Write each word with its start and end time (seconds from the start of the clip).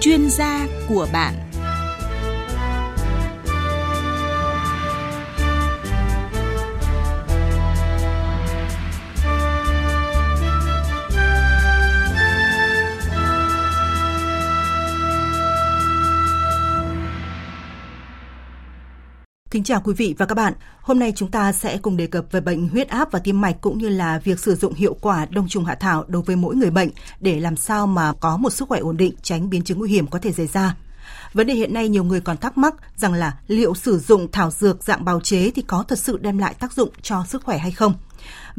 chuyên 0.00 0.30
gia 0.30 0.66
của 0.88 1.06
bạn. 1.12 1.49
Kính 19.50 19.64
chào 19.64 19.80
quý 19.84 19.94
vị 19.94 20.14
và 20.18 20.26
các 20.26 20.34
bạn. 20.34 20.52
Hôm 20.80 20.98
nay 20.98 21.12
chúng 21.16 21.30
ta 21.30 21.52
sẽ 21.52 21.78
cùng 21.78 21.96
đề 21.96 22.06
cập 22.06 22.24
về 22.30 22.40
bệnh 22.40 22.68
huyết 22.68 22.88
áp 22.88 23.12
và 23.12 23.18
tim 23.18 23.40
mạch 23.40 23.56
cũng 23.60 23.78
như 23.78 23.88
là 23.88 24.20
việc 24.24 24.40
sử 24.40 24.54
dụng 24.54 24.74
hiệu 24.74 24.96
quả 25.00 25.26
đông 25.30 25.48
trùng 25.48 25.64
hạ 25.64 25.74
thảo 25.74 26.04
đối 26.08 26.22
với 26.22 26.36
mỗi 26.36 26.56
người 26.56 26.70
bệnh 26.70 26.90
để 27.20 27.40
làm 27.40 27.56
sao 27.56 27.86
mà 27.86 28.12
có 28.20 28.36
một 28.36 28.50
sức 28.50 28.68
khỏe 28.68 28.80
ổn 28.80 28.96
định, 28.96 29.14
tránh 29.22 29.50
biến 29.50 29.62
chứng 29.62 29.78
nguy 29.78 29.90
hiểm 29.90 30.06
có 30.06 30.18
thể 30.18 30.32
xảy 30.32 30.46
ra. 30.46 30.76
Vấn 31.32 31.46
đề 31.46 31.54
hiện 31.54 31.74
nay 31.74 31.88
nhiều 31.88 32.04
người 32.04 32.20
còn 32.20 32.36
thắc 32.36 32.58
mắc 32.58 32.74
rằng 32.96 33.14
là 33.14 33.38
liệu 33.46 33.74
sử 33.74 33.98
dụng 33.98 34.28
thảo 34.32 34.50
dược 34.50 34.84
dạng 34.84 35.04
bào 35.04 35.20
chế 35.20 35.50
thì 35.50 35.62
có 35.62 35.84
thật 35.88 35.98
sự 35.98 36.18
đem 36.18 36.38
lại 36.38 36.54
tác 36.54 36.72
dụng 36.72 36.88
cho 37.02 37.24
sức 37.28 37.44
khỏe 37.44 37.58
hay 37.58 37.70
không? 37.70 37.94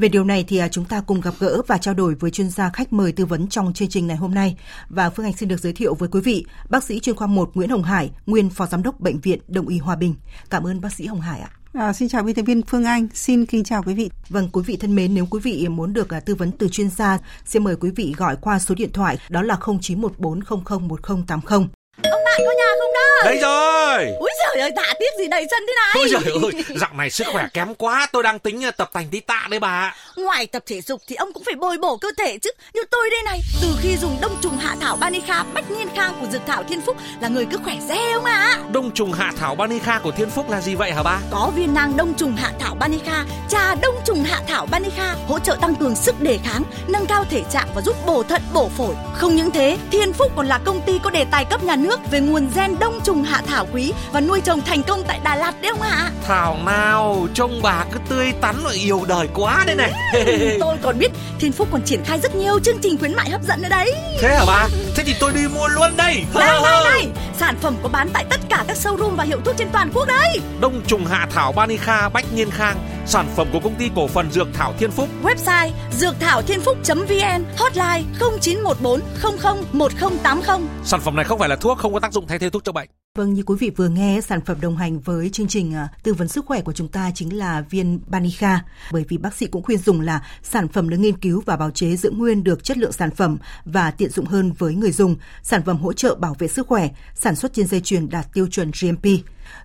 Về 0.01 0.09
điều 0.09 0.23
này 0.23 0.45
thì 0.47 0.57
à, 0.57 0.67
chúng 0.67 0.85
ta 0.85 1.01
cùng 1.01 1.21
gặp 1.21 1.33
gỡ 1.39 1.61
và 1.67 1.77
trao 1.77 1.93
đổi 1.93 2.15
với 2.15 2.31
chuyên 2.31 2.49
gia 2.49 2.69
khách 2.69 2.93
mời 2.93 3.11
tư 3.11 3.25
vấn 3.25 3.47
trong 3.47 3.73
chương 3.73 3.89
trình 3.89 4.07
ngày 4.07 4.17
hôm 4.17 4.33
nay. 4.33 4.57
Và 4.89 5.09
Phương 5.09 5.25
Anh 5.25 5.33
xin 5.33 5.49
được 5.49 5.59
giới 5.59 5.73
thiệu 5.73 5.95
với 5.95 6.09
quý 6.09 6.21
vị 6.21 6.45
bác 6.69 6.83
sĩ 6.83 6.99
chuyên 6.99 7.15
khoa 7.15 7.27
1 7.27 7.51
Nguyễn 7.53 7.69
Hồng 7.69 7.83
Hải, 7.83 8.11
nguyên 8.25 8.49
phó 8.49 8.65
giám 8.65 8.83
đốc 8.83 8.99
bệnh 8.99 9.19
viện 9.19 9.39
Đông 9.47 9.67
y 9.67 9.77
Hòa 9.77 9.95
Bình. 9.95 10.15
Cảm 10.49 10.67
ơn 10.67 10.81
bác 10.81 10.93
sĩ 10.93 11.05
Hồng 11.05 11.21
Hải 11.21 11.39
ạ. 11.39 11.49
À, 11.73 11.93
xin 11.93 12.09
chào 12.09 12.23
biên 12.23 12.35
tập 12.35 12.41
viên 12.41 12.61
Phương 12.61 12.85
Anh, 12.85 13.07
xin 13.13 13.45
kính 13.45 13.63
chào 13.63 13.83
quý 13.83 13.93
vị. 13.93 14.09
Vâng, 14.29 14.49
quý 14.53 14.61
vị 14.65 14.77
thân 14.77 14.95
mến, 14.95 15.13
nếu 15.13 15.25
quý 15.25 15.39
vị 15.39 15.67
muốn 15.67 15.93
được 15.93 16.13
à, 16.13 16.19
tư 16.19 16.35
vấn 16.35 16.51
từ 16.51 16.67
chuyên 16.67 16.89
gia, 16.89 17.17
xin 17.45 17.63
mời 17.63 17.75
quý 17.75 17.91
vị 17.95 18.13
gọi 18.17 18.35
qua 18.41 18.59
số 18.59 18.75
điện 18.75 18.91
thoại 18.93 19.17
đó 19.29 19.41
là 19.41 19.55
0914001080. 19.55 21.67
Ông 21.97 22.23
bạn 22.25 22.41
có 22.45 22.51
nhà 22.57 22.65
không 22.79 22.93
đó? 22.93 23.25
Đây 23.25 23.37
rồi. 23.41 24.15
Úi 24.19 24.29
giời 24.39 24.61
ơi, 24.61 24.71
tạ 24.75 24.93
tiếp 24.99 25.09
gì 25.19 25.27
đầy 25.27 25.47
chân 25.51 25.63
thế 25.67 25.73
này? 25.75 25.91
Ôi 25.95 26.07
giời 26.09 26.33
ơi, 26.43 26.77
dạo 26.79 26.89
này 26.93 27.09
sức 27.09 27.27
khỏe 27.31 27.47
kém 27.53 27.75
quá, 27.75 28.07
tôi 28.11 28.23
đang 28.23 28.39
tính 28.39 28.61
tập 28.77 28.89
thành 28.93 29.07
tí 29.11 29.19
tạ 29.19 29.47
đấy 29.49 29.59
bà. 29.59 29.95
Ngoài 30.15 30.47
tập 30.47 30.63
thể 30.65 30.81
dục 30.81 31.01
thì 31.07 31.15
ông 31.15 31.33
cũng 31.33 31.43
phải 31.43 31.55
bồi 31.55 31.77
bổ 31.77 31.97
cơ 31.97 32.07
thể 32.17 32.37
chứ. 32.37 32.49
Như 32.73 32.81
tôi 32.91 33.09
đây 33.09 33.19
này, 33.25 33.39
từ 33.61 33.67
khi 33.81 33.97
dùng 33.97 34.17
đông 34.21 34.37
trùng 34.41 34.57
hạ 34.57 34.75
thảo 34.81 34.95
Banica 34.95 35.43
Bách 35.53 35.71
Niên 35.71 35.87
Khang 35.95 36.13
của 36.21 36.27
Dược 36.31 36.41
Thảo 36.47 36.63
Thiên 36.63 36.81
Phúc 36.81 36.97
là 37.21 37.27
người 37.27 37.45
cứ 37.51 37.57
khỏe 37.63 37.75
re 37.89 37.97
không 38.13 38.25
ạ? 38.25 38.57
À? 38.57 38.59
Đông 38.71 38.91
trùng 38.91 39.11
hạ 39.13 39.31
thảo 39.37 39.55
Banica 39.55 39.99
của 40.03 40.11
Thiên 40.11 40.29
Phúc 40.29 40.49
là 40.49 40.61
gì 40.61 40.75
vậy 40.75 40.91
hả 40.91 41.03
ba? 41.03 41.19
Có 41.31 41.51
viên 41.55 41.73
nang 41.73 41.97
đông 41.97 42.13
trùng 42.13 42.35
hạ 42.35 42.51
thảo 42.59 42.75
Banica, 42.79 43.25
trà 43.49 43.75
đông 43.75 43.95
trùng 44.05 44.23
hạ 44.23 44.41
thảo 44.47 44.65
Banica 44.71 45.15
hỗ 45.27 45.39
trợ 45.39 45.57
tăng 45.61 45.75
cường 45.75 45.95
sức 45.95 46.21
đề 46.21 46.39
kháng, 46.43 46.63
nâng 46.87 47.05
cao 47.05 47.25
thể 47.29 47.43
trạng 47.51 47.67
và 47.75 47.81
giúp 47.81 47.95
bổ 48.05 48.23
thận 48.23 48.41
bổ 48.53 48.69
phổi. 48.77 48.95
Không 49.13 49.35
những 49.35 49.51
thế, 49.51 49.77
Thiên 49.91 50.13
Phúc 50.13 50.31
còn 50.35 50.47
là 50.47 50.59
công 50.65 50.81
ty 50.81 50.99
có 51.03 51.09
đề 51.09 51.25
tài 51.31 51.45
cấp 51.45 51.63
nhà 51.63 51.75
nước 51.81 51.99
về 52.11 52.19
nguồn 52.19 52.49
gen 52.55 52.79
đông 52.79 52.99
trùng 53.03 53.23
hạ 53.23 53.41
thảo 53.47 53.67
quý 53.73 53.93
và 54.11 54.21
nuôi 54.21 54.41
trồng 54.41 54.61
thành 54.61 54.83
công 54.83 55.03
tại 55.07 55.19
Đà 55.23 55.35
Lạt 55.35 55.61
đấy 55.61 55.71
không 55.71 55.81
ạ? 55.81 56.11
Thảo 56.27 56.57
nào, 56.65 57.27
trông 57.33 57.61
bà 57.63 57.85
cứ 57.93 57.99
tươi 58.09 58.31
tắn 58.41 58.55
và 58.63 58.71
yêu 58.71 59.01
đời 59.07 59.27
quá 59.33 59.63
đây 59.67 59.75
này. 59.75 59.91
tôi 60.59 60.77
còn 60.81 60.99
biết 60.99 61.11
Thiên 61.39 61.51
Phúc 61.51 61.67
còn 61.71 61.81
triển 61.81 62.03
khai 62.05 62.19
rất 62.19 62.35
nhiều 62.35 62.59
chương 62.59 62.79
trình 62.81 62.97
khuyến 62.97 63.15
mại 63.15 63.29
hấp 63.29 63.43
dẫn 63.43 63.61
nữa 63.61 63.69
đấy. 63.69 63.93
Thế 64.21 64.35
hả 64.35 64.43
bà? 64.47 64.67
Thế 64.95 65.03
thì 65.03 65.15
tôi 65.19 65.33
đi 65.33 65.47
mua 65.47 65.67
luôn 65.67 65.91
đây. 65.97 66.23
Này 66.35 66.61
này 66.63 66.83
này, 66.83 67.07
sản 67.37 67.55
phẩm 67.61 67.75
có 67.83 67.89
bán 67.89 68.09
tại 68.13 68.25
tất 68.29 68.39
cả 68.49 68.65
các 68.67 68.77
showroom 68.77 69.15
và 69.15 69.23
hiệu 69.23 69.39
thuốc 69.45 69.55
trên 69.57 69.67
toàn 69.73 69.91
quốc 69.93 70.05
đấy. 70.07 70.39
Đông 70.61 70.81
trùng 70.87 71.05
hạ 71.05 71.27
thảo 71.31 71.51
Banica 71.51 72.09
Bách 72.09 72.33
Nhiên 72.33 72.51
Khang, 72.51 72.77
sản 73.05 73.27
phẩm 73.35 73.47
của 73.53 73.59
công 73.59 73.75
ty 73.75 73.89
cổ 73.95 74.07
phần 74.07 74.31
Dược 74.31 74.47
Thảo 74.53 74.73
Thiên 74.79 74.91
Phúc. 74.91 75.09
Website 75.23 75.69
dược 75.91 76.15
thảo 76.19 76.41
thiên 76.41 76.61
phúc.vn, 76.61 77.43
hotline 77.57 78.03
0914 78.41 79.01
00 79.21 79.63
1080. 79.71 80.67
Sản 80.83 80.99
phẩm 81.01 81.15
này 81.15 81.25
không 81.25 81.39
phải 81.39 81.49
là 81.49 81.55
thuốc, 81.55 81.77
không 81.77 81.93
có 81.93 81.99
tác 81.99 82.13
dụng 82.13 82.27
thay 82.27 82.39
thế 82.39 82.49
thuốc 82.49 82.63
chữa 82.63 82.71
bệnh. 82.71 82.89
Vâng, 83.17 83.33
như 83.33 83.43
quý 83.43 83.55
vị 83.59 83.69
vừa 83.69 83.89
nghe, 83.89 84.21
sản 84.21 84.41
phẩm 84.41 84.61
đồng 84.61 84.77
hành 84.77 84.99
với 84.99 85.29
chương 85.29 85.47
trình 85.47 85.73
à, 85.73 85.89
tư 86.03 86.13
vấn 86.13 86.27
sức 86.27 86.45
khỏe 86.45 86.61
của 86.61 86.73
chúng 86.73 86.87
ta 86.87 87.11
chính 87.15 87.37
là 87.37 87.61
viên 87.69 87.99
Banica. 88.07 88.65
Bởi 88.91 89.05
vì 89.09 89.17
bác 89.17 89.35
sĩ 89.35 89.45
cũng 89.45 89.63
khuyên 89.63 89.77
dùng 89.77 90.01
là 90.01 90.27
sản 90.43 90.67
phẩm 90.67 90.89
được 90.89 90.97
nghiên 90.97 91.17
cứu 91.17 91.43
và 91.45 91.57
bào 91.57 91.71
chế 91.71 91.95
giữ 91.95 92.11
nguyên 92.11 92.43
được 92.43 92.63
chất 92.63 92.77
lượng 92.77 92.91
sản 92.91 93.11
phẩm 93.11 93.37
và 93.65 93.91
tiện 93.91 94.09
dụng 94.09 94.25
hơn 94.25 94.53
với 94.57 94.75
người 94.75 94.91
dùng. 94.91 95.15
Sản 95.43 95.61
phẩm 95.65 95.77
hỗ 95.77 95.93
trợ 95.93 96.15
bảo 96.15 96.35
vệ 96.39 96.47
sức 96.47 96.67
khỏe, 96.67 96.89
sản 97.15 97.35
xuất 97.35 97.53
trên 97.53 97.67
dây 97.67 97.81
chuyền 97.81 98.09
đạt 98.09 98.33
tiêu 98.33 98.47
chuẩn 98.47 98.71
GMP. 98.81 99.05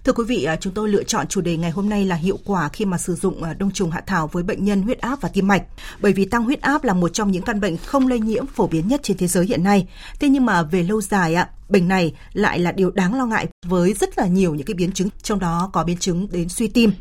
Thưa 0.04 0.12
quý 0.12 0.24
vị, 0.24 0.44
à, 0.44 0.56
chúng 0.56 0.72
tôi 0.72 0.88
lựa 0.88 1.02
chọn 1.02 1.26
chủ 1.26 1.40
đề 1.40 1.56
ngày 1.56 1.70
hôm 1.70 1.88
nay 1.88 2.04
là 2.04 2.16
hiệu 2.16 2.38
quả 2.44 2.68
khi 2.68 2.84
mà 2.84 2.98
sử 2.98 3.14
dụng 3.14 3.42
à, 3.42 3.54
đông 3.54 3.70
trùng 3.70 3.90
hạ 3.90 4.00
thảo 4.06 4.26
với 4.32 4.42
bệnh 4.42 4.64
nhân 4.64 4.82
huyết 4.82 5.00
áp 5.00 5.20
và 5.20 5.28
tim 5.28 5.48
mạch. 5.48 5.62
Bởi 6.00 6.12
vì 6.12 6.24
tăng 6.24 6.44
huyết 6.44 6.60
áp 6.60 6.84
là 6.84 6.92
một 6.92 7.08
trong 7.08 7.30
những 7.30 7.42
căn 7.42 7.60
bệnh 7.60 7.76
không 7.76 8.08
lây 8.08 8.20
nhiễm 8.20 8.46
phổ 8.46 8.66
biến 8.66 8.88
nhất 8.88 9.00
trên 9.02 9.16
thế 9.16 9.26
giới 9.26 9.46
hiện 9.46 9.64
nay. 9.64 9.86
Thế 10.20 10.28
nhưng 10.28 10.46
mà 10.46 10.62
về 10.62 10.82
lâu 10.82 11.00
dài 11.00 11.34
ạ, 11.34 11.48
bệnh 11.68 11.88
này 11.88 12.14
lại 12.32 12.58
là 12.58 12.72
điều 12.72 12.90
đáng 12.90 13.14
lo 13.14 13.26
ngại 13.26 13.46
với 13.66 13.94
rất 14.00 14.18
là 14.18 14.26
nhiều 14.26 14.54
những 14.54 14.66
cái 14.66 14.74
biến 14.74 14.92
chứng, 14.92 15.08
trong 15.22 15.38
đó 15.38 15.70
có 15.72 15.84
biến 15.84 15.98
chứng 15.98 16.28
đến 16.30 16.48
suy 16.48 16.68
tim. 16.68 16.92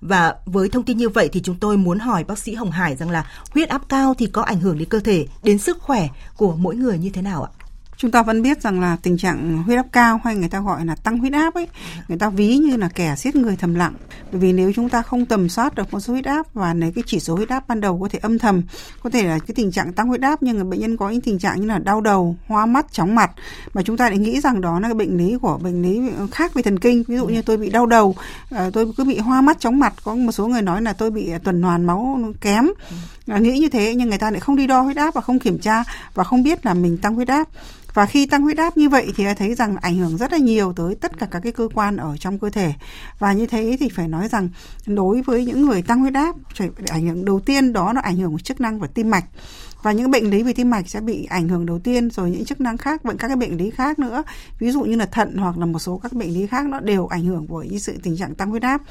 Và 0.00 0.34
với 0.46 0.68
thông 0.68 0.82
tin 0.82 0.98
như 0.98 1.08
vậy 1.08 1.28
thì 1.32 1.40
chúng 1.40 1.56
tôi 1.56 1.76
muốn 1.76 1.98
hỏi 1.98 2.24
bác 2.24 2.38
sĩ 2.38 2.54
Hồng 2.54 2.70
Hải 2.70 2.96
rằng 2.96 3.10
là 3.10 3.30
huyết 3.50 3.68
áp 3.68 3.82
cao 3.88 4.14
thì 4.18 4.26
có 4.26 4.42
ảnh 4.42 4.60
hưởng 4.60 4.78
đến 4.78 4.88
cơ 4.88 5.00
thể, 5.00 5.26
đến 5.42 5.58
sức 5.58 5.78
khỏe 5.80 6.08
của 6.36 6.56
mỗi 6.56 6.76
người 6.76 6.98
như 6.98 7.10
thế 7.10 7.22
nào 7.22 7.42
ạ? 7.42 7.50
Chúng 7.98 8.10
ta 8.10 8.22
vẫn 8.22 8.42
biết 8.42 8.62
rằng 8.62 8.80
là 8.80 8.96
tình 9.02 9.18
trạng 9.18 9.62
huyết 9.62 9.76
áp 9.76 9.86
cao 9.92 10.20
hay 10.24 10.36
người 10.36 10.48
ta 10.48 10.60
gọi 10.60 10.86
là 10.86 10.94
tăng 10.94 11.18
huyết 11.18 11.32
áp 11.32 11.54
ấy, 11.54 11.68
người 12.08 12.18
ta 12.18 12.30
ví 12.30 12.56
như 12.56 12.76
là 12.76 12.88
kẻ 12.94 13.14
giết 13.16 13.36
người 13.36 13.56
thầm 13.56 13.74
lặng. 13.74 13.94
Bởi 14.32 14.40
vì 14.40 14.52
nếu 14.52 14.72
chúng 14.76 14.88
ta 14.88 15.02
không 15.02 15.26
tầm 15.26 15.48
soát 15.48 15.74
được 15.74 15.88
con 15.90 16.00
số 16.00 16.12
huyết 16.12 16.24
áp 16.24 16.54
và 16.54 16.74
nếu 16.74 16.92
cái 16.94 17.04
chỉ 17.06 17.20
số 17.20 17.36
huyết 17.36 17.48
áp 17.48 17.68
ban 17.68 17.80
đầu 17.80 17.98
có 18.00 18.08
thể 18.08 18.18
âm 18.22 18.38
thầm, 18.38 18.62
có 19.02 19.10
thể 19.10 19.22
là 19.22 19.38
cái 19.38 19.54
tình 19.54 19.72
trạng 19.72 19.92
tăng 19.92 20.08
huyết 20.08 20.20
áp 20.20 20.42
nhưng 20.42 20.56
người 20.56 20.64
bệnh 20.64 20.80
nhân 20.80 20.96
có 20.96 21.10
những 21.10 21.20
tình 21.20 21.38
trạng 21.38 21.60
như 21.60 21.66
là 21.66 21.78
đau 21.78 22.00
đầu, 22.00 22.36
hoa 22.46 22.66
mắt, 22.66 22.92
chóng 22.92 23.14
mặt 23.14 23.30
mà 23.74 23.82
chúng 23.82 23.96
ta 23.96 24.08
lại 24.08 24.18
nghĩ 24.18 24.40
rằng 24.40 24.60
đó 24.60 24.80
là 24.80 24.88
cái 24.88 24.94
bệnh 24.94 25.16
lý 25.16 25.36
của 25.42 25.58
bệnh 25.62 25.82
lý 25.82 26.00
khác 26.32 26.54
về 26.54 26.62
thần 26.62 26.78
kinh. 26.78 27.04
Ví 27.08 27.16
dụ 27.16 27.26
như 27.26 27.42
tôi 27.42 27.56
bị 27.56 27.70
đau 27.70 27.86
đầu 27.86 28.16
ờ, 28.50 28.70
tôi 28.70 28.92
cứ 28.96 29.04
bị 29.04 29.18
hoa 29.18 29.40
mắt, 29.40 29.60
chóng 29.60 29.78
mặt, 29.78 29.94
có 30.04 30.14
một 30.14 30.32
số 30.32 30.46
người 30.46 30.62
nói 30.62 30.82
là 30.82 30.92
tôi 30.92 31.10
bị 31.10 31.30
tuần 31.44 31.62
hoàn 31.62 31.86
máu 31.86 32.18
kém. 32.40 32.66
À, 33.28 33.38
nghĩ 33.38 33.58
như 33.58 33.68
thế 33.68 33.94
nhưng 33.94 34.08
người 34.08 34.18
ta 34.18 34.30
lại 34.30 34.40
không 34.40 34.56
đi 34.56 34.66
đo 34.66 34.80
huyết 34.80 34.96
áp 34.96 35.14
và 35.14 35.20
không 35.20 35.38
kiểm 35.38 35.58
tra 35.58 35.84
và 36.14 36.24
không 36.24 36.42
biết 36.42 36.66
là 36.66 36.74
mình 36.74 36.98
tăng 36.98 37.14
huyết 37.14 37.28
áp. 37.28 37.48
Và 37.94 38.06
khi 38.06 38.26
tăng 38.26 38.42
huyết 38.42 38.58
áp 38.58 38.76
như 38.76 38.88
vậy 38.88 39.12
thì 39.16 39.24
thấy 39.38 39.54
rằng 39.54 39.76
ảnh 39.76 39.96
hưởng 39.96 40.16
rất 40.16 40.32
là 40.32 40.38
nhiều 40.38 40.72
tới 40.76 40.94
tất 40.94 41.18
cả 41.18 41.26
các 41.30 41.40
cái 41.40 41.52
cơ 41.52 41.68
quan 41.74 41.96
ở 41.96 42.16
trong 42.16 42.38
cơ 42.38 42.50
thể. 42.50 42.72
Và 43.18 43.32
như 43.32 43.46
thế 43.46 43.76
thì 43.80 43.88
phải 43.88 44.08
nói 44.08 44.28
rằng 44.28 44.48
đối 44.86 45.22
với 45.22 45.44
những 45.44 45.66
người 45.66 45.82
tăng 45.82 46.00
huyết 46.00 46.14
áp 46.14 46.36
ảnh 46.90 47.06
hưởng 47.06 47.24
đầu 47.24 47.40
tiên 47.40 47.72
đó 47.72 47.92
là 47.92 48.00
ảnh 48.00 48.16
hưởng 48.16 48.38
chức 48.38 48.60
năng 48.60 48.80
của 48.80 48.86
tim 48.86 49.10
mạch. 49.10 49.24
Và 49.82 49.92
những 49.92 50.10
bệnh 50.10 50.30
lý 50.30 50.42
về 50.42 50.52
tim 50.52 50.70
mạch 50.70 50.88
sẽ 50.88 51.00
bị 51.00 51.24
ảnh 51.24 51.48
hưởng 51.48 51.66
đầu 51.66 51.78
tiên, 51.78 52.10
rồi 52.10 52.30
những 52.30 52.44
chức 52.44 52.60
năng 52.60 52.76
khác 52.76 53.04
bệnh 53.04 53.16
các 53.16 53.28
cái 53.28 53.36
bệnh 53.36 53.56
lý 53.56 53.70
khác 53.70 53.98
nữa. 53.98 54.22
Ví 54.58 54.70
dụ 54.70 54.82
như 54.82 54.96
là 54.96 55.06
thận 55.06 55.36
hoặc 55.36 55.58
là 55.58 55.66
một 55.66 55.78
số 55.78 55.98
các 55.98 56.12
bệnh 56.12 56.34
lý 56.34 56.46
khác 56.46 56.66
nó 56.66 56.80
đều 56.80 57.06
ảnh 57.06 57.24
hưởng 57.24 57.46
bởi 57.48 57.78
sự 57.78 57.94
tình 58.02 58.16
trạng 58.16 58.34
tăng 58.34 58.50
huyết 58.50 58.62
áp 58.62 58.82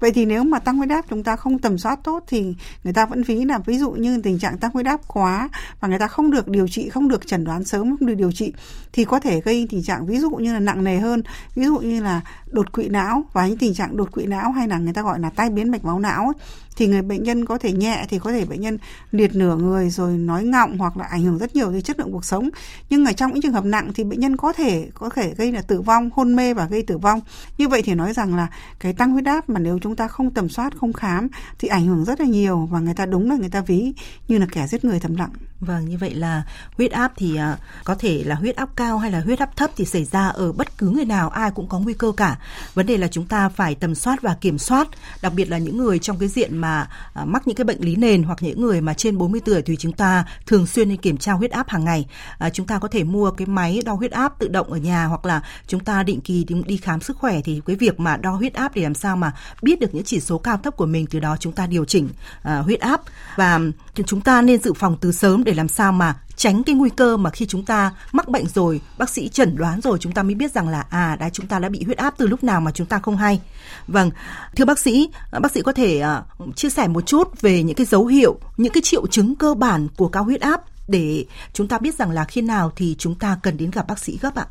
vậy 0.00 0.12
thì 0.12 0.26
nếu 0.26 0.44
mà 0.44 0.58
tăng 0.58 0.76
huyết 0.76 0.90
áp 0.90 1.04
chúng 1.10 1.22
ta 1.22 1.36
không 1.36 1.58
tầm 1.58 1.78
soát 1.78 1.98
tốt 2.04 2.24
thì 2.26 2.54
người 2.84 2.92
ta 2.92 3.06
vẫn 3.06 3.22
ví 3.22 3.44
là 3.44 3.58
ví 3.58 3.78
dụ 3.78 3.90
như 3.90 4.20
tình 4.22 4.38
trạng 4.38 4.58
tăng 4.58 4.70
huyết 4.74 4.86
áp 4.86 5.00
quá 5.06 5.48
và 5.80 5.88
người 5.88 5.98
ta 5.98 6.08
không 6.08 6.30
được 6.30 6.48
điều 6.48 6.68
trị 6.68 6.88
không 6.88 7.08
được 7.08 7.26
chẩn 7.26 7.44
đoán 7.44 7.64
sớm 7.64 7.96
không 7.96 8.08
được 8.08 8.14
điều 8.14 8.32
trị 8.32 8.52
thì 8.92 9.04
có 9.04 9.20
thể 9.20 9.40
gây 9.40 9.66
tình 9.70 9.82
trạng 9.82 10.06
ví 10.06 10.18
dụ 10.18 10.30
như 10.30 10.52
là 10.52 10.60
nặng 10.60 10.84
nề 10.84 10.98
hơn 10.98 11.22
ví 11.54 11.64
dụ 11.64 11.78
như 11.78 12.02
là 12.02 12.20
đột 12.46 12.72
quỵ 12.72 12.88
não 12.88 13.24
và 13.32 13.46
những 13.46 13.58
tình 13.58 13.74
trạng 13.74 13.96
đột 13.96 14.12
quỵ 14.12 14.26
não 14.26 14.52
hay 14.52 14.68
là 14.68 14.78
người 14.78 14.92
ta 14.92 15.02
gọi 15.02 15.20
là 15.20 15.30
tai 15.30 15.50
biến 15.50 15.70
mạch 15.70 15.84
máu 15.84 15.98
não 15.98 16.24
ấy, 16.24 16.34
thì 16.80 16.86
người 16.86 17.02
bệnh 17.02 17.22
nhân 17.22 17.44
có 17.44 17.58
thể 17.58 17.72
nhẹ 17.72 18.06
thì 18.08 18.18
có 18.18 18.32
thể 18.32 18.44
bệnh 18.44 18.60
nhân 18.60 18.78
liệt 19.10 19.34
nửa 19.34 19.56
người 19.56 19.90
rồi 19.90 20.12
nói 20.12 20.44
ngọng 20.44 20.78
hoặc 20.78 20.96
là 20.96 21.04
ảnh 21.04 21.22
hưởng 21.22 21.38
rất 21.38 21.54
nhiều 21.54 21.72
tới 21.72 21.82
chất 21.82 21.98
lượng 21.98 22.12
cuộc 22.12 22.24
sống. 22.24 22.50
Nhưng 22.90 23.04
ở 23.04 23.12
trong 23.12 23.32
những 23.32 23.42
trường 23.42 23.52
hợp 23.52 23.64
nặng 23.64 23.90
thì 23.94 24.04
bệnh 24.04 24.20
nhân 24.20 24.36
có 24.36 24.52
thể 24.52 24.88
có 24.94 25.08
thể 25.08 25.34
gây 25.34 25.52
là 25.52 25.62
tử 25.62 25.80
vong 25.80 26.10
hôn 26.12 26.36
mê 26.36 26.54
và 26.54 26.66
gây 26.66 26.82
tử 26.82 26.98
vong. 26.98 27.20
Như 27.58 27.68
vậy 27.68 27.82
thì 27.82 27.94
nói 27.94 28.12
rằng 28.12 28.34
là 28.34 28.46
cái 28.80 28.92
tăng 28.92 29.10
huyết 29.10 29.24
áp 29.24 29.48
mà 29.48 29.60
nếu 29.60 29.78
chúng 29.82 29.89
ta 29.96 30.08
không 30.08 30.30
tầm 30.30 30.48
soát 30.48 30.72
không 30.80 30.92
khám 30.92 31.28
thì 31.58 31.68
ảnh 31.68 31.86
hưởng 31.86 32.04
rất 32.04 32.20
là 32.20 32.26
nhiều 32.26 32.68
và 32.70 32.80
người 32.80 32.94
ta 32.94 33.06
đúng 33.06 33.30
là 33.30 33.36
người 33.36 33.50
ta 33.50 33.60
ví 33.60 33.92
như 34.28 34.38
là 34.38 34.46
kẻ 34.52 34.66
giết 34.66 34.84
người 34.84 35.00
thầm 35.00 35.16
lặng 35.16 35.30
Vâng, 35.60 35.88
như 35.88 35.96
vậy 35.98 36.14
là 36.14 36.42
huyết 36.76 36.92
áp 36.92 37.12
thì 37.16 37.36
à, 37.36 37.56
có 37.84 37.94
thể 37.94 38.22
là 38.24 38.34
huyết 38.34 38.56
áp 38.56 38.68
cao 38.76 38.98
hay 38.98 39.10
là 39.10 39.20
huyết 39.20 39.38
áp 39.38 39.56
thấp 39.56 39.70
thì 39.76 39.84
xảy 39.84 40.04
ra 40.04 40.28
ở 40.28 40.52
bất 40.52 40.78
cứ 40.78 40.88
người 40.88 41.04
nào 41.04 41.30
ai 41.30 41.50
cũng 41.50 41.68
có 41.68 41.78
nguy 41.78 41.94
cơ 41.94 42.12
cả. 42.16 42.38
Vấn 42.74 42.86
đề 42.86 42.96
là 42.96 43.08
chúng 43.08 43.26
ta 43.26 43.48
phải 43.48 43.74
tầm 43.74 43.94
soát 43.94 44.22
và 44.22 44.36
kiểm 44.40 44.58
soát, 44.58 44.88
đặc 45.22 45.32
biệt 45.36 45.50
là 45.50 45.58
những 45.58 45.76
người 45.76 45.98
trong 45.98 46.18
cái 46.18 46.28
diện 46.28 46.58
mà 46.58 46.88
à, 47.14 47.24
mắc 47.24 47.46
những 47.46 47.56
cái 47.56 47.64
bệnh 47.64 47.80
lý 47.80 47.96
nền 47.96 48.22
hoặc 48.22 48.38
những 48.40 48.60
người 48.60 48.80
mà 48.80 48.94
trên 48.94 49.18
40 49.18 49.40
tuổi 49.44 49.62
thì 49.62 49.76
chúng 49.76 49.92
ta 49.92 50.24
thường 50.46 50.66
xuyên 50.66 50.88
nên 50.88 50.98
kiểm 50.98 51.16
tra 51.16 51.32
huyết 51.32 51.50
áp 51.50 51.68
hàng 51.68 51.84
ngày. 51.84 52.06
À, 52.38 52.50
chúng 52.50 52.66
ta 52.66 52.78
có 52.78 52.88
thể 52.88 53.04
mua 53.04 53.30
cái 53.30 53.46
máy 53.46 53.80
đo 53.84 53.92
huyết 53.92 54.10
áp 54.10 54.38
tự 54.38 54.48
động 54.48 54.72
ở 54.72 54.78
nhà 54.78 55.04
hoặc 55.04 55.24
là 55.24 55.42
chúng 55.66 55.84
ta 55.84 56.02
định 56.02 56.20
kỳ 56.20 56.46
đi 56.66 56.76
khám 56.76 57.00
sức 57.00 57.16
khỏe 57.16 57.40
thì 57.44 57.60
cái 57.66 57.76
việc 57.76 58.00
mà 58.00 58.16
đo 58.16 58.30
huyết 58.30 58.54
áp 58.54 58.74
để 58.74 58.82
làm 58.82 58.94
sao 58.94 59.16
mà 59.16 59.32
biết 59.62 59.79
được 59.80 59.94
những 59.94 60.04
chỉ 60.04 60.20
số 60.20 60.38
cao 60.38 60.56
thấp 60.56 60.76
của 60.76 60.86
mình 60.86 61.06
từ 61.06 61.20
đó 61.20 61.36
chúng 61.40 61.52
ta 61.52 61.66
điều 61.66 61.84
chỉnh 61.84 62.08
uh, 62.38 62.64
huyết 62.64 62.80
áp. 62.80 63.00
Và 63.36 63.60
chúng 64.06 64.20
ta 64.20 64.42
nên 64.42 64.62
dự 64.62 64.72
phòng 64.72 64.96
từ 65.00 65.12
sớm 65.12 65.44
để 65.44 65.54
làm 65.54 65.68
sao 65.68 65.92
mà 65.92 66.16
tránh 66.36 66.62
cái 66.62 66.74
nguy 66.74 66.90
cơ 66.90 67.16
mà 67.16 67.30
khi 67.30 67.46
chúng 67.46 67.64
ta 67.64 67.94
mắc 68.12 68.28
bệnh 68.28 68.46
rồi 68.46 68.80
bác 68.98 69.10
sĩ 69.10 69.28
chẩn 69.28 69.56
đoán 69.56 69.80
rồi 69.80 69.98
chúng 70.00 70.12
ta 70.12 70.22
mới 70.22 70.34
biết 70.34 70.52
rằng 70.52 70.68
là 70.68 70.86
à 70.90 71.16
đã 71.16 71.30
chúng 71.30 71.46
ta 71.46 71.58
đã 71.58 71.68
bị 71.68 71.82
huyết 71.84 71.98
áp 71.98 72.14
từ 72.18 72.26
lúc 72.26 72.44
nào 72.44 72.60
mà 72.60 72.70
chúng 72.70 72.86
ta 72.86 72.98
không 72.98 73.16
hay. 73.16 73.40
Vâng 73.86 74.10
thưa 74.56 74.64
bác 74.64 74.78
sĩ 74.78 75.08
bác 75.40 75.52
sĩ 75.52 75.62
có 75.62 75.72
thể 75.72 76.02
uh, 76.42 76.56
chia 76.56 76.70
sẻ 76.70 76.88
một 76.88 77.06
chút 77.06 77.40
về 77.40 77.62
những 77.62 77.76
cái 77.76 77.86
dấu 77.86 78.06
hiệu 78.06 78.38
những 78.56 78.72
cái 78.72 78.82
triệu 78.82 79.06
chứng 79.06 79.34
cơ 79.34 79.54
bản 79.54 79.88
của 79.96 80.08
cao 80.08 80.24
huyết 80.24 80.40
áp 80.40 80.60
để 80.88 81.24
chúng 81.52 81.68
ta 81.68 81.78
biết 81.78 81.94
rằng 81.94 82.10
là 82.10 82.24
khi 82.24 82.42
nào 82.42 82.72
thì 82.76 82.96
chúng 82.98 83.14
ta 83.14 83.38
cần 83.42 83.56
đến 83.56 83.70
gặp 83.70 83.88
bác 83.88 83.98
sĩ 83.98 84.18
gấp 84.22 84.34
ạ? 84.34 84.46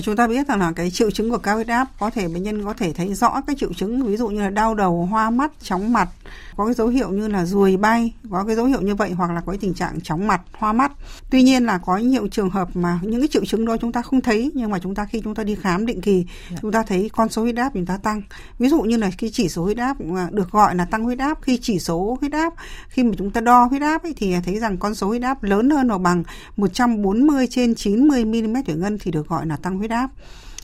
Chúng 0.00 0.16
ta 0.16 0.26
biết 0.26 0.48
rằng 0.48 0.60
là 0.60 0.72
cái 0.76 0.90
triệu 0.90 1.10
chứng 1.10 1.30
của 1.30 1.38
cao 1.38 1.54
huyết 1.54 1.68
áp 1.68 1.88
có 1.98 2.10
thể 2.10 2.28
bệnh 2.28 2.42
nhân 2.42 2.64
có 2.64 2.74
thể 2.74 2.92
thấy 2.92 3.14
rõ 3.14 3.40
các 3.46 3.58
triệu 3.58 3.72
chứng 3.72 4.06
ví 4.06 4.16
dụ 4.16 4.28
như 4.28 4.40
là 4.40 4.50
đau 4.50 4.74
đầu, 4.74 5.06
hoa 5.10 5.30
mắt, 5.30 5.52
chóng 5.62 5.92
mặt, 5.92 6.08
có 6.56 6.64
cái 6.64 6.74
dấu 6.74 6.88
hiệu 6.88 7.10
như 7.10 7.28
là 7.28 7.44
ruồi 7.44 7.76
bay, 7.76 8.14
có 8.30 8.44
cái 8.44 8.56
dấu 8.56 8.64
hiệu 8.64 8.80
như 8.80 8.94
vậy 8.94 9.10
hoặc 9.10 9.30
là 9.30 9.40
có 9.40 9.52
cái 9.52 9.58
tình 9.58 9.74
trạng 9.74 10.00
chóng 10.00 10.26
mặt, 10.26 10.40
hoa 10.52 10.72
mắt. 10.72 10.92
Tuy 11.30 11.42
nhiên 11.42 11.64
là 11.64 11.78
có 11.78 11.96
nhiều 11.96 12.28
trường 12.28 12.50
hợp 12.50 12.68
mà 12.74 12.98
những 13.02 13.20
cái 13.20 13.28
triệu 13.28 13.44
chứng 13.44 13.64
đó 13.64 13.76
chúng 13.76 13.92
ta 13.92 14.02
không 14.02 14.20
thấy 14.20 14.50
nhưng 14.54 14.70
mà 14.70 14.78
chúng 14.78 14.94
ta 14.94 15.04
khi 15.04 15.20
chúng 15.24 15.34
ta 15.34 15.44
đi 15.44 15.54
khám 15.54 15.86
định 15.86 16.00
kỳ 16.00 16.26
dạ. 16.50 16.56
chúng 16.62 16.72
ta 16.72 16.82
thấy 16.82 17.10
con 17.12 17.28
số 17.28 17.42
huyết 17.42 17.56
áp 17.56 17.70
chúng 17.74 17.86
ta 17.86 17.96
tăng. 17.96 18.22
Ví 18.58 18.68
dụ 18.68 18.82
như 18.82 18.96
là 18.96 19.10
cái 19.18 19.30
chỉ 19.32 19.48
số 19.48 19.64
huyết 19.64 19.76
áp 19.76 19.96
được 20.30 20.50
gọi 20.50 20.74
là 20.74 20.84
tăng 20.84 21.04
huyết 21.04 21.18
áp 21.18 21.38
khi 21.42 21.58
chỉ 21.62 21.78
số 21.78 22.16
huyết 22.20 22.32
áp 22.32 22.54
khi 22.88 23.02
mà 23.02 23.12
chúng 23.18 23.30
ta 23.30 23.40
đo 23.40 23.64
huyết 23.64 23.82
áp 23.82 24.02
ấy, 24.02 24.14
thì 24.16 24.34
thấy 24.44 24.58
rằng 24.58 24.78
con 24.78 24.94
số 24.94 25.08
huyết 25.08 25.22
áp 25.22 25.42
lớn 25.42 25.70
hơn 25.70 25.88
hoặc 25.88 25.98
bằng 25.98 26.22
140 26.56 27.46
trên 27.50 27.74
90 27.74 28.24
mm 28.24 28.54
thủy 28.66 28.74
ngân 28.74 28.98
thì 29.00 29.10
được 29.10 29.28
gọi 29.28 29.46
là 29.46 29.56
tăng 29.56 29.78
huyết 29.78 29.90
áp 29.90 30.10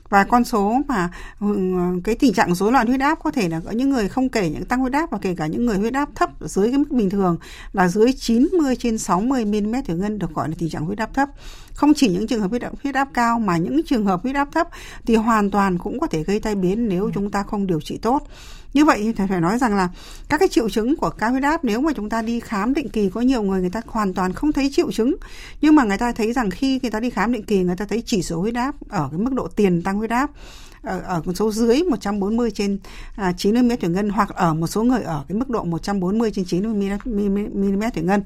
và 0.09 0.25
con 0.25 0.45
số 0.45 0.81
mà 0.89 1.11
ừ, 1.41 1.47
cái 2.05 2.15
tình 2.15 2.33
trạng 2.33 2.55
rối 2.55 2.73
loạn 2.73 2.87
huyết 2.87 3.01
áp 3.01 3.19
có 3.25 3.31
thể 3.31 3.49
là 3.49 3.61
có 3.65 3.71
những 3.71 3.91
người 3.91 4.09
không 4.09 4.29
kể 4.29 4.51
những 4.51 4.65
tăng 4.65 4.81
huyết 4.81 4.93
áp 4.93 5.11
và 5.11 5.19
kể 5.23 5.35
cả 5.35 5.47
những 5.47 5.67
người 5.67 5.77
huyết 5.77 5.95
áp 5.95 6.09
thấp 6.15 6.31
dưới 6.41 6.69
cái 6.71 6.79
mức 6.79 6.91
bình 6.91 7.11
thường 7.11 7.37
là 7.73 7.89
dưới 7.89 8.13
90 8.13 8.77
trên 8.77 8.99
60 8.99 9.45
mm 9.45 9.75
thủy 9.87 9.97
ngân 9.97 10.19
được 10.19 10.35
gọi 10.35 10.49
là 10.49 10.55
tình 10.59 10.71
trạng 10.71 10.85
huyết 10.85 10.99
áp 10.99 11.15
thấp. 11.15 11.29
Không 11.75 11.95
chỉ 11.95 12.09
những 12.09 12.27
trường 12.27 12.41
hợp 12.41 12.51
huyết 12.51 12.63
áp, 12.63 12.73
huyết 12.83 12.95
áp 12.95 13.09
cao 13.15 13.39
mà 13.39 13.57
những 13.57 13.83
trường 13.83 14.07
hợp 14.07 14.23
huyết 14.23 14.35
áp 14.35 14.49
thấp 14.53 14.69
thì 15.07 15.17
hoàn 15.17 15.51
toàn 15.51 15.79
cũng 15.79 16.01
có 16.01 16.07
thể 16.07 16.23
gây 16.23 16.41
tai 16.41 16.55
biến 16.55 16.89
nếu 16.89 17.11
chúng 17.15 17.31
ta 17.31 17.43
không 17.43 17.67
điều 17.67 17.81
trị 17.81 17.99
tốt 17.99 18.23
như 18.75 18.85
vậy 18.85 19.13
thì 19.17 19.25
phải 19.29 19.41
nói 19.41 19.59
rằng 19.59 19.77
là 19.77 19.89
các 20.29 20.39
cái 20.39 20.49
triệu 20.49 20.69
chứng 20.69 20.97
của 20.97 21.11
cao 21.11 21.31
huyết 21.31 21.43
áp 21.43 21.65
nếu 21.65 21.81
mà 21.81 21.93
chúng 21.97 22.09
ta 22.09 22.23
đi 22.23 22.41
khám 22.41 22.75
định 22.75 22.89
kỳ 22.89 23.11
có 23.11 23.21
nhiều 23.21 23.43
người 23.43 23.61
người 23.61 23.71
ta 23.71 23.81
hoàn 23.87 24.15
toàn 24.15 24.33
không 24.33 24.53
thấy 24.53 24.71
triệu 24.73 24.93
chứng. 24.93 25.17
Nhưng 25.61 25.75
mà 25.75 25.85
người 25.85 25.99
ta 25.99 26.13
thấy 26.13 26.33
rằng 26.33 26.51
khi 26.51 26.81
người 26.83 26.91
ta 26.91 27.01
đi 27.01 27.11
khám 27.11 27.33
định 27.33 27.45
kỳ 27.45 27.63
người 27.63 27.77
ta 27.77 27.85
thấy 27.85 28.03
chỉ 28.07 28.23
số 28.23 28.41
huyết 28.41 28.55
áp 28.55 28.75
ở 28.89 29.09
cái 29.11 29.21
mức 29.21 29.33
độ 29.33 29.49
tiền 29.49 29.83
tăng 29.83 29.97
huyết 29.97 30.11
áp 30.11 30.31
ở, 30.83 31.01
ở 31.01 31.23
một 31.25 31.33
số 31.33 31.53
dưới 31.53 31.83
140 31.83 32.51
trên 32.51 32.79
à, 33.17 33.33
90 33.37 33.63
mm 33.63 33.71
thủy 33.81 33.91
ngân 33.91 34.11
hoặc 34.11 34.29
ở 34.35 34.55
một 34.55 34.67
số 34.67 34.83
người 34.83 35.03
ở 35.03 35.25
cái 35.29 35.39
mức 35.39 35.51
độ 35.51 35.65
140 35.65 36.31
trên 36.31 36.45
90 36.45 36.91
mm 37.05 37.83
thủy 37.95 38.03
ngân. 38.03 38.23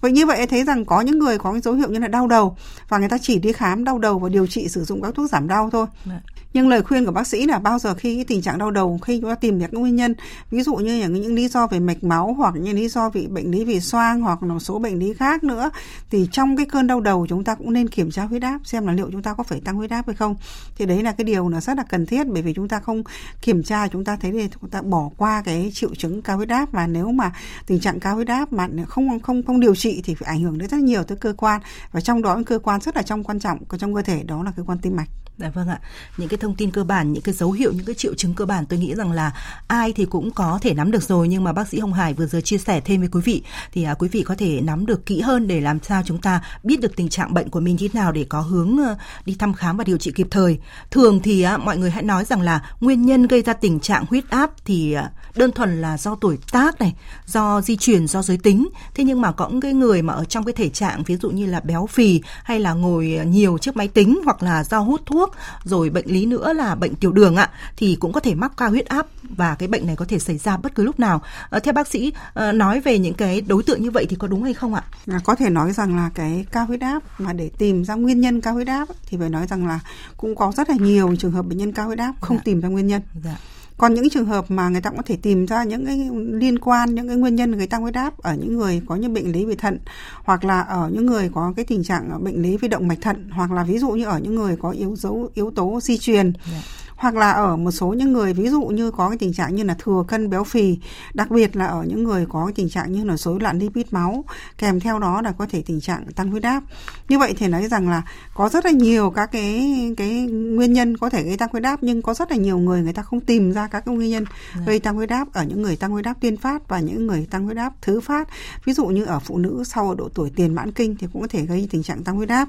Vậy 0.00 0.12
như 0.12 0.26
vậy 0.26 0.46
thấy 0.46 0.64
rằng 0.64 0.84
có 0.84 1.00
những 1.00 1.18
người 1.18 1.38
có 1.38 1.52
cái 1.52 1.60
dấu 1.60 1.74
hiệu 1.74 1.88
như 1.88 1.98
là 1.98 2.08
đau 2.08 2.26
đầu 2.26 2.56
và 2.88 2.98
người 2.98 3.08
ta 3.08 3.18
chỉ 3.22 3.38
đi 3.38 3.52
khám 3.52 3.84
đau 3.84 3.98
đầu 3.98 4.18
và 4.18 4.28
điều 4.28 4.46
trị 4.46 4.68
sử 4.68 4.84
dụng 4.84 5.02
các 5.02 5.14
thuốc 5.14 5.30
giảm 5.30 5.48
đau 5.48 5.70
thôi. 5.70 5.86
Dạ. 6.06 6.20
Nhưng 6.52 6.68
lời 6.68 6.82
khuyên 6.82 7.06
của 7.06 7.12
bác 7.12 7.26
sĩ 7.26 7.46
là 7.46 7.58
bao 7.58 7.78
giờ 7.78 7.94
khi 7.94 8.14
cái 8.14 8.24
tình 8.24 8.42
trạng 8.42 8.58
đau 8.58 8.70
đầu 8.70 8.98
khi 9.02 9.20
chúng 9.20 9.30
ta 9.30 9.34
tìm 9.34 9.58
được 9.58 9.66
nguyên 9.72 9.96
nhân, 9.96 10.14
ví 10.50 10.62
dụ 10.62 10.74
như 10.74 10.98
những, 10.98 11.12
những 11.12 11.34
lý 11.34 11.48
do 11.48 11.66
về 11.66 11.80
mạch 11.80 12.04
máu 12.04 12.34
hoặc 12.38 12.54
những 12.54 12.76
lý 12.76 12.88
do 12.88 13.10
vì 13.10 13.26
bệnh 13.26 13.50
lý 13.50 13.64
về 13.64 13.80
xoang 13.80 14.20
hoặc 14.20 14.42
một 14.42 14.58
số 14.58 14.78
bệnh 14.78 14.98
lý 14.98 15.12
khác 15.14 15.44
nữa 15.44 15.70
thì 16.10 16.28
trong 16.32 16.56
cái 16.56 16.66
cơn 16.66 16.86
đau 16.86 17.00
đầu 17.00 17.26
chúng 17.28 17.44
ta 17.44 17.54
cũng 17.54 17.72
nên 17.72 17.88
kiểm 17.88 18.10
tra 18.10 18.24
huyết 18.24 18.42
áp 18.42 18.60
xem 18.64 18.86
là 18.86 18.92
liệu 18.92 19.10
chúng 19.12 19.22
ta 19.22 19.34
có 19.34 19.42
phải 19.42 19.60
tăng 19.60 19.74
huyết 19.74 19.90
áp 19.90 20.06
hay 20.06 20.16
không. 20.16 20.36
Thì 20.76 20.86
đấy 20.86 21.02
là 21.02 21.12
cái 21.12 21.24
điều 21.24 21.48
là 21.48 21.60
rất 21.60 21.76
là 21.76 21.84
cần 21.88 22.06
thiết 22.06 22.26
bởi 22.26 22.42
vì 22.42 22.54
chúng 22.54 22.68
ta 22.68 22.80
không 22.80 23.02
kiểm 23.42 23.62
tra 23.62 23.88
chúng 23.88 24.04
ta 24.04 24.16
thấy 24.16 24.32
thì 24.32 24.48
chúng 24.60 24.70
ta 24.70 24.82
bỏ 24.82 25.10
qua 25.16 25.42
cái 25.44 25.70
triệu 25.74 25.94
chứng 25.94 26.22
cao 26.22 26.36
huyết 26.36 26.48
áp 26.48 26.72
và 26.72 26.86
nếu 26.86 27.12
mà 27.12 27.32
tình 27.66 27.80
trạng 27.80 28.00
cao 28.00 28.14
huyết 28.14 28.28
áp 28.28 28.52
mà 28.52 28.68
không 28.88 29.20
không 29.20 29.42
không 29.42 29.60
điều 29.60 29.74
trị 29.74 29.90
trị 29.90 30.02
thì 30.04 30.14
phải 30.14 30.28
ảnh 30.28 30.40
hưởng 30.40 30.58
đến 30.58 30.68
rất 30.68 30.80
nhiều 30.80 31.04
tới 31.04 31.18
cơ 31.18 31.34
quan 31.36 31.60
và 31.92 32.00
trong 32.00 32.22
đó 32.22 32.42
cơ 32.46 32.58
quan 32.58 32.80
rất 32.80 32.96
là 32.96 33.02
trong 33.02 33.24
quan 33.24 33.40
trọng 33.40 33.64
của 33.64 33.78
trong 33.78 33.94
cơ 33.94 34.02
thể 34.02 34.22
đó 34.22 34.42
là 34.42 34.52
cơ 34.56 34.62
quan 34.66 34.78
tim 34.78 34.96
mạch. 34.96 35.08
Dạ 35.40 35.50
vâng 35.54 35.68
ạ. 35.68 35.80
Những 36.16 36.28
cái 36.28 36.38
thông 36.38 36.54
tin 36.54 36.70
cơ 36.70 36.84
bản, 36.84 37.12
những 37.12 37.22
cái 37.22 37.34
dấu 37.34 37.52
hiệu, 37.52 37.72
những 37.72 37.84
cái 37.84 37.94
triệu 37.94 38.14
chứng 38.14 38.34
cơ 38.34 38.44
bản 38.44 38.66
tôi 38.66 38.78
nghĩ 38.78 38.94
rằng 38.94 39.12
là 39.12 39.32
ai 39.66 39.92
thì 39.92 40.04
cũng 40.04 40.30
có 40.30 40.58
thể 40.62 40.74
nắm 40.74 40.90
được 40.90 41.02
rồi 41.02 41.28
nhưng 41.28 41.44
mà 41.44 41.52
bác 41.52 41.68
sĩ 41.68 41.78
Hồng 41.78 41.92
Hải 41.92 42.14
vừa 42.14 42.26
giờ 42.26 42.40
chia 42.40 42.58
sẻ 42.58 42.80
thêm 42.80 43.00
với 43.00 43.08
quý 43.12 43.20
vị 43.24 43.42
thì 43.72 43.84
à, 43.84 43.94
quý 43.94 44.08
vị 44.08 44.22
có 44.22 44.34
thể 44.34 44.60
nắm 44.60 44.86
được 44.86 45.06
kỹ 45.06 45.20
hơn 45.20 45.48
để 45.48 45.60
làm 45.60 45.78
sao 45.82 46.02
chúng 46.06 46.20
ta 46.20 46.42
biết 46.62 46.80
được 46.80 46.96
tình 46.96 47.08
trạng 47.08 47.34
bệnh 47.34 47.50
của 47.50 47.60
mình 47.60 47.76
như 47.76 47.88
thế 47.88 48.00
nào 48.00 48.12
để 48.12 48.26
có 48.28 48.40
hướng 48.40 48.78
uh, 48.92 48.98
đi 49.24 49.36
thăm 49.38 49.54
khám 49.54 49.76
và 49.76 49.84
điều 49.84 49.98
trị 49.98 50.12
kịp 50.14 50.28
thời. 50.30 50.58
Thường 50.90 51.20
thì 51.22 51.46
uh, 51.54 51.60
mọi 51.60 51.78
người 51.78 51.90
hãy 51.90 52.02
nói 52.02 52.24
rằng 52.24 52.40
là 52.40 52.70
nguyên 52.80 53.06
nhân 53.06 53.26
gây 53.26 53.42
ra 53.42 53.52
tình 53.52 53.80
trạng 53.80 54.04
huyết 54.10 54.30
áp 54.30 54.50
thì 54.64 54.96
uh, 54.98 55.36
đơn 55.36 55.52
thuần 55.52 55.80
là 55.80 55.98
do 55.98 56.14
tuổi 56.14 56.38
tác 56.52 56.80
này, 56.80 56.94
do 57.26 57.60
di 57.60 57.76
truyền, 57.76 58.06
do 58.06 58.22
giới 58.22 58.38
tính. 58.38 58.68
Thế 58.94 59.04
nhưng 59.04 59.20
mà 59.20 59.32
có 59.32 59.48
những 59.48 59.60
cái 59.60 59.72
người 59.72 60.02
mà 60.02 60.14
ở 60.14 60.24
trong 60.24 60.44
cái 60.44 60.52
thể 60.52 60.68
trạng 60.68 61.02
ví 61.02 61.16
dụ 61.16 61.30
như 61.30 61.46
là 61.46 61.60
béo 61.60 61.86
phì 61.86 62.20
hay 62.44 62.60
là 62.60 62.72
ngồi 62.72 63.20
nhiều 63.26 63.58
trước 63.58 63.76
máy 63.76 63.88
tính 63.88 64.20
hoặc 64.24 64.42
là 64.42 64.64
do 64.64 64.78
hút 64.78 65.00
thuốc 65.06 65.29
thuốc 65.30 65.36
rồi 65.64 65.90
bệnh 65.90 66.06
lý 66.06 66.26
nữa 66.26 66.52
là 66.52 66.74
bệnh 66.74 66.94
tiểu 66.94 67.12
đường 67.12 67.36
ạ 67.36 67.50
thì 67.76 67.96
cũng 68.00 68.12
có 68.12 68.20
thể 68.20 68.34
mắc 68.34 68.52
cao 68.56 68.70
huyết 68.70 68.86
áp 68.86 69.06
và 69.22 69.54
cái 69.54 69.68
bệnh 69.68 69.86
này 69.86 69.96
có 69.96 70.04
thể 70.08 70.18
xảy 70.18 70.38
ra 70.38 70.56
bất 70.56 70.74
cứ 70.74 70.84
lúc 70.84 71.00
nào. 71.00 71.22
À, 71.50 71.58
theo 71.58 71.72
bác 71.72 71.88
sĩ 71.88 72.12
à, 72.34 72.52
nói 72.52 72.80
về 72.80 72.98
những 72.98 73.14
cái 73.14 73.40
đối 73.40 73.62
tượng 73.62 73.82
như 73.82 73.90
vậy 73.90 74.06
thì 74.08 74.16
có 74.16 74.28
đúng 74.28 74.42
hay 74.42 74.54
không 74.54 74.74
ạ? 74.74 74.84
À, 75.06 75.20
có 75.24 75.34
thể 75.34 75.50
nói 75.50 75.72
rằng 75.72 75.96
là 75.96 76.10
cái 76.14 76.44
cao 76.52 76.66
huyết 76.66 76.80
áp 76.80 77.02
mà 77.18 77.32
để 77.32 77.50
tìm 77.58 77.84
ra 77.84 77.94
nguyên 77.94 78.20
nhân 78.20 78.40
cao 78.40 78.54
huyết 78.54 78.66
áp 78.66 78.88
thì 79.06 79.16
phải 79.16 79.28
nói 79.28 79.46
rằng 79.46 79.66
là 79.66 79.80
cũng 80.16 80.36
có 80.36 80.52
rất 80.56 80.70
là 80.70 80.76
nhiều 80.78 81.16
trường 81.18 81.32
hợp 81.32 81.42
bệnh 81.42 81.58
nhân 81.58 81.72
cao 81.72 81.86
huyết 81.86 81.98
áp 81.98 82.14
không 82.20 82.36
dạ. 82.36 82.42
tìm 82.44 82.60
ra 82.60 82.68
nguyên 82.68 82.86
nhân. 82.86 83.02
Dạ 83.24 83.36
còn 83.80 83.94
những 83.94 84.10
trường 84.10 84.24
hợp 84.24 84.50
mà 84.50 84.68
người 84.68 84.80
ta 84.80 84.90
cũng 84.90 84.96
có 84.96 85.02
thể 85.06 85.16
tìm 85.16 85.46
ra 85.46 85.64
những 85.64 85.86
cái 85.86 86.10
liên 86.32 86.58
quan, 86.58 86.94
những 86.94 87.08
cái 87.08 87.16
nguyên 87.16 87.36
nhân 87.36 87.50
người 87.50 87.66
tăng 87.66 87.82
huyết 87.82 87.94
áp 87.94 88.18
ở 88.18 88.34
những 88.34 88.56
người 88.56 88.82
có 88.86 88.96
những 88.96 89.14
bệnh 89.14 89.32
lý 89.32 89.44
về 89.44 89.54
thận, 89.54 89.78
hoặc 90.24 90.44
là 90.44 90.60
ở 90.60 90.90
những 90.92 91.06
người 91.06 91.30
có 91.34 91.52
cái 91.56 91.64
tình 91.64 91.84
trạng 91.84 92.24
bệnh 92.24 92.42
lý 92.42 92.56
về 92.56 92.68
động 92.68 92.88
mạch 92.88 92.98
thận, 93.00 93.30
hoặc 93.30 93.52
là 93.52 93.64
ví 93.64 93.78
dụ 93.78 93.90
như 93.90 94.04
ở 94.04 94.18
những 94.18 94.34
người 94.34 94.56
có 94.56 94.70
yếu 94.70 94.96
dấu, 94.96 95.28
yếu 95.34 95.50
tố 95.50 95.80
di 95.82 95.98
truyền. 95.98 96.32
Yeah 96.52 96.64
hoặc 97.00 97.14
là 97.14 97.30
ở 97.30 97.56
một 97.56 97.70
số 97.70 97.86
những 97.86 98.12
người 98.12 98.32
ví 98.32 98.48
dụ 98.48 98.62
như 98.62 98.90
có 98.90 99.08
cái 99.08 99.18
tình 99.18 99.32
trạng 99.32 99.54
như 99.54 99.62
là 99.62 99.74
thừa 99.78 100.04
cân 100.08 100.30
béo 100.30 100.44
phì 100.44 100.78
đặc 101.14 101.30
biệt 101.30 101.56
là 101.56 101.66
ở 101.66 101.82
những 101.82 102.04
người 102.04 102.26
có 102.28 102.46
cái 102.46 102.52
tình 102.52 102.68
trạng 102.68 102.92
như 102.92 103.04
là 103.04 103.16
rối 103.16 103.40
loạn 103.40 103.58
lipid 103.58 103.86
máu 103.90 104.24
kèm 104.58 104.80
theo 104.80 104.98
đó 104.98 105.22
là 105.22 105.32
có 105.32 105.46
thể 105.50 105.62
tình 105.66 105.80
trạng 105.80 106.04
tăng 106.12 106.30
huyết 106.30 106.42
áp. 106.42 106.62
Như 107.08 107.18
vậy 107.18 107.34
thì 107.38 107.48
nói 107.48 107.68
rằng 107.68 107.88
là 107.88 108.02
có 108.34 108.48
rất 108.48 108.64
là 108.64 108.70
nhiều 108.70 109.10
các 109.10 109.32
cái 109.32 109.74
cái 109.96 110.10
nguyên 110.30 110.72
nhân 110.72 110.96
có 110.96 111.10
thể 111.10 111.22
gây 111.22 111.36
tăng 111.36 111.48
huyết 111.52 111.62
áp 111.62 111.82
nhưng 111.82 112.02
có 112.02 112.14
rất 112.14 112.30
là 112.30 112.36
nhiều 112.36 112.58
người 112.58 112.82
người 112.82 112.92
ta 112.92 113.02
không 113.02 113.20
tìm 113.20 113.52
ra 113.52 113.68
các 113.68 113.84
cái 113.84 113.94
nguyên 113.94 114.10
nhân 114.10 114.24
dạ. 114.56 114.62
gây 114.66 114.80
tăng 114.80 114.94
huyết 114.94 115.10
áp. 115.10 115.32
Ở 115.32 115.44
những 115.44 115.62
người 115.62 115.76
tăng 115.76 115.90
huyết 115.90 116.04
áp 116.04 116.14
tuyên 116.20 116.36
phát 116.36 116.68
và 116.68 116.80
những 116.80 117.06
người 117.06 117.26
tăng 117.30 117.44
huyết 117.44 117.56
áp 117.56 117.72
thứ 117.82 118.00
phát 118.00 118.28
ví 118.64 118.72
dụ 118.72 118.86
như 118.86 119.04
ở 119.04 119.18
phụ 119.20 119.38
nữ 119.38 119.62
sau 119.66 119.94
độ 119.94 120.08
tuổi 120.14 120.30
tiền 120.36 120.54
mãn 120.54 120.72
kinh 120.72 120.96
thì 120.96 121.06
cũng 121.12 121.22
có 121.22 121.28
thể 121.30 121.46
gây 121.46 121.68
tình 121.70 121.82
trạng 121.82 122.02
tăng 122.02 122.16
huyết 122.16 122.28
áp. 122.28 122.48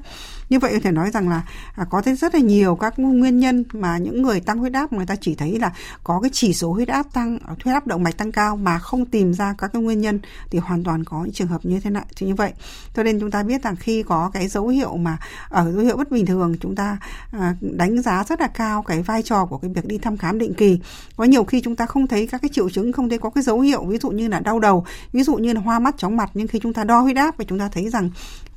Như 0.49 0.59
vậy 0.59 0.71
có 0.73 0.79
thể 0.83 0.91
nói 0.91 1.11
rằng 1.11 1.29
là 1.29 1.41
à, 1.75 1.85
có 1.89 2.01
rất 2.19 2.35
là 2.35 2.41
nhiều 2.41 2.75
các 2.75 2.99
nguyên 2.99 3.39
nhân 3.39 3.63
mà 3.73 3.97
những 3.97 4.21
người 4.21 4.40
tăng 4.43 4.57
huyết 4.57 4.73
áp, 4.73 4.93
người 4.93 5.05
ta 5.05 5.15
chỉ 5.15 5.35
thấy 5.35 5.59
là 5.59 5.73
có 6.03 6.19
cái 6.21 6.31
chỉ 6.33 6.53
số 6.53 6.73
huyết 6.73 6.87
áp 6.87 7.13
tăng, 7.13 7.39
huyết 7.63 7.73
áp 7.75 7.87
động 7.87 8.03
mạch 8.03 8.17
tăng 8.17 8.31
cao 8.31 8.57
mà 8.57 8.79
không 8.79 9.05
tìm 9.05 9.33
ra 9.33 9.55
các 9.57 9.73
cái 9.73 9.81
nguyên 9.81 10.01
nhân 10.01 10.19
thì 10.49 10.59
hoàn 10.59 10.83
toàn 10.83 11.03
có 11.03 11.23
những 11.23 11.33
trường 11.33 11.47
hợp 11.47 11.65
như 11.65 11.79
thế 11.79 11.89
này, 11.89 12.05
thì 12.15 12.27
như 12.27 12.35
vậy. 12.35 12.53
Cho 12.95 13.03
nên 13.03 13.19
chúng 13.19 13.31
ta 13.31 13.43
biết 13.43 13.63
rằng 13.63 13.75
khi 13.75 14.03
có 14.03 14.29
cái 14.33 14.47
dấu 14.47 14.67
hiệu 14.67 14.97
mà 14.97 15.17
ở 15.49 15.71
dấu 15.71 15.81
hiệu 15.81 15.97
bất 15.97 16.11
bình 16.11 16.25
thường, 16.25 16.55
chúng 16.61 16.75
ta 16.75 16.97
ờ, 17.31 17.53
đánh 17.61 18.01
giá 18.01 18.23
rất 18.23 18.41
là 18.41 18.47
cao 18.47 18.81
cái 18.81 19.01
vai 19.01 19.23
trò 19.23 19.45
của 19.45 19.57
cái 19.57 19.71
việc 19.73 19.85
đi 19.85 19.97
thăm 19.97 20.17
khám 20.17 20.39
định 20.39 20.53
kỳ. 20.53 20.79
Có 21.15 21.23
nhiều 21.23 21.43
khi 21.43 21.61
chúng 21.61 21.75
ta 21.75 21.85
không 21.85 22.07
thấy 22.07 22.27
các 22.27 22.41
cái 22.41 22.49
triệu 22.53 22.69
chứng, 22.69 22.91
không 22.91 23.09
thấy 23.09 23.17
có 23.17 23.29
cái 23.29 23.43
dấu 23.43 23.59
hiệu, 23.59 23.85
ví 23.85 23.97
dụ 23.97 24.09
như 24.09 24.27
là 24.27 24.39
đau 24.39 24.59
đầu, 24.59 24.85
ví 25.11 25.23
dụ 25.23 25.35
như 25.35 25.53
là 25.53 25.61
hoa 25.61 25.79
mắt 25.79 25.95
chóng 25.97 26.17
mặt, 26.17 26.29
nhưng 26.33 26.47
khi 26.47 26.59
chúng 26.63 26.73
ta 26.73 26.83
đo 26.83 26.99
huyết 26.99 27.17
áp 27.17 27.37
và 27.37 27.45
chúng 27.47 27.59
ta 27.59 27.69
thấy 27.73 27.89
rằng 27.89 28.09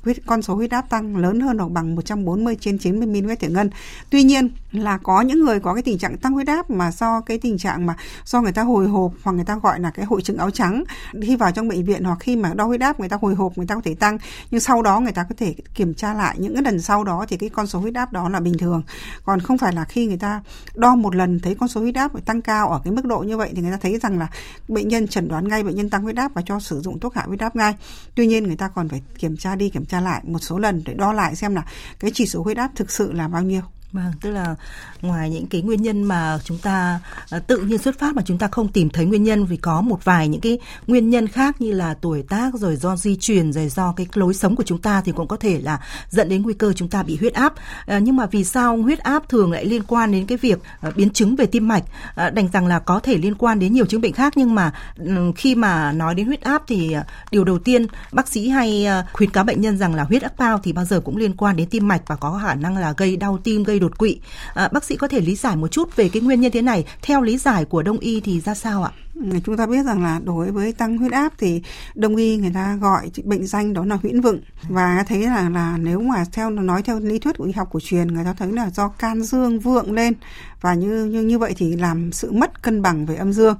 huyết, 0.05 0.17
con 0.25 0.41
số 0.41 0.55
huyết 0.55 0.71
áp 0.71 0.89
tăng 0.89 1.17
lớn 1.17 1.39
hơn 1.39 1.57
hoặc 1.57 1.71
bằng 1.71 1.95
140 1.95 2.57
trên 2.59 2.77
90 2.77 3.07
mm 3.07 3.29
thủy 3.39 3.49
ngân. 3.49 3.69
Tuy 4.09 4.23
nhiên 4.23 4.49
là 4.71 4.97
có 4.97 5.21
những 5.21 5.45
người 5.45 5.59
có 5.59 5.73
cái 5.73 5.83
tình 5.83 5.97
trạng 5.97 6.17
tăng 6.17 6.33
huyết 6.33 6.47
áp 6.47 6.69
mà 6.69 6.91
do 6.91 7.21
cái 7.21 7.37
tình 7.37 7.57
trạng 7.57 7.85
mà 7.85 7.95
do 8.25 8.41
người 8.41 8.51
ta 8.51 8.61
hồi 8.61 8.87
hộp 8.87 9.11
hoặc 9.23 9.31
người 9.31 9.45
ta 9.45 9.55
gọi 9.55 9.79
là 9.79 9.89
cái 9.89 10.05
hội 10.05 10.21
chứng 10.21 10.37
áo 10.37 10.49
trắng 10.49 10.83
khi 11.21 11.35
vào 11.35 11.51
trong 11.51 11.67
bệnh 11.67 11.85
viện 11.85 12.03
hoặc 12.03 12.17
khi 12.19 12.35
mà 12.35 12.53
đo 12.53 12.65
huyết 12.65 12.81
áp 12.81 12.99
người 12.99 13.09
ta 13.09 13.17
hồi 13.21 13.35
hộp 13.35 13.57
người 13.57 13.67
ta 13.67 13.75
có 13.75 13.81
thể 13.85 13.93
tăng, 13.93 14.17
nhưng 14.51 14.61
sau 14.61 14.81
đó 14.81 14.99
người 14.99 15.11
ta 15.11 15.23
có 15.23 15.35
thể 15.37 15.55
kiểm 15.73 15.93
tra 15.93 16.13
lại 16.13 16.35
những 16.39 16.53
cái 16.53 16.63
lần 16.63 16.81
sau 16.81 17.03
đó 17.03 17.25
thì 17.29 17.37
cái 17.37 17.49
con 17.49 17.67
số 17.67 17.79
huyết 17.79 17.95
áp 17.95 18.13
đó 18.13 18.29
là 18.29 18.39
bình 18.39 18.57
thường. 18.57 18.83
Còn 19.23 19.39
không 19.39 19.57
phải 19.57 19.73
là 19.73 19.85
khi 19.85 20.07
người 20.07 20.17
ta 20.17 20.41
đo 20.75 20.95
một 20.95 21.15
lần 21.15 21.39
thấy 21.39 21.55
con 21.55 21.69
số 21.69 21.81
huyết 21.81 21.95
áp 21.95 22.25
tăng 22.25 22.41
cao 22.41 22.69
ở 22.69 22.81
cái 22.83 22.93
mức 22.93 23.05
độ 23.05 23.19
như 23.19 23.37
vậy 23.37 23.49
thì 23.55 23.61
người 23.61 23.71
ta 23.71 23.77
thấy 23.81 23.99
rằng 23.99 24.19
là 24.19 24.27
bệnh 24.67 24.87
nhân 24.87 25.07
chẩn 25.07 25.27
đoán 25.27 25.47
ngay 25.47 25.63
bệnh 25.63 25.75
nhân 25.75 25.89
tăng 25.89 26.03
huyết 26.03 26.15
áp 26.15 26.33
và 26.33 26.41
cho 26.45 26.59
sử 26.59 26.81
dụng 26.81 26.99
thuốc 26.99 27.13
hạ 27.15 27.23
huyết 27.27 27.39
áp 27.39 27.55
ngay. 27.55 27.75
Tuy 28.15 28.27
nhiên 28.27 28.43
người 28.43 28.55
ta 28.55 28.67
còn 28.67 28.89
phải 28.89 29.01
kiểm 29.17 29.37
tra 29.37 29.55
đi 29.55 29.69
kiểm 29.69 29.85
tra 29.85 29.94
tra 29.95 30.01
lại 30.01 30.21
một 30.23 30.39
số 30.39 30.57
lần 30.57 30.83
để 30.85 30.93
đo 30.93 31.13
lại 31.13 31.35
xem 31.35 31.55
là 31.55 31.65
cái 31.99 32.11
chỉ 32.13 32.25
số 32.25 32.43
huyết 32.43 32.57
áp 32.57 32.71
thực 32.75 32.91
sự 32.91 33.11
là 33.11 33.27
bao 33.27 33.41
nhiêu. 33.41 33.61
Vâng, 33.95 34.11
tức 34.21 34.31
là 34.31 34.55
ngoài 35.01 35.29
những 35.29 35.47
cái 35.47 35.61
nguyên 35.61 35.81
nhân 35.81 36.03
mà 36.03 36.39
chúng 36.43 36.57
ta 36.57 36.99
à, 37.29 37.39
tự 37.39 37.57
nhiên 37.57 37.77
xuất 37.77 37.99
phát 37.99 38.15
mà 38.15 38.21
chúng 38.25 38.37
ta 38.37 38.47
không 38.47 38.67
tìm 38.67 38.89
thấy 38.89 39.05
nguyên 39.05 39.23
nhân 39.23 39.45
vì 39.45 39.57
có 39.57 39.81
một 39.81 40.05
vài 40.05 40.27
những 40.27 40.41
cái 40.41 40.59
nguyên 40.87 41.09
nhân 41.09 41.27
khác 41.27 41.61
như 41.61 41.71
là 41.71 41.93
tuổi 41.93 42.23
tác 42.23 42.53
rồi 42.53 42.75
do 42.75 42.95
di 42.95 43.15
truyền 43.15 43.53
rồi 43.53 43.69
do 43.69 43.93
cái 43.97 44.07
lối 44.13 44.33
sống 44.33 44.55
của 44.55 44.63
chúng 44.63 44.81
ta 44.81 45.01
thì 45.05 45.11
cũng 45.11 45.27
có 45.27 45.37
thể 45.37 45.61
là 45.61 45.79
dẫn 46.09 46.29
đến 46.29 46.41
nguy 46.41 46.53
cơ 46.53 46.73
chúng 46.73 46.89
ta 46.89 47.03
bị 47.03 47.17
huyết 47.19 47.33
áp. 47.33 47.53
À, 47.85 47.99
nhưng 47.99 48.15
mà 48.15 48.25
vì 48.25 48.43
sao 48.43 48.77
huyết 48.77 48.99
áp 48.99 49.29
thường 49.29 49.51
lại 49.51 49.65
liên 49.65 49.83
quan 49.83 50.11
đến 50.11 50.25
cái 50.25 50.37
việc 50.37 50.59
à, 50.81 50.91
biến 50.95 51.09
chứng 51.09 51.35
về 51.35 51.45
tim 51.45 51.67
mạch? 51.67 51.83
À, 52.15 52.29
đành 52.29 52.47
rằng 52.53 52.67
là 52.67 52.79
có 52.79 52.99
thể 52.99 53.17
liên 53.17 53.35
quan 53.35 53.59
đến 53.59 53.73
nhiều 53.73 53.85
chứng 53.85 54.01
bệnh 54.01 54.13
khác 54.13 54.33
nhưng 54.35 54.55
mà 54.55 54.73
ừ, 54.97 55.31
khi 55.35 55.55
mà 55.55 55.91
nói 55.91 56.15
đến 56.15 56.25
huyết 56.25 56.41
áp 56.41 56.63
thì 56.67 56.91
à, 56.91 57.05
điều 57.31 57.43
đầu 57.43 57.59
tiên 57.59 57.85
bác 58.11 58.27
sĩ 58.27 58.49
hay 58.49 58.87
khuyến 59.13 59.29
cáo 59.29 59.43
bệnh 59.43 59.61
nhân 59.61 59.77
rằng 59.77 59.95
là 59.95 60.03
huyết 60.03 60.21
áp 60.21 60.33
cao 60.37 60.59
thì 60.63 60.73
bao 60.73 60.85
giờ 60.85 60.99
cũng 60.99 61.17
liên 61.17 61.37
quan 61.37 61.55
đến 61.55 61.69
tim 61.69 61.87
mạch 61.87 62.01
và 62.07 62.15
có 62.15 62.39
khả 62.43 62.55
năng 62.55 62.77
là 62.77 62.93
gây 62.97 63.17
đau 63.17 63.39
tim, 63.43 63.63
gây 63.63 63.79
đột 63.85 63.97
quỵ. 63.97 64.19
À, 64.53 64.69
bác 64.73 64.83
sĩ 64.83 64.95
có 64.95 65.07
thể 65.07 65.21
lý 65.21 65.35
giải 65.35 65.55
một 65.55 65.67
chút 65.67 65.95
về 65.95 66.09
cái 66.09 66.21
nguyên 66.21 66.41
nhân 66.41 66.51
thế 66.51 66.61
này. 66.61 66.85
Theo 67.01 67.21
lý 67.21 67.37
giải 67.37 67.65
của 67.65 67.83
đông 67.83 67.97
y 67.99 68.19
thì 68.19 68.41
ra 68.41 68.53
sao 68.53 68.83
ạ? 68.83 68.91
Ừ, 69.15 69.21
chúng 69.45 69.57
ta 69.57 69.65
biết 69.65 69.83
rằng 69.85 70.03
là 70.03 70.19
đối 70.23 70.51
với 70.51 70.73
tăng 70.73 70.97
huyết 70.97 71.11
áp 71.11 71.33
thì 71.37 71.61
đông 71.95 72.15
y 72.15 72.37
người 72.37 72.51
ta 72.53 72.75
gọi 72.75 73.11
bệnh 73.23 73.47
danh 73.47 73.73
đó 73.73 73.85
là 73.85 73.97
huyễn 74.01 74.21
vựng 74.21 74.41
và 74.69 75.03
thấy 75.07 75.19
là 75.19 75.49
là 75.49 75.77
nếu 75.77 76.01
mà 76.01 76.25
theo 76.31 76.49
nói 76.49 76.83
theo 76.83 76.99
lý 76.99 77.19
thuyết 77.19 77.37
của 77.37 77.43
y 77.43 77.51
học 77.51 77.67
cổ 77.71 77.79
truyền 77.79 78.07
người 78.07 78.23
ta 78.23 78.33
thấy 78.33 78.51
là 78.51 78.69
do 78.69 78.87
can 78.87 79.23
dương 79.23 79.59
vượng 79.59 79.93
lên 79.93 80.13
và 80.61 80.73
như 80.73 81.05
như 81.05 81.21
như 81.21 81.39
vậy 81.39 81.53
thì 81.57 81.75
làm 81.75 82.11
sự 82.11 82.31
mất 82.31 82.61
cân 82.63 82.81
bằng 82.81 83.05
về 83.05 83.15
âm 83.15 83.33
dương 83.33 83.57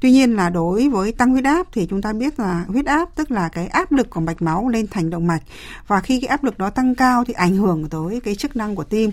Tuy 0.00 0.10
nhiên 0.10 0.36
là 0.36 0.50
đối 0.50 0.88
với 0.88 1.12
tăng 1.12 1.30
huyết 1.30 1.44
áp 1.44 1.66
thì 1.72 1.86
chúng 1.86 2.02
ta 2.02 2.12
biết 2.12 2.40
là 2.40 2.64
huyết 2.68 2.86
áp 2.86 3.08
tức 3.14 3.30
là 3.30 3.48
cái 3.48 3.66
áp 3.66 3.92
lực 3.92 4.10
của 4.10 4.20
mạch 4.20 4.42
máu 4.42 4.68
lên 4.68 4.86
thành 4.90 5.10
động 5.10 5.26
mạch 5.26 5.42
và 5.86 6.00
khi 6.00 6.20
cái 6.20 6.28
áp 6.28 6.44
lực 6.44 6.58
đó 6.58 6.70
tăng 6.70 6.94
cao 6.94 7.24
thì 7.24 7.34
ảnh 7.34 7.56
hưởng 7.56 7.88
tới 7.88 8.20
cái 8.24 8.34
chức 8.34 8.56
năng 8.56 8.74
của 8.74 8.84
tim 8.84 9.10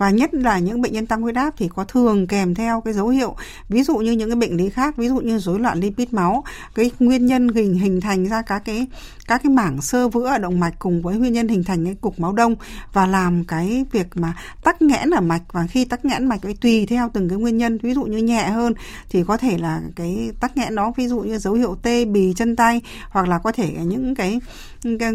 và 0.00 0.10
nhất 0.10 0.34
là 0.34 0.58
những 0.58 0.82
bệnh 0.82 0.92
nhân 0.92 1.06
tăng 1.06 1.22
huyết 1.22 1.34
áp 1.34 1.54
thì 1.58 1.68
có 1.68 1.84
thường 1.84 2.26
kèm 2.26 2.54
theo 2.54 2.80
cái 2.80 2.94
dấu 2.94 3.08
hiệu 3.08 3.34
ví 3.68 3.82
dụ 3.82 3.96
như 3.96 4.12
những 4.12 4.28
cái 4.30 4.36
bệnh 4.36 4.56
lý 4.56 4.70
khác 4.70 4.96
ví 4.96 5.08
dụ 5.08 5.20
như 5.20 5.38
rối 5.38 5.60
loạn 5.60 5.80
lipid 5.80 6.08
máu. 6.10 6.44
Cái 6.74 6.90
nguyên 6.98 7.26
nhân 7.26 7.48
hình 7.48 7.74
hình 7.74 8.00
thành 8.00 8.28
ra 8.28 8.42
các 8.42 8.62
cái 8.64 8.86
các 9.26 9.42
cái 9.42 9.50
mảng 9.52 9.82
sơ 9.82 10.08
vữa 10.08 10.26
ở 10.26 10.38
động 10.38 10.60
mạch 10.60 10.74
cùng 10.78 11.02
với 11.02 11.16
nguyên 11.16 11.32
nhân 11.32 11.48
hình 11.48 11.64
thành 11.64 11.84
cái 11.84 11.94
cục 12.00 12.20
máu 12.20 12.32
đông 12.32 12.56
và 12.92 13.06
làm 13.06 13.44
cái 13.44 13.84
việc 13.92 14.06
mà 14.14 14.32
tắc 14.64 14.82
nghẽn 14.82 15.10
ở 15.10 15.20
mạch. 15.20 15.42
Và 15.52 15.66
khi 15.66 15.84
tắc 15.84 16.04
nghẽn 16.04 16.26
mạch 16.26 16.42
ấy 16.42 16.54
tùy 16.60 16.86
theo 16.86 17.10
từng 17.12 17.28
cái 17.28 17.38
nguyên 17.38 17.58
nhân 17.58 17.78
ví 17.82 17.94
dụ 17.94 18.04
như 18.04 18.18
nhẹ 18.18 18.42
hơn 18.42 18.74
thì 19.10 19.24
có 19.24 19.36
thể 19.36 19.58
là 19.58 19.80
cái 19.96 20.30
tắc 20.40 20.56
nghẽn 20.56 20.74
đó 20.74 20.92
ví 20.96 21.08
dụ 21.08 21.20
như 21.20 21.38
dấu 21.38 21.54
hiệu 21.54 21.76
tê 21.82 22.04
bì 22.04 22.32
chân 22.36 22.56
tay 22.56 22.80
hoặc 23.10 23.28
là 23.28 23.38
có 23.38 23.52
thể 23.52 23.72
những 23.84 24.14
cái 24.14 24.40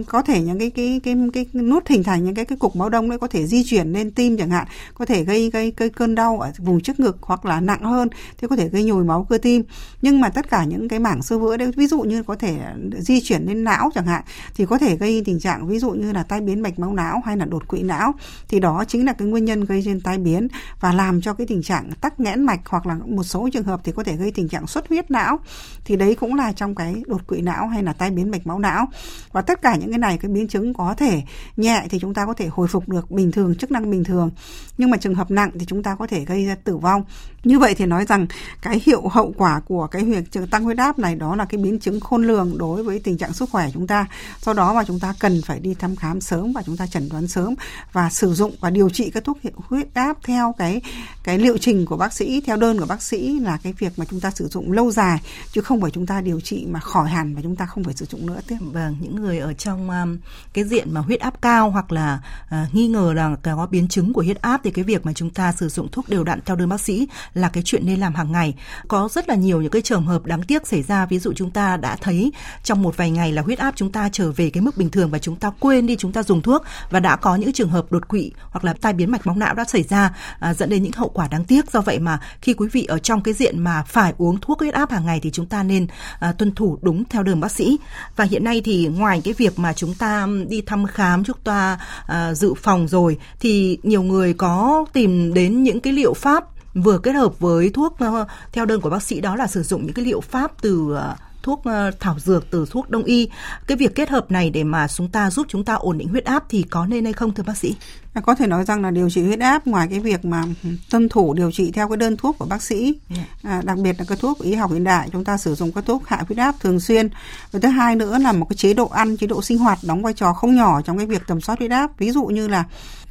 có 0.07 0.21
thể 0.21 0.41
những 0.41 0.59
cái 0.59 0.69
cái 0.69 1.01
cái 1.03 1.15
cái, 1.33 1.45
cái 1.53 1.63
nút 1.63 1.87
hình 1.87 2.03
thành 2.03 2.25
những 2.25 2.35
cái 2.35 2.45
cái 2.45 2.57
cục 2.57 2.75
máu 2.75 2.89
đông 2.89 3.09
đấy 3.09 3.19
có 3.19 3.27
thể 3.27 3.47
di 3.47 3.63
chuyển 3.63 3.93
lên 3.93 4.11
tim 4.11 4.37
chẳng 4.37 4.49
hạn 4.49 4.67
có 4.93 5.05
thể 5.05 5.23
gây 5.23 5.49
gây 5.49 5.73
gây 5.77 5.89
cơn 5.89 6.15
đau 6.15 6.39
ở 6.39 6.51
vùng 6.57 6.81
trước 6.81 6.99
ngực 6.99 7.17
hoặc 7.21 7.45
là 7.45 7.59
nặng 7.59 7.83
hơn, 7.83 8.09
thì 8.37 8.47
có 8.47 8.55
thể 8.55 8.69
gây 8.69 8.83
nhồi 8.83 9.03
máu 9.03 9.25
cơ 9.29 9.37
tim. 9.37 9.63
Nhưng 10.01 10.21
mà 10.21 10.29
tất 10.29 10.49
cả 10.49 10.63
những 10.63 10.87
cái 10.87 10.99
mảng 10.99 11.21
sơ 11.21 11.39
vữa 11.39 11.57
đấy, 11.57 11.71
ví 11.75 11.87
dụ 11.87 12.01
như 12.01 12.23
có 12.23 12.35
thể 12.35 12.57
di 12.99 13.21
chuyển 13.21 13.45
lên 13.45 13.63
não 13.63 13.89
chẳng 13.95 14.05
hạn, 14.05 14.23
thì 14.55 14.65
có 14.65 14.77
thể 14.77 14.95
gây 14.95 15.21
tình 15.25 15.39
trạng 15.39 15.67
ví 15.67 15.79
dụ 15.79 15.91
như 15.91 16.11
là 16.11 16.23
tai 16.23 16.41
biến 16.41 16.61
mạch 16.61 16.79
máu 16.79 16.93
não 16.93 17.21
hay 17.25 17.37
là 17.37 17.45
đột 17.45 17.67
quỵ 17.67 17.83
não. 17.83 18.13
Thì 18.49 18.59
đó 18.59 18.83
chính 18.87 19.05
là 19.05 19.13
cái 19.13 19.27
nguyên 19.27 19.45
nhân 19.45 19.65
gây 19.65 19.81
trên 19.85 20.01
tai 20.01 20.17
biến 20.17 20.47
và 20.79 20.93
làm 20.93 21.21
cho 21.21 21.33
cái 21.33 21.47
tình 21.47 21.63
trạng 21.63 21.89
tắc 22.01 22.19
nghẽn 22.19 22.43
mạch 22.43 22.59
hoặc 22.65 22.87
là 22.87 22.95
một 23.05 23.23
số 23.23 23.49
trường 23.53 23.63
hợp 23.63 23.81
thì 23.83 23.91
có 23.91 24.03
thể 24.03 24.15
gây 24.15 24.31
tình 24.31 24.47
trạng 24.47 24.67
xuất 24.67 24.89
huyết 24.89 25.11
não. 25.11 25.39
Thì 25.85 25.95
đấy 25.95 26.15
cũng 26.15 26.35
là 26.35 26.51
trong 26.51 26.75
cái 26.75 27.03
đột 27.07 27.27
quỵ 27.27 27.41
não 27.41 27.67
hay 27.67 27.83
là 27.83 27.93
tai 27.93 28.11
biến 28.11 28.31
mạch 28.31 28.47
máu 28.47 28.59
não. 28.59 28.87
Và 29.31 29.41
tất 29.41 29.61
cả 29.61 29.75
những 29.75 29.89
cái 29.89 29.99
này, 29.99 30.17
cái 30.17 30.31
biến 30.31 30.47
chứng 30.47 30.73
có 30.73 30.93
thể 30.97 31.21
nhẹ 31.57 31.83
thì 31.89 31.99
chúng 31.99 32.13
ta 32.13 32.25
có 32.25 32.33
thể 32.33 32.47
hồi 32.47 32.67
phục 32.67 32.89
được 32.89 33.11
bình 33.11 33.31
thường, 33.31 33.55
chức 33.55 33.71
năng 33.71 33.91
bình 33.91 34.03
thường 34.03 34.31
nhưng 34.77 34.89
mà 34.89 34.97
trường 34.97 35.15
hợp 35.15 35.31
nặng 35.31 35.51
thì 35.59 35.65
chúng 35.65 35.83
ta 35.83 35.95
có 35.95 36.07
thể 36.07 36.25
gây 36.25 36.45
ra 36.45 36.55
tử 36.63 36.77
vong 36.77 37.03
như 37.45 37.59
vậy 37.59 37.75
thì 37.75 37.85
nói 37.85 38.05
rằng 38.05 38.27
cái 38.61 38.81
hiệu 38.85 39.07
hậu 39.07 39.33
quả 39.37 39.59
của 39.59 39.87
cái 39.87 40.03
việc 40.03 40.51
tăng 40.51 40.63
huyết 40.63 40.77
áp 40.77 40.99
này 40.99 41.15
đó 41.15 41.35
là 41.35 41.45
cái 41.45 41.61
biến 41.61 41.79
chứng 41.79 41.99
khôn 41.99 42.27
lường 42.27 42.57
đối 42.57 42.83
với 42.83 42.99
tình 42.99 43.17
trạng 43.17 43.33
sức 43.33 43.49
khỏe 43.49 43.69
chúng 43.73 43.87
ta 43.87 44.05
do 44.41 44.53
đó 44.53 44.73
mà 44.73 44.83
chúng 44.83 44.99
ta 44.99 45.13
cần 45.19 45.41
phải 45.45 45.59
đi 45.59 45.73
thăm 45.73 45.95
khám 45.95 46.21
sớm 46.21 46.53
và 46.53 46.61
chúng 46.65 46.77
ta 46.77 46.87
chẩn 46.87 47.09
đoán 47.09 47.27
sớm 47.27 47.55
và 47.93 48.09
sử 48.09 48.33
dụng 48.33 48.55
và 48.59 48.69
điều 48.69 48.89
trị 48.89 49.09
các 49.09 49.23
thuốc 49.23 49.41
hiệu 49.41 49.53
huyết 49.55 49.93
áp 49.93 50.17
theo 50.23 50.55
cái 50.57 50.81
cái 51.23 51.37
liệu 51.37 51.57
trình 51.57 51.85
của 51.85 51.97
bác 51.97 52.13
sĩ 52.13 52.41
theo 52.41 52.57
đơn 52.57 52.79
của 52.79 52.85
bác 52.85 53.01
sĩ 53.01 53.39
là 53.39 53.57
cái 53.63 53.73
việc 53.73 53.99
mà 53.99 54.05
chúng 54.09 54.19
ta 54.19 54.31
sử 54.31 54.47
dụng 54.47 54.71
lâu 54.71 54.91
dài 54.91 55.19
chứ 55.51 55.61
không 55.61 55.81
phải 55.81 55.91
chúng 55.91 56.05
ta 56.05 56.21
điều 56.21 56.41
trị 56.41 56.65
mà 56.69 56.79
khỏi 56.79 57.09
hẳn 57.09 57.35
và 57.35 57.41
chúng 57.41 57.55
ta 57.55 57.65
không 57.65 57.83
phải 57.83 57.93
sử 57.93 58.05
dụng 58.05 58.25
nữa 58.25 58.39
tiếp. 58.47 58.57
Vâng, 58.61 58.95
những 58.99 59.15
người 59.15 59.39
ở 59.39 59.53
trong 59.53 59.89
um, 59.89 60.17
cái 60.53 60.63
diện 60.63 60.93
mà 60.93 61.01
huyết 61.01 61.19
áp 61.19 61.41
cao 61.41 61.69
hoặc 61.69 61.91
là 61.91 62.19
uh, 62.45 62.75
nghi 62.75 62.87
ngờ 62.87 63.13
là 63.15 63.35
có 63.43 63.67
biến 63.71 63.87
chứng 63.87 64.13
của 64.13 64.21
huyết 64.21 64.41
áp 64.41 64.61
thì 64.63 64.71
cái 64.71 64.83
việc 64.83 65.05
mà 65.05 65.13
chúng 65.13 65.29
ta 65.29 65.51
sử 65.51 65.69
dụng 65.69 65.87
thuốc 65.91 66.09
đều 66.09 66.23
đặn 66.23 66.39
theo 66.45 66.55
đơn 66.55 66.69
bác 66.69 66.81
sĩ 66.81 67.07
là 67.35 67.49
cái 67.49 67.63
chuyện 67.65 67.85
nên 67.85 67.99
làm 67.99 68.15
hàng 68.15 68.31
ngày. 68.31 68.53
Có 68.87 69.09
rất 69.11 69.29
là 69.29 69.35
nhiều 69.35 69.61
những 69.61 69.71
cái 69.71 69.81
trường 69.81 70.05
hợp 70.05 70.25
đáng 70.25 70.43
tiếc 70.43 70.67
xảy 70.67 70.83
ra 70.83 71.05
ví 71.05 71.19
dụ 71.19 71.33
chúng 71.35 71.51
ta 71.51 71.77
đã 71.77 71.95
thấy 72.01 72.31
trong 72.63 72.81
một 72.81 72.97
vài 72.97 73.11
ngày 73.11 73.31
là 73.31 73.41
huyết 73.41 73.59
áp 73.59 73.73
chúng 73.75 73.91
ta 73.91 74.09
trở 74.11 74.31
về 74.31 74.49
cái 74.49 74.61
mức 74.61 74.77
bình 74.77 74.89
thường 74.89 75.09
và 75.09 75.19
chúng 75.19 75.35
ta 75.35 75.51
quên 75.59 75.87
đi 75.87 75.95
chúng 75.95 76.11
ta 76.11 76.23
dùng 76.23 76.41
thuốc 76.41 76.63
và 76.89 76.99
đã 76.99 77.15
có 77.15 77.35
những 77.35 77.53
trường 77.53 77.69
hợp 77.69 77.91
đột 77.91 78.07
quỵ 78.07 78.31
hoặc 78.49 78.65
là 78.65 78.73
tai 78.81 78.93
biến 78.93 79.11
mạch 79.11 79.27
máu 79.27 79.35
não 79.35 79.53
đã 79.53 79.65
xảy 79.65 79.83
ra 79.83 80.15
à, 80.39 80.53
dẫn 80.53 80.69
đến 80.69 80.83
những 80.83 80.91
hậu 80.91 81.09
quả 81.09 81.27
đáng 81.27 81.45
tiếc. 81.45 81.71
Do 81.71 81.81
vậy 81.81 81.99
mà 81.99 82.19
khi 82.41 82.53
quý 82.53 82.67
vị 82.71 82.85
ở 82.85 82.99
trong 82.99 83.21
cái 83.21 83.33
diện 83.33 83.63
mà 83.63 83.83
phải 83.83 84.13
uống 84.17 84.39
thuốc 84.39 84.59
huyết 84.59 84.73
áp 84.73 84.91
hàng 84.91 85.05
ngày 85.05 85.19
thì 85.23 85.31
chúng 85.31 85.45
ta 85.45 85.63
nên 85.63 85.87
à, 86.19 86.31
tuân 86.31 86.55
thủ 86.55 86.77
đúng 86.81 87.03
theo 87.05 87.23
đường 87.23 87.39
bác 87.39 87.51
sĩ. 87.51 87.77
Và 88.15 88.23
hiện 88.23 88.43
nay 88.43 88.61
thì 88.65 88.87
ngoài 88.87 89.21
cái 89.23 89.33
việc 89.33 89.59
mà 89.59 89.73
chúng 89.73 89.93
ta 89.93 90.27
đi 90.47 90.61
thăm 90.61 90.85
khám 90.87 91.23
chúng 91.23 91.37
ta 91.43 91.79
à, 92.07 92.33
dự 92.33 92.53
phòng 92.53 92.87
rồi 92.87 93.17
thì 93.39 93.77
nhiều 93.83 94.03
người 94.03 94.33
có 94.33 94.85
tìm 94.93 95.33
đến 95.33 95.63
những 95.63 95.79
cái 95.79 95.93
liệu 95.93 96.13
pháp 96.13 96.54
vừa 96.75 96.97
kết 96.97 97.11
hợp 97.11 97.39
với 97.39 97.69
thuốc 97.69 97.93
uh, 97.93 98.27
theo 98.51 98.65
đơn 98.65 98.81
của 98.81 98.89
bác 98.89 99.03
sĩ 99.03 99.21
đó 99.21 99.35
là 99.35 99.47
sử 99.47 99.63
dụng 99.63 99.85
những 99.85 99.93
cái 99.93 100.05
liệu 100.05 100.21
pháp 100.21 100.51
từ 100.61 100.81
uh, 100.81 100.99
thuốc 101.43 101.59
uh, 101.59 101.99
thảo 101.99 102.19
dược 102.19 102.51
từ 102.51 102.65
thuốc 102.71 102.89
đông 102.89 103.03
y 103.03 103.29
cái 103.67 103.77
việc 103.77 103.95
kết 103.95 104.09
hợp 104.09 104.31
này 104.31 104.49
để 104.49 104.63
mà 104.63 104.87
chúng 104.87 105.09
ta 105.09 105.31
giúp 105.31 105.47
chúng 105.49 105.65
ta 105.65 105.73
ổn 105.73 105.97
định 105.97 106.07
huyết 106.07 106.25
áp 106.25 106.43
thì 106.49 106.63
có 106.63 106.85
nên 106.85 107.03
hay 107.03 107.13
không 107.13 107.33
thưa 107.33 107.43
bác 107.43 107.57
sĩ 107.57 107.75
có 108.21 108.35
thể 108.35 108.47
nói 108.47 108.65
rằng 108.65 108.81
là 108.81 108.91
điều 108.91 109.09
trị 109.09 109.23
huyết 109.23 109.39
áp 109.39 109.67
ngoài 109.67 109.87
cái 109.89 109.99
việc 109.99 110.25
mà 110.25 110.43
tuân 110.91 111.09
thủ 111.09 111.33
điều 111.33 111.51
trị 111.51 111.71
theo 111.71 111.89
cái 111.89 111.97
đơn 111.97 112.17
thuốc 112.17 112.37
của 112.37 112.45
bác 112.45 112.63
sĩ. 112.63 112.99
Dạ. 113.09 113.25
à, 113.43 113.61
đặc 113.65 113.77
biệt 113.77 113.95
là 113.99 114.05
cái 114.07 114.17
thuốc 114.21 114.39
y 114.39 114.53
học 114.53 114.71
hiện 114.71 114.83
đại 114.83 115.09
chúng 115.11 115.23
ta 115.23 115.37
sử 115.37 115.55
dụng 115.55 115.71
các 115.71 115.85
thuốc 115.85 116.07
hạ 116.07 116.23
huyết 116.27 116.37
áp 116.37 116.55
thường 116.59 116.79
xuyên 116.79 117.09
và 117.51 117.59
thứ 117.59 117.67
hai 117.67 117.95
nữa 117.95 118.17
là 118.17 118.31
một 118.31 118.45
cái 118.49 118.57
chế 118.57 118.73
độ 118.73 118.87
ăn 118.87 119.17
chế 119.17 119.27
độ 119.27 119.41
sinh 119.41 119.57
hoạt 119.57 119.79
đóng 119.83 120.01
vai 120.01 120.13
trò 120.13 120.33
không 120.33 120.55
nhỏ 120.55 120.81
trong 120.81 120.97
cái 120.97 121.07
việc 121.07 121.21
tầm 121.27 121.41
soát 121.41 121.59
huyết 121.59 121.71
áp 121.71 121.97
ví 121.97 122.11
dụ 122.11 122.25
như 122.25 122.47
là 122.47 122.63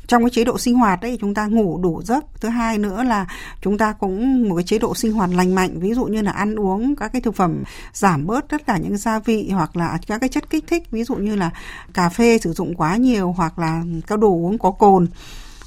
trong 0.07 0.23
cái 0.23 0.31
chế 0.31 0.45
độ 0.45 0.59
sinh 0.59 0.75
hoạt 0.75 1.01
đấy 1.01 1.19
chúng 1.21 1.35
ta 1.35 1.47
ngủ 1.47 1.79
đủ 1.83 2.03
giấc. 2.03 2.25
Thứ 2.41 2.49
hai 2.49 2.79
nữa 2.79 3.03
là 3.03 3.27
chúng 3.63 3.79
ta 3.79 3.93
cũng 3.93 4.49
một 4.49 4.57
cái 4.57 4.65
chế 4.65 4.79
độ 4.79 4.95
sinh 4.95 5.13
hoạt 5.13 5.31
lành 5.31 5.55
mạnh, 5.55 5.81
ví 5.81 5.95
dụ 5.95 6.05
như 6.05 6.23
là 6.23 6.33
ăn 6.33 6.55
uống 6.55 6.97
các 6.97 7.13
cái 7.13 7.23
thực 7.23 7.37
phẩm 7.37 7.63
giảm 7.93 8.27
bớt 8.27 8.49
tất 8.49 8.67
cả 8.67 8.77
những 8.77 8.97
gia 8.97 9.19
vị 9.19 9.51
hoặc 9.53 9.77
là 9.77 9.99
các 10.07 10.19
cái 10.21 10.29
chất 10.29 10.51
kích 10.51 10.65
thích, 10.67 10.91
ví 10.91 11.05
dụ 11.05 11.15
như 11.15 11.37
là 11.37 11.51
cà 11.95 12.09
phê 12.09 12.39
sử 12.39 12.53
dụng 12.53 12.75
quá 12.75 12.97
nhiều 12.97 13.33
hoặc 13.33 13.59
là 13.59 13.83
các 14.07 14.19
đồ 14.19 14.29
uống 14.29 14.59
có 14.59 14.71
cồn 14.71 15.07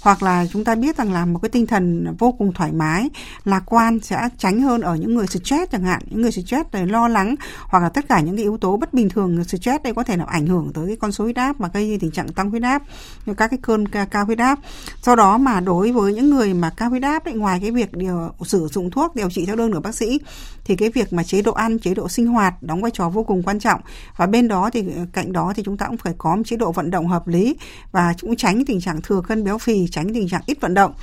hoặc 0.07 0.23
là 0.23 0.45
chúng 0.51 0.63
ta 0.63 0.75
biết 0.75 0.97
rằng 0.97 1.13
là 1.13 1.25
một 1.25 1.39
cái 1.41 1.49
tinh 1.49 1.67
thần 1.67 2.15
vô 2.19 2.31
cùng 2.31 2.53
thoải 2.53 2.71
mái 2.71 3.09
lạc 3.45 3.63
quan 3.65 3.99
sẽ 3.99 4.29
tránh 4.37 4.61
hơn 4.61 4.81
ở 4.81 4.95
những 4.95 5.15
người 5.15 5.27
stress 5.27 5.71
chẳng 5.71 5.83
hạn. 5.83 6.01
Những 6.09 6.21
người 6.21 6.31
stress 6.31 6.69
này 6.71 6.87
lo 6.87 7.07
lắng 7.07 7.35
hoặc 7.65 7.79
là 7.79 7.89
tất 7.89 8.07
cả 8.09 8.19
những 8.19 8.35
cái 8.35 8.43
yếu 8.43 8.57
tố 8.57 8.77
bất 8.77 8.93
bình 8.93 9.09
thường 9.09 9.43
stress 9.43 9.83
đây 9.83 9.93
có 9.93 10.03
thể 10.03 10.17
làm 10.17 10.27
ảnh 10.27 10.47
hưởng 10.47 10.71
tới 10.73 10.87
cái 10.87 10.95
con 10.95 11.11
số 11.11 11.23
huyết 11.23 11.35
áp 11.35 11.59
và 11.59 11.69
gây 11.73 11.97
tình 12.01 12.11
trạng 12.11 12.29
tăng 12.29 12.49
huyết 12.49 12.63
áp 12.63 12.83
như 13.25 13.33
các 13.33 13.47
cái 13.47 13.59
cơn 13.61 13.87
cao 13.87 14.25
huyết 14.25 14.37
áp. 14.37 14.59
Do 15.03 15.15
đó 15.15 15.37
mà 15.37 15.59
đối 15.59 15.91
với 15.91 16.13
những 16.13 16.29
người 16.29 16.53
mà 16.53 16.69
cao 16.77 16.89
huyết 16.89 17.03
áp 17.03 17.25
ấy, 17.25 17.33
ngoài 17.33 17.59
cái 17.61 17.71
việc 17.71 17.93
điều 17.93 18.31
sử 18.45 18.67
dụng 18.67 18.91
thuốc 18.91 19.15
điều 19.15 19.29
trị 19.29 19.45
theo 19.45 19.55
đơn 19.55 19.73
của 19.73 19.79
bác 19.79 19.95
sĩ 19.95 20.19
thì 20.63 20.75
cái 20.75 20.89
việc 20.89 21.13
mà 21.13 21.23
chế 21.23 21.41
độ 21.41 21.51
ăn 21.51 21.79
chế 21.79 21.93
độ 21.93 22.09
sinh 22.09 22.27
hoạt 22.27 22.63
đóng 22.63 22.81
vai 22.81 22.91
trò 22.91 23.09
vô 23.09 23.23
cùng 23.23 23.43
quan 23.43 23.59
trọng. 23.59 23.81
Và 24.17 24.25
bên 24.25 24.47
đó 24.47 24.69
thì 24.73 24.85
cạnh 25.13 25.33
đó 25.33 25.53
thì 25.55 25.63
chúng 25.63 25.77
ta 25.77 25.87
cũng 25.87 25.97
phải 25.97 26.13
có 26.17 26.35
một 26.35 26.43
chế 26.45 26.57
độ 26.57 26.71
vận 26.71 26.91
động 26.91 27.07
hợp 27.07 27.27
lý 27.27 27.55
và 27.91 28.13
cũng 28.21 28.35
tránh 28.35 28.65
tình 28.65 28.81
trạng 28.81 29.01
thừa 29.01 29.21
cân 29.21 29.43
béo 29.43 29.57
phì 29.57 29.87
tránh 29.97 30.13
tình 30.13 30.29
trạng 30.29 30.41
ít 30.45 30.61
vận 30.61 30.73
động. 30.73 30.93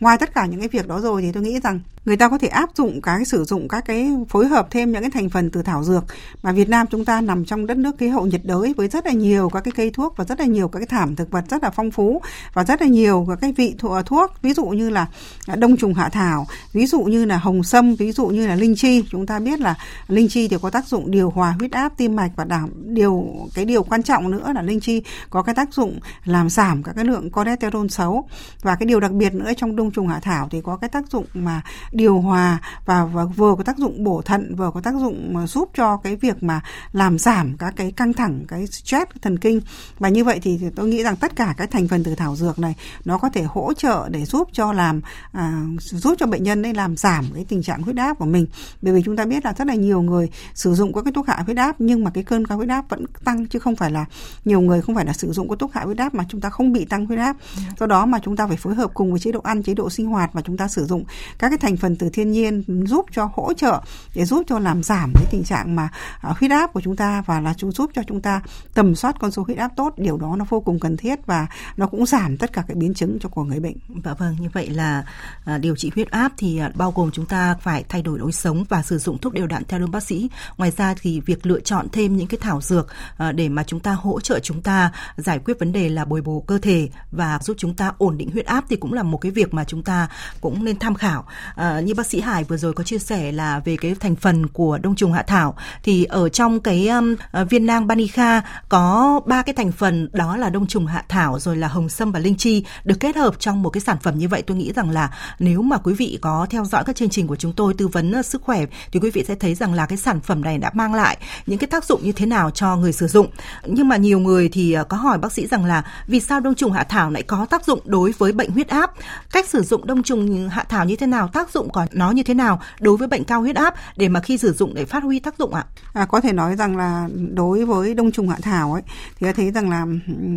Ngoài 0.00 0.18
tất 0.18 0.34
cả 0.34 0.46
những 0.46 0.60
cái 0.60 0.68
việc 0.68 0.88
đó 0.88 1.00
rồi 1.00 1.22
thì 1.22 1.32
tôi 1.32 1.42
nghĩ 1.42 1.60
rằng 1.62 1.80
người 2.08 2.16
ta 2.16 2.28
có 2.28 2.38
thể 2.38 2.48
áp 2.48 2.70
dụng 2.74 3.00
cái, 3.00 3.24
sử 3.24 3.44
dụng 3.44 3.68
các 3.68 3.84
cái, 3.86 4.10
phối 4.28 4.46
hợp 4.46 4.68
thêm 4.70 4.92
những 4.92 5.02
cái 5.02 5.10
thành 5.10 5.30
phần 5.30 5.50
từ 5.50 5.62
thảo 5.62 5.84
dược. 5.84 6.04
Mà 6.42 6.52
Việt 6.52 6.68
Nam 6.68 6.86
chúng 6.90 7.04
ta 7.04 7.20
nằm 7.20 7.44
trong 7.44 7.66
đất 7.66 7.76
nước 7.76 7.98
khí 7.98 8.08
hậu 8.08 8.26
nhiệt 8.26 8.40
đới 8.44 8.74
với 8.76 8.88
rất 8.88 9.06
là 9.06 9.12
nhiều 9.12 9.48
các 9.48 9.60
cái 9.60 9.72
cây 9.76 9.90
thuốc 9.90 10.16
và 10.16 10.24
rất 10.24 10.40
là 10.40 10.46
nhiều 10.46 10.68
các 10.68 10.78
cái 10.78 10.86
thảm 10.86 11.16
thực 11.16 11.30
vật 11.30 11.44
rất 11.50 11.62
là 11.62 11.70
phong 11.70 11.90
phú 11.90 12.22
và 12.52 12.64
rất 12.64 12.82
là 12.82 12.88
nhiều 12.88 13.26
các 13.28 13.38
cái 13.40 13.52
vị 13.52 13.74
ờ, 13.82 14.02
thuốc. 14.06 14.32
Ví 14.42 14.54
dụ 14.54 14.64
như 14.64 14.90
là 14.90 15.06
à, 15.46 15.56
đông 15.56 15.76
trùng 15.76 15.94
hạ 15.94 16.08
thảo, 16.08 16.46
ví 16.72 16.86
dụ 16.86 17.00
như 17.00 17.24
là 17.24 17.38
hồng 17.38 17.62
sâm, 17.62 17.94
ví 17.94 18.12
dụ 18.12 18.26
như 18.26 18.46
là 18.46 18.54
linh 18.54 18.74
chi. 18.76 19.04
Chúng 19.10 19.26
ta 19.26 19.38
biết 19.38 19.60
là 19.60 19.74
linh 20.08 20.28
chi 20.28 20.48
thì 20.48 20.56
có 20.62 20.70
tác 20.70 20.86
dụng 20.86 21.10
điều 21.10 21.30
hòa 21.30 21.54
huyết 21.58 21.72
áp 21.72 21.92
tim 21.96 22.16
mạch 22.16 22.30
và 22.36 22.44
đảm, 22.44 22.70
điều, 22.94 23.26
cái 23.54 23.64
điều 23.64 23.82
quan 23.82 24.02
trọng 24.02 24.30
nữa 24.30 24.52
là 24.54 24.62
linh 24.62 24.80
chi 24.80 25.02
có 25.30 25.42
cái 25.42 25.54
tác 25.54 25.74
dụng 25.74 26.00
làm 26.24 26.50
giảm 26.50 26.82
các 26.82 26.92
cái 26.96 27.04
lượng 27.04 27.30
cholesterol 27.34 27.86
xấu. 27.88 28.28
Và 28.62 28.74
cái 28.74 28.86
điều 28.86 29.00
đặc 29.00 29.12
biệt 29.12 29.34
nữa 29.34 29.52
trong 29.56 29.76
đông 29.76 29.90
trùng 29.90 30.08
hạ 30.08 30.20
thảo 30.20 30.48
thì 30.50 30.60
có 30.60 30.76
cái 30.76 30.90
tác 30.90 31.10
dụng 31.10 31.24
mà 31.34 31.62
điều 31.98 32.20
hòa 32.20 32.58
và, 32.86 33.04
và 33.04 33.24
vừa 33.24 33.54
có 33.58 33.64
tác 33.64 33.78
dụng 33.78 34.04
bổ 34.04 34.22
thận 34.22 34.54
vừa 34.56 34.70
có 34.74 34.80
tác 34.80 34.94
dụng 34.94 35.46
giúp 35.46 35.70
cho 35.74 35.96
cái 35.96 36.16
việc 36.16 36.42
mà 36.42 36.60
làm 36.92 37.18
giảm 37.18 37.56
các 37.58 37.74
cái 37.76 37.92
căng 37.92 38.12
thẳng 38.12 38.44
cái 38.48 38.66
stress 38.66 39.10
thần 39.22 39.38
kinh. 39.38 39.60
Và 39.98 40.08
như 40.08 40.24
vậy 40.24 40.38
thì 40.42 40.60
tôi 40.76 40.88
nghĩ 40.88 41.02
rằng 41.02 41.16
tất 41.16 41.36
cả 41.36 41.54
các 41.56 41.70
thành 41.70 41.88
phần 41.88 42.04
từ 42.04 42.14
thảo 42.14 42.36
dược 42.36 42.58
này 42.58 42.74
nó 43.04 43.18
có 43.18 43.28
thể 43.28 43.42
hỗ 43.42 43.72
trợ 43.72 44.08
để 44.08 44.24
giúp 44.24 44.48
cho 44.52 44.72
làm 44.72 45.00
à, 45.32 45.62
giúp 45.78 46.14
cho 46.18 46.26
bệnh 46.26 46.42
nhân 46.42 46.66
ấy 46.66 46.74
làm 46.74 46.96
giảm 46.96 47.24
cái 47.34 47.44
tình 47.48 47.62
trạng 47.62 47.82
huyết 47.82 47.96
áp 47.96 48.18
của 48.18 48.24
mình. 48.24 48.46
Bởi 48.82 48.94
vì 48.94 49.02
chúng 49.04 49.16
ta 49.16 49.24
biết 49.24 49.44
là 49.44 49.52
rất 49.52 49.66
là 49.66 49.74
nhiều 49.74 50.02
người 50.02 50.28
sử 50.54 50.74
dụng 50.74 50.92
các 50.92 51.04
cái 51.04 51.12
thuốc 51.12 51.26
hạ 51.26 51.42
huyết 51.44 51.56
áp 51.56 51.76
nhưng 51.78 52.04
mà 52.04 52.10
cái 52.10 52.24
cơn 52.24 52.46
cao 52.46 52.58
huyết 52.58 52.68
áp 52.68 52.84
vẫn 52.88 53.04
tăng 53.24 53.46
chứ 53.46 53.58
không 53.58 53.76
phải 53.76 53.90
là 53.90 54.04
nhiều 54.44 54.60
người 54.60 54.82
không 54.82 54.94
phải 54.94 55.04
là 55.04 55.12
sử 55.12 55.32
dụng 55.32 55.48
các 55.48 55.58
thuốc 55.58 55.72
hạ 55.74 55.82
huyết 55.84 55.98
áp 55.98 56.14
mà 56.14 56.24
chúng 56.28 56.40
ta 56.40 56.50
không 56.50 56.72
bị 56.72 56.84
tăng 56.84 57.06
huyết 57.06 57.18
áp. 57.18 57.36
Do 57.80 57.86
đó 57.86 58.06
mà 58.06 58.18
chúng 58.22 58.36
ta 58.36 58.46
phải 58.46 58.56
phối 58.56 58.74
hợp 58.74 58.90
cùng 58.94 59.10
với 59.10 59.20
chế 59.20 59.32
độ 59.32 59.40
ăn 59.40 59.62
chế 59.62 59.74
độ 59.74 59.90
sinh 59.90 60.06
hoạt 60.06 60.32
và 60.32 60.40
chúng 60.40 60.56
ta 60.56 60.68
sử 60.68 60.86
dụng 60.86 61.04
các 61.38 61.48
cái 61.48 61.58
thành 61.58 61.76
phần 61.78 61.96
từ 61.96 62.08
thiên 62.08 62.30
nhiên 62.32 62.62
giúp 62.86 63.06
cho 63.12 63.30
hỗ 63.34 63.52
trợ 63.52 63.82
để 64.14 64.24
giúp 64.24 64.44
cho 64.48 64.58
làm 64.58 64.82
giảm 64.82 65.12
cái 65.14 65.24
tình 65.30 65.44
trạng 65.44 65.76
mà 65.76 65.88
à, 66.20 66.34
huyết 66.40 66.50
áp 66.50 66.72
của 66.72 66.80
chúng 66.80 66.96
ta 66.96 67.22
và 67.26 67.40
là 67.40 67.54
chúng 67.56 67.72
giúp 67.72 67.90
cho 67.94 68.02
chúng 68.08 68.20
ta 68.20 68.42
tầm 68.74 68.94
soát 68.94 69.16
con 69.20 69.30
số 69.30 69.42
huyết 69.46 69.58
áp 69.58 69.70
tốt 69.76 69.94
điều 69.96 70.16
đó 70.16 70.36
nó 70.38 70.44
vô 70.48 70.60
cùng 70.60 70.80
cần 70.80 70.96
thiết 70.96 71.26
và 71.26 71.46
nó 71.76 71.86
cũng 71.86 72.06
giảm 72.06 72.36
tất 72.36 72.52
cả 72.52 72.64
cái 72.68 72.74
biến 72.74 72.94
chứng 72.94 73.18
cho 73.20 73.28
của 73.28 73.44
người 73.44 73.60
bệnh. 73.60 73.76
Dạ 74.04 74.14
vâng, 74.14 74.36
như 74.40 74.48
vậy 74.52 74.70
là 74.70 75.04
à, 75.44 75.58
điều 75.58 75.76
trị 75.76 75.90
huyết 75.94 76.10
áp 76.10 76.32
thì 76.36 76.58
à, 76.58 76.70
bao 76.74 76.92
gồm 76.92 77.10
chúng 77.10 77.26
ta 77.26 77.56
phải 77.60 77.84
thay 77.88 78.02
đổi 78.02 78.18
lối 78.18 78.32
sống 78.32 78.64
và 78.68 78.82
sử 78.82 78.98
dụng 78.98 79.18
thuốc 79.18 79.32
đều 79.32 79.46
đặn 79.46 79.64
theo 79.64 79.80
đơn 79.80 79.90
bác 79.90 80.02
sĩ. 80.02 80.30
Ngoài 80.56 80.70
ra 80.70 80.94
thì 81.00 81.20
việc 81.20 81.46
lựa 81.46 81.60
chọn 81.60 81.86
thêm 81.92 82.16
những 82.16 82.26
cái 82.26 82.38
thảo 82.40 82.60
dược 82.60 82.86
để 83.34 83.48
mà 83.48 83.64
chúng 83.64 83.80
ta 83.80 83.92
hỗ 83.92 84.20
trợ 84.20 84.38
chúng 84.42 84.62
ta 84.62 84.92
giải 85.16 85.38
quyết 85.38 85.58
vấn 85.58 85.72
đề 85.72 85.88
là 85.88 86.04
bồi 86.04 86.22
bổ 86.22 86.44
cơ 86.46 86.58
thể 86.58 86.88
và 87.10 87.38
giúp 87.42 87.56
chúng 87.58 87.74
ta 87.74 87.92
ổn 87.98 88.18
định 88.18 88.30
huyết 88.30 88.46
áp 88.46 88.64
thì 88.68 88.76
cũng 88.76 88.92
là 88.92 89.02
một 89.02 89.18
cái 89.18 89.32
việc 89.32 89.54
mà 89.54 89.64
chúng 89.64 89.82
ta 89.82 90.08
cũng 90.40 90.64
nên 90.64 90.78
tham 90.78 90.94
khảo. 90.94 91.24
À, 91.54 91.67
Ờ, 91.68 91.80
như 91.80 91.94
bác 91.94 92.06
sĩ 92.06 92.20
Hải 92.20 92.44
vừa 92.44 92.56
rồi 92.56 92.72
có 92.72 92.84
chia 92.84 92.98
sẻ 92.98 93.32
là 93.32 93.60
về 93.64 93.76
cái 93.76 93.94
thành 94.00 94.16
phần 94.16 94.46
của 94.46 94.78
đông 94.78 94.94
trùng 94.94 95.12
hạ 95.12 95.22
thảo 95.22 95.56
thì 95.82 96.04
ở 96.04 96.28
trong 96.28 96.60
cái 96.60 96.88
um, 96.88 97.16
viên 97.48 97.66
nang 97.66 97.86
Banica 97.86 98.42
có 98.68 99.20
ba 99.26 99.42
cái 99.42 99.54
thành 99.54 99.72
phần 99.72 100.08
đó 100.12 100.36
là 100.36 100.50
đông 100.50 100.66
trùng 100.66 100.86
hạ 100.86 101.04
thảo 101.08 101.38
rồi 101.38 101.56
là 101.56 101.68
hồng 101.68 101.88
sâm 101.88 102.12
và 102.12 102.18
linh 102.18 102.36
chi 102.36 102.64
được 102.84 102.94
kết 103.00 103.16
hợp 103.16 103.34
trong 103.38 103.62
một 103.62 103.70
cái 103.70 103.80
sản 103.80 103.96
phẩm 104.02 104.18
như 104.18 104.28
vậy. 104.28 104.42
Tôi 104.42 104.56
nghĩ 104.56 104.72
rằng 104.72 104.90
là 104.90 105.10
nếu 105.38 105.62
mà 105.62 105.78
quý 105.78 105.94
vị 105.94 106.18
có 106.20 106.46
theo 106.50 106.64
dõi 106.64 106.84
các 106.84 106.96
chương 106.96 107.08
trình 107.08 107.26
của 107.26 107.36
chúng 107.36 107.52
tôi 107.52 107.74
tư 107.74 107.88
vấn 107.88 108.22
sức 108.22 108.42
khỏe 108.42 108.64
thì 108.92 109.00
quý 109.00 109.10
vị 109.10 109.24
sẽ 109.28 109.34
thấy 109.34 109.54
rằng 109.54 109.74
là 109.74 109.86
cái 109.86 109.98
sản 109.98 110.20
phẩm 110.20 110.44
này 110.44 110.58
đã 110.58 110.70
mang 110.74 110.94
lại 110.94 111.16
những 111.46 111.58
cái 111.58 111.68
tác 111.68 111.84
dụng 111.84 112.00
như 112.04 112.12
thế 112.12 112.26
nào 112.26 112.50
cho 112.50 112.76
người 112.76 112.92
sử 112.92 113.06
dụng. 113.06 113.26
Nhưng 113.66 113.88
mà 113.88 113.96
nhiều 113.96 114.18
người 114.18 114.48
thì 114.48 114.72
ờ, 114.72 114.84
có 114.84 114.96
hỏi 114.96 115.18
bác 115.18 115.32
sĩ 115.32 115.46
rằng 115.46 115.64
là 115.64 115.82
vì 116.06 116.20
sao 116.20 116.40
đông 116.40 116.54
trùng 116.54 116.72
hạ 116.72 116.84
thảo 116.84 117.10
lại 117.10 117.22
có 117.22 117.46
tác 117.50 117.64
dụng 117.64 117.80
đối 117.84 118.12
với 118.18 118.32
bệnh 118.32 118.50
huyết 118.50 118.68
áp? 118.68 118.92
Cách 119.32 119.48
sử 119.48 119.62
dụng 119.62 119.86
đông 119.86 120.02
trùng 120.02 120.48
hạ 120.48 120.64
thảo 120.68 120.84
như 120.84 120.96
thế 120.96 121.06
nào 121.06 121.28
tác 121.28 121.50
dụng 121.50 121.57
của 121.72 121.86
nó 121.92 122.10
như 122.10 122.22
thế 122.22 122.34
nào 122.34 122.60
đối 122.80 122.96
với 122.96 123.08
bệnh 123.08 123.24
cao 123.24 123.40
huyết 123.40 123.56
áp 123.56 123.74
để 123.96 124.08
mà 124.08 124.20
khi 124.20 124.38
sử 124.38 124.52
dụng 124.52 124.74
để 124.74 124.84
phát 124.84 125.02
huy 125.02 125.20
tác 125.20 125.38
dụng 125.38 125.54
ạ 125.54 125.64
à, 125.92 126.06
có 126.06 126.20
thể 126.20 126.32
nói 126.32 126.56
rằng 126.56 126.76
là 126.76 127.08
đối 127.34 127.64
với 127.64 127.94
đông 127.94 128.12
trùng 128.12 128.28
hạ 128.28 128.36
thảo 128.42 128.72
ấy 128.72 128.82
thì 129.18 129.26
ta 129.26 129.32
thấy 129.32 129.50
rằng 129.50 129.70
là 129.70 129.86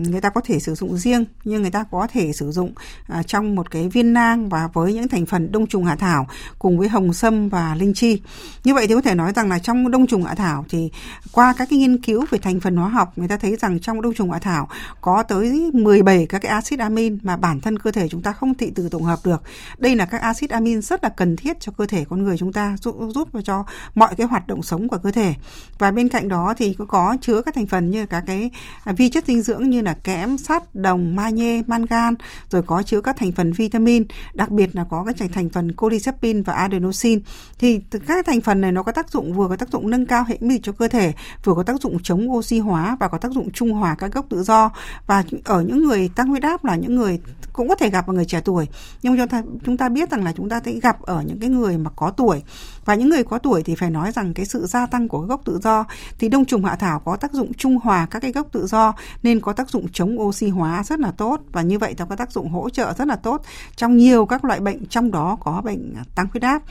người 0.10 0.22
ta 0.22 0.30
có 0.30 0.42
thể 0.42 0.60
sử 0.60 0.76
dụng 0.76 0.98
riêng 0.98 1.26
nhưng 1.44 1.62
người 1.62 1.72
ta 1.72 1.84
có 1.92 2.08
thể 2.14 2.34
sử 2.34 2.52
dụng 2.52 2.74
à, 3.08 3.24
trong 3.24 3.56
một 3.56 3.72
cái 3.72 3.90
viên 3.90 4.14
nang 4.14 4.50
và 4.50 4.70
với 4.74 4.94
những 4.94 5.08
thành 5.08 5.26
phần 5.26 5.52
đông 5.52 5.68
trùng 5.68 5.86
hạ 5.86 5.96
thảo 5.96 6.28
cùng 6.60 6.80
với 6.80 6.88
hồng 6.90 7.14
sâm 7.14 7.50
và 7.50 7.76
linh 7.76 7.94
chi. 7.94 8.22
Như 8.64 8.74
vậy 8.74 8.88
thì 8.88 8.94
có 8.94 9.02
thể 9.02 9.16
nói 9.16 9.34
rằng 9.36 9.50
là 9.50 9.60
trong 9.60 9.92
đông 9.92 10.08
trùng 10.08 10.24
hạ 10.24 10.36
thảo 10.36 10.66
thì 10.70 10.92
qua 11.32 11.54
các 11.58 11.68
cái 11.70 11.80
nghiên 11.80 12.02
cứu 12.02 12.26
về 12.30 12.40
thành 12.40 12.60
phần 12.60 12.76
hóa 12.76 12.90
học 12.90 13.14
người 13.16 13.28
ta 13.28 13.38
thấy 13.38 13.56
rằng 13.56 13.80
trong 13.80 14.02
đông 14.02 14.14
trùng 14.14 14.32
hạ 14.32 14.40
thảo 14.40 14.68
có 15.02 15.24
tới 15.24 15.72
17 15.74 16.26
các 16.26 16.40
cái 16.40 16.52
axit 16.52 16.80
amin 16.80 17.18
mà 17.24 17.38
bản 17.38 17.60
thân 17.60 17.80
cơ 17.80 17.92
thể 17.92 18.08
chúng 18.10 18.22
ta 18.22 18.32
không 18.32 18.54
thị 18.54 18.72
từ 18.76 18.90
tổng 18.90 19.04
hợp 19.04 19.20
được. 19.24 19.42
Đây 19.78 19.96
là 19.96 20.06
các 20.06 20.22
axit 20.22 20.50
amin 20.50 20.82
rất 20.82 21.04
là 21.04 21.10
cần 21.18 21.36
thiết 21.36 21.60
cho 21.60 21.72
cơ 21.78 21.86
thể 21.86 22.06
con 22.10 22.24
người 22.24 22.38
chúng 22.38 22.54
ta 22.54 22.78
giúp 22.82 22.96
giúp 23.16 23.30
cho 23.44 23.66
mọi 23.96 24.16
cái 24.16 24.28
hoạt 24.28 24.48
động 24.48 24.64
sống 24.64 24.88
của 24.88 24.98
cơ 24.98 25.12
thể. 25.12 25.34
Và 25.80 25.92
bên 25.92 26.10
cạnh 26.10 26.28
đó 26.28 26.54
thì 26.58 26.74
có, 26.74 26.86
có 26.86 27.18
chứa 27.22 27.42
các 27.42 27.56
thành 27.56 27.68
phần 27.68 27.92
như 27.92 28.06
các 28.06 28.24
cái 28.28 28.52
vi 28.98 29.10
chất 29.10 29.26
dinh 29.26 29.42
dưỡng 29.42 29.70
như 29.70 29.82
là 29.82 29.94
kẽm, 29.94 30.38
sắt, 30.38 30.76
đồng, 30.76 31.16
magie, 31.16 31.62
mangan, 31.68 32.16
rồi 32.50 32.62
có 32.62 32.84
chứa 32.84 33.02
các 33.02 33.18
thành 33.18 33.32
phần 33.32 33.54
vitamin, 33.54 34.04
đặc 34.34 34.50
biệt 34.50 34.76
là 34.76 34.86
có 34.90 35.04
cái 35.04 35.30
thành 35.30 35.50
phần 35.50 35.72
cholecystine 35.82 36.42
và 36.42 36.54
adenosine. 36.54 37.22
Thì 37.60 37.82
các 38.08 38.26
thành 38.26 38.42
phần 38.42 38.62
này 38.62 38.72
nó 38.72 38.84
có 38.84 38.92
tác 38.92 39.10
dụng 39.10 39.34
vừa 39.34 39.48
có 39.48 39.56
tác 39.56 39.70
dụng 39.70 39.90
nâng 39.90 40.06
cao 40.06 40.24
hệ 40.24 40.38
miễn 40.40 40.50
dịch 40.50 40.64
cho 40.64 40.72
cơ 40.72 40.88
thể, 40.88 41.14
vừa 41.44 41.54
có 41.54 41.64
tác 41.64 41.82
dụng 41.82 41.98
chống 42.04 42.32
oxy 42.32 42.60
hóa 42.60 42.98
và 43.00 43.08
có 43.08 43.18
tác 43.18 43.32
dụng 43.32 43.52
trung 43.52 43.72
hòa 43.72 43.96
các 43.96 44.14
gốc 44.14 44.26
tự 44.30 44.44
do. 44.44 44.72
Và 45.08 45.24
ở 45.44 45.62
những 45.62 45.84
người 45.84 46.10
tăng 46.16 46.28
huyết 46.28 46.44
áp 46.44 46.66
là 46.66 46.76
những 46.76 46.96
người 46.96 47.20
cũng 47.54 47.70
có 47.70 47.76
thể 47.76 47.90
gặp 47.90 48.08
ở 48.08 48.14
người 48.14 48.26
trẻ 48.26 48.42
tuổi, 48.46 48.68
nhưng 49.02 49.18
chúng 49.18 49.28
ta 49.28 49.42
chúng 49.66 49.78
ta 49.78 49.90
biết 49.90 50.12
rằng 50.12 50.24
là 50.24 50.34
chúng 50.38 50.50
ta 50.50 50.62
sẽ 50.66 50.72
gặp 50.72 51.01
ở 51.06 51.22
những 51.22 51.40
cái 51.40 51.50
người 51.50 51.78
mà 51.78 51.92
có 51.96 52.12
tuổi 52.12 52.44
và 52.86 52.96
những 52.96 53.10
người 53.10 53.24
có 53.24 53.38
tuổi 53.38 53.64
thì 53.64 53.76
phải 53.76 53.90
nói 53.90 54.12
rằng 54.12 54.34
cái 54.34 54.46
sự 54.46 54.66
gia 54.66 54.86
tăng 54.86 55.08
của 55.08 55.20
gốc 55.20 55.42
tự 55.46 55.60
do 55.64 55.86
thì 56.20 56.30
đông 56.30 56.46
trùng 56.46 56.66
hạ 56.66 56.76
thảo 56.76 57.00
có 57.00 57.16
tác 57.16 57.34
dụng 57.34 57.54
trung 57.54 57.78
hòa 57.84 58.08
các 58.12 58.20
cái 58.20 58.32
gốc 58.32 58.48
tự 58.52 58.68
do 58.68 58.94
nên 59.24 59.40
có 59.40 59.54
tác 59.54 59.70
dụng 59.70 59.88
chống 59.94 60.22
oxy 60.22 60.50
hóa 60.50 60.84
rất 60.84 61.00
là 61.00 61.12
tốt. 61.12 61.42
Và 61.52 61.62
như 61.62 61.80
vậy 61.80 61.96
nó 61.98 62.06
có 62.06 62.16
tác 62.16 62.32
dụng 62.32 62.50
hỗ 62.50 62.70
trợ 62.70 62.94
rất 62.98 63.08
là 63.08 63.16
tốt 63.16 63.42
trong 63.76 63.98
nhiều 63.98 64.26
các 64.26 64.46
loại 64.46 64.60
bệnh, 64.60 64.86
trong 64.86 65.12
đó 65.12 65.38
có 65.40 65.62
bệnh 65.66 65.94
tăng 66.16 66.28
huyết 66.32 66.44
áp. 66.44 66.62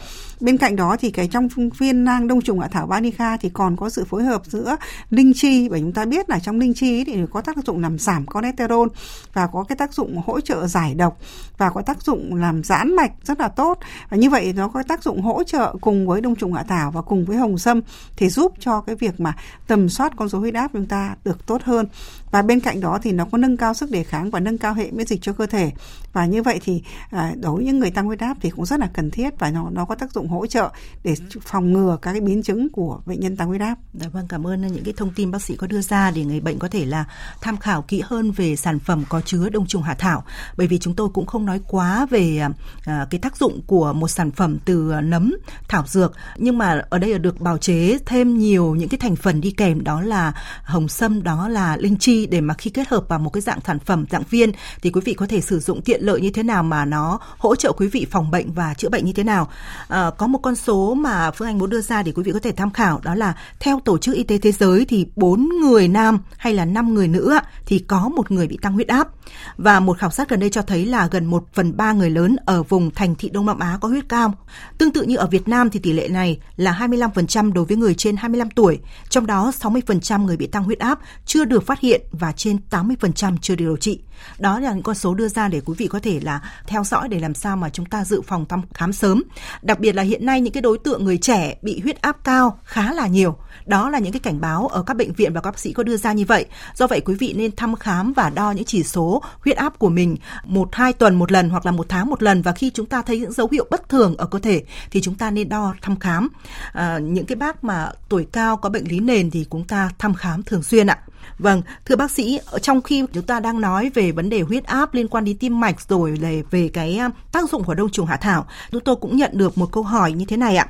Bên 0.40 0.58
cạnh 0.58 0.76
đó 0.76 0.96
thì 1.00 1.10
cái 1.10 1.28
trong 1.28 1.48
viên 1.78 2.04
nang 2.04 2.28
đông 2.28 2.42
trùng 2.42 2.60
hạ 2.60 2.68
thảo 2.68 2.86
Banica 2.86 3.36
thì 3.36 3.48
còn 3.48 3.76
có 3.76 3.90
sự 3.90 4.04
phối 4.04 4.24
hợp 4.24 4.42
giữa 4.44 4.76
linh 5.10 5.32
chi. 5.34 5.68
Bởi 5.68 5.80
chúng 5.80 5.92
ta 5.92 6.04
biết 6.04 6.30
là 6.30 6.38
trong 6.38 6.58
linh 6.58 6.74
chi 6.74 7.04
thì 7.04 7.16
có 7.32 7.40
tác 7.40 7.56
dụng 7.56 7.80
làm 7.80 7.98
giảm 7.98 8.24
cholesterol 8.34 8.88
và 9.32 9.46
có 9.46 9.64
cái 9.64 9.76
tác 9.76 9.94
dụng 9.94 10.22
hỗ 10.26 10.40
trợ 10.40 10.66
giải 10.66 10.94
độc 10.94 11.18
và 11.58 11.70
có 11.70 11.82
tác 11.82 12.02
dụng 12.02 12.34
làm 12.34 12.64
giãn 12.64 12.96
mạch 12.96 13.12
rất 13.22 13.40
là 13.40 13.48
tốt. 13.48 13.78
Và 14.10 14.16
như 14.16 14.30
vậy 14.30 14.52
nó 14.56 14.68
có 14.68 14.82
tác 14.82 15.02
dụng 15.02 15.22
hỗ 15.22 15.42
trợ 15.42 15.74
cùng 15.80 15.99
với 16.06 16.20
đông 16.20 16.36
trùng 16.36 16.52
hạ 16.52 16.62
thảo 16.62 16.90
và 16.90 17.02
cùng 17.02 17.24
với 17.24 17.36
hồng 17.36 17.58
sâm 17.58 17.80
thì 18.16 18.28
giúp 18.28 18.54
cho 18.58 18.80
cái 18.80 18.96
việc 18.96 19.20
mà 19.20 19.36
tầm 19.66 19.88
soát 19.88 20.12
con 20.16 20.28
số 20.28 20.38
huyết 20.38 20.54
áp 20.54 20.70
chúng 20.72 20.86
ta 20.86 21.14
được 21.24 21.46
tốt 21.46 21.62
hơn. 21.64 21.86
Và 22.30 22.42
bên 22.42 22.60
cạnh 22.60 22.80
đó 22.80 22.98
thì 23.02 23.12
nó 23.12 23.24
có 23.24 23.38
nâng 23.38 23.56
cao 23.56 23.74
sức 23.74 23.90
đề 23.90 24.04
kháng 24.04 24.30
và 24.30 24.40
nâng 24.40 24.58
cao 24.58 24.74
hệ 24.74 24.90
miễn 24.90 25.06
dịch 25.06 25.22
cho 25.22 25.32
cơ 25.32 25.46
thể. 25.46 25.72
Và 26.12 26.26
như 26.26 26.42
vậy 26.42 26.60
thì 26.64 26.82
à, 27.10 27.32
đối 27.40 27.56
với 27.56 27.64
những 27.64 27.78
người 27.78 27.90
tăng 27.90 28.06
huyết 28.06 28.20
áp 28.20 28.36
thì 28.40 28.50
cũng 28.50 28.66
rất 28.66 28.80
là 28.80 28.90
cần 28.94 29.10
thiết 29.10 29.38
và 29.38 29.50
nó 29.50 29.70
nó 29.70 29.84
có 29.84 29.94
tác 29.94 30.12
dụng 30.12 30.28
hỗ 30.28 30.46
trợ 30.46 30.70
để 31.04 31.14
phòng 31.40 31.72
ngừa 31.72 31.98
các 32.02 32.12
cái 32.12 32.20
biến 32.20 32.42
chứng 32.42 32.68
của 32.68 33.00
bệnh 33.06 33.20
nhân 33.20 33.36
tăng 33.36 33.48
huyết 33.48 33.60
áp. 33.60 33.78
Dạ 33.94 34.08
vâng 34.08 34.26
cảm 34.28 34.46
ơn 34.46 34.66
những 34.66 34.84
cái 34.84 34.94
thông 34.96 35.10
tin 35.14 35.30
bác 35.30 35.42
sĩ 35.42 35.56
có 35.56 35.66
đưa 35.66 35.80
ra 35.80 36.10
để 36.10 36.24
người 36.24 36.40
bệnh 36.40 36.58
có 36.58 36.68
thể 36.68 36.84
là 36.84 37.04
tham 37.40 37.56
khảo 37.56 37.82
kỹ 37.82 38.02
hơn 38.04 38.30
về 38.30 38.56
sản 38.56 38.78
phẩm 38.78 39.04
có 39.08 39.20
chứa 39.20 39.48
đông 39.48 39.66
trùng 39.66 39.82
hạ 39.82 39.94
thảo. 39.94 40.24
Bởi 40.56 40.66
vì 40.66 40.78
chúng 40.78 40.94
tôi 40.94 41.08
cũng 41.14 41.26
không 41.26 41.46
nói 41.46 41.60
quá 41.68 42.06
về 42.10 42.40
à, 42.84 43.06
cái 43.10 43.18
tác 43.18 43.36
dụng 43.36 43.60
của 43.66 43.92
một 43.92 44.08
sản 44.08 44.30
phẩm 44.30 44.58
từ 44.64 44.92
nấm 45.02 45.34
thảo 45.68 45.86
dược 45.90 46.12
nhưng 46.36 46.58
mà 46.58 46.82
ở 46.90 46.98
đây 46.98 47.10
là 47.10 47.18
được 47.18 47.40
bào 47.40 47.58
chế 47.58 47.98
thêm 48.06 48.38
nhiều 48.38 48.74
những 48.74 48.88
cái 48.88 48.98
thành 48.98 49.16
phần 49.16 49.40
đi 49.40 49.50
kèm 49.50 49.84
đó 49.84 50.00
là 50.00 50.32
hồng 50.64 50.88
sâm 50.88 51.22
đó 51.22 51.48
là 51.48 51.76
linh 51.76 51.96
chi 51.96 52.26
để 52.26 52.40
mà 52.40 52.54
khi 52.54 52.70
kết 52.70 52.88
hợp 52.88 53.08
vào 53.08 53.18
một 53.18 53.30
cái 53.30 53.40
dạng 53.40 53.58
sản 53.66 53.78
phẩm 53.78 54.04
dạng 54.10 54.22
viên 54.30 54.52
thì 54.82 54.90
quý 54.90 55.00
vị 55.04 55.14
có 55.14 55.26
thể 55.26 55.40
sử 55.40 55.58
dụng 55.58 55.82
tiện 55.82 56.02
lợi 56.02 56.20
như 56.20 56.30
thế 56.30 56.42
nào 56.42 56.62
mà 56.62 56.84
nó 56.84 57.18
hỗ 57.38 57.56
trợ 57.56 57.72
quý 57.72 57.86
vị 57.86 58.06
phòng 58.10 58.30
bệnh 58.30 58.52
và 58.52 58.74
chữa 58.74 58.88
bệnh 58.88 59.04
như 59.04 59.12
thế 59.12 59.24
nào. 59.24 59.48
À, 59.88 60.10
có 60.18 60.26
một 60.26 60.38
con 60.38 60.56
số 60.56 60.94
mà 60.94 61.30
Phương 61.30 61.48
Anh 61.48 61.58
muốn 61.58 61.70
đưa 61.70 61.80
ra 61.80 62.02
để 62.02 62.12
quý 62.12 62.22
vị 62.22 62.32
có 62.32 62.38
thể 62.38 62.52
tham 62.52 62.70
khảo 62.70 63.00
đó 63.02 63.14
là 63.14 63.34
theo 63.60 63.80
Tổ 63.84 63.98
chức 63.98 64.14
Y 64.14 64.22
tế 64.22 64.38
Thế 64.38 64.52
giới 64.52 64.84
thì 64.84 65.06
bốn 65.16 65.48
người 65.60 65.88
nam 65.88 66.18
hay 66.36 66.54
là 66.54 66.64
năm 66.64 66.94
người 66.94 67.08
nữ 67.08 67.38
thì 67.66 67.78
có 67.78 68.08
một 68.08 68.30
người 68.30 68.46
bị 68.46 68.58
tăng 68.62 68.72
huyết 68.72 68.88
áp. 68.88 69.08
Và 69.56 69.80
một 69.80 69.98
khảo 69.98 70.10
sát 70.10 70.28
gần 70.28 70.40
đây 70.40 70.50
cho 70.50 70.62
thấy 70.62 70.86
là 70.86 71.08
gần 71.10 71.26
1 71.26 71.44
phần 71.54 71.76
3 71.76 71.92
người 71.92 72.10
lớn 72.10 72.36
ở 72.44 72.62
vùng 72.62 72.90
thành 72.90 73.14
thị 73.14 73.28
Đông 73.32 73.46
Nam 73.46 73.58
Á 73.58 73.78
có 73.80 73.88
huyết 73.88 74.08
cao. 74.08 74.34
Tương 74.78 74.90
tự 74.90 75.02
như 75.02 75.16
ở 75.16 75.26
Việt 75.26 75.48
Nam 75.48 75.70
thì 75.70 75.79
tỷ 75.80 75.92
lệ 75.92 76.08
này 76.08 76.38
là 76.56 76.86
25% 76.88 77.52
đối 77.52 77.64
với 77.64 77.76
người 77.76 77.94
trên 77.94 78.16
25 78.16 78.50
tuổi, 78.50 78.78
trong 79.08 79.26
đó 79.26 79.52
60% 79.60 80.24
người 80.24 80.36
bị 80.36 80.46
tăng 80.46 80.64
huyết 80.64 80.78
áp 80.78 80.98
chưa 81.26 81.44
được 81.44 81.66
phát 81.66 81.80
hiện 81.80 82.00
và 82.12 82.32
trên 82.32 82.58
80% 82.70 83.36
chưa 83.40 83.54
điều 83.54 83.76
trị. 83.76 84.00
Đó 84.38 84.60
là 84.60 84.72
những 84.72 84.82
con 84.82 84.94
số 84.94 85.14
đưa 85.14 85.28
ra 85.28 85.48
để 85.48 85.60
quý 85.64 85.74
vị 85.78 85.86
có 85.86 85.98
thể 85.98 86.20
là 86.22 86.40
theo 86.66 86.84
dõi 86.84 87.08
để 87.08 87.18
làm 87.18 87.34
sao 87.34 87.56
mà 87.56 87.68
chúng 87.68 87.86
ta 87.86 88.04
dự 88.04 88.20
phòng 88.20 88.46
thăm 88.46 88.62
khám 88.74 88.92
sớm. 88.92 89.22
Đặc 89.62 89.80
biệt 89.80 89.94
là 89.94 90.02
hiện 90.02 90.26
nay 90.26 90.40
những 90.40 90.52
cái 90.52 90.62
đối 90.62 90.78
tượng 90.78 91.04
người 91.04 91.18
trẻ 91.18 91.56
bị 91.62 91.80
huyết 91.80 92.02
áp 92.02 92.24
cao 92.24 92.58
khá 92.64 92.92
là 92.92 93.06
nhiều. 93.06 93.36
Đó 93.66 93.90
là 93.90 93.98
những 93.98 94.12
cái 94.12 94.20
cảnh 94.20 94.40
báo 94.40 94.66
ở 94.66 94.82
các 94.82 94.96
bệnh 94.96 95.12
viện 95.12 95.32
và 95.32 95.40
các 95.40 95.50
bác 95.50 95.58
sĩ 95.58 95.72
có 95.72 95.82
đưa 95.82 95.96
ra 95.96 96.12
như 96.12 96.24
vậy. 96.24 96.46
Do 96.74 96.86
vậy 96.86 97.00
quý 97.00 97.14
vị 97.14 97.34
nên 97.36 97.56
thăm 97.56 97.76
khám 97.76 98.12
và 98.12 98.30
đo 98.30 98.50
những 98.50 98.64
chỉ 98.64 98.82
số 98.82 99.22
huyết 99.40 99.56
áp 99.56 99.78
của 99.78 99.88
mình 99.88 100.16
một 100.44 100.68
hai 100.72 100.92
tuần 100.92 101.18
một 101.18 101.32
lần 101.32 101.50
hoặc 101.50 101.66
là 101.66 101.72
một 101.72 101.86
tháng 101.88 102.10
một 102.10 102.22
lần 102.22 102.42
và 102.42 102.52
khi 102.52 102.70
chúng 102.70 102.86
ta 102.86 103.02
thấy 103.02 103.18
những 103.18 103.32
dấu 103.32 103.48
hiệu 103.52 103.66
bất 103.70 103.88
thường 103.88 104.16
ở 104.16 104.26
cơ 104.26 104.38
thể 104.38 104.62
thì 104.90 105.00
chúng 105.00 105.14
ta 105.14 105.30
nên 105.30 105.48
đo 105.48 105.69
thăm 105.82 105.98
khám. 105.98 106.28
À, 106.72 106.98
những 106.98 107.26
cái 107.26 107.36
bác 107.36 107.64
mà 107.64 107.90
tuổi 108.08 108.26
cao 108.32 108.56
có 108.56 108.68
bệnh 108.68 108.84
lý 108.88 109.00
nền 109.00 109.30
thì 109.30 109.46
chúng 109.50 109.64
ta 109.64 109.90
thăm 109.98 110.14
khám 110.14 110.42
thường 110.42 110.62
xuyên 110.62 110.86
ạ. 110.86 110.98
Vâng, 111.38 111.62
thưa 111.84 111.96
bác 111.96 112.10
sĩ, 112.10 112.40
trong 112.62 112.82
khi 112.82 113.04
chúng 113.12 113.24
ta 113.24 113.40
đang 113.40 113.60
nói 113.60 113.90
về 113.94 114.12
vấn 114.12 114.30
đề 114.30 114.40
huyết 114.40 114.64
áp 114.64 114.94
liên 114.94 115.08
quan 115.08 115.24
đến 115.24 115.38
tim 115.38 115.60
mạch 115.60 115.80
rồi 115.88 116.12
về 116.12 116.42
về 116.50 116.70
cái 116.72 116.96
à, 116.96 117.10
tác 117.32 117.50
dụng 117.50 117.64
của 117.64 117.74
đông 117.74 117.90
trùng 117.90 118.06
hạ 118.06 118.16
thảo, 118.16 118.46
chúng 118.70 118.84
tôi 118.84 118.96
cũng 118.96 119.16
nhận 119.16 119.30
được 119.34 119.58
một 119.58 119.72
câu 119.72 119.82
hỏi 119.82 120.12
như 120.12 120.24
thế 120.24 120.36
này 120.36 120.56
ạ. 120.56 120.66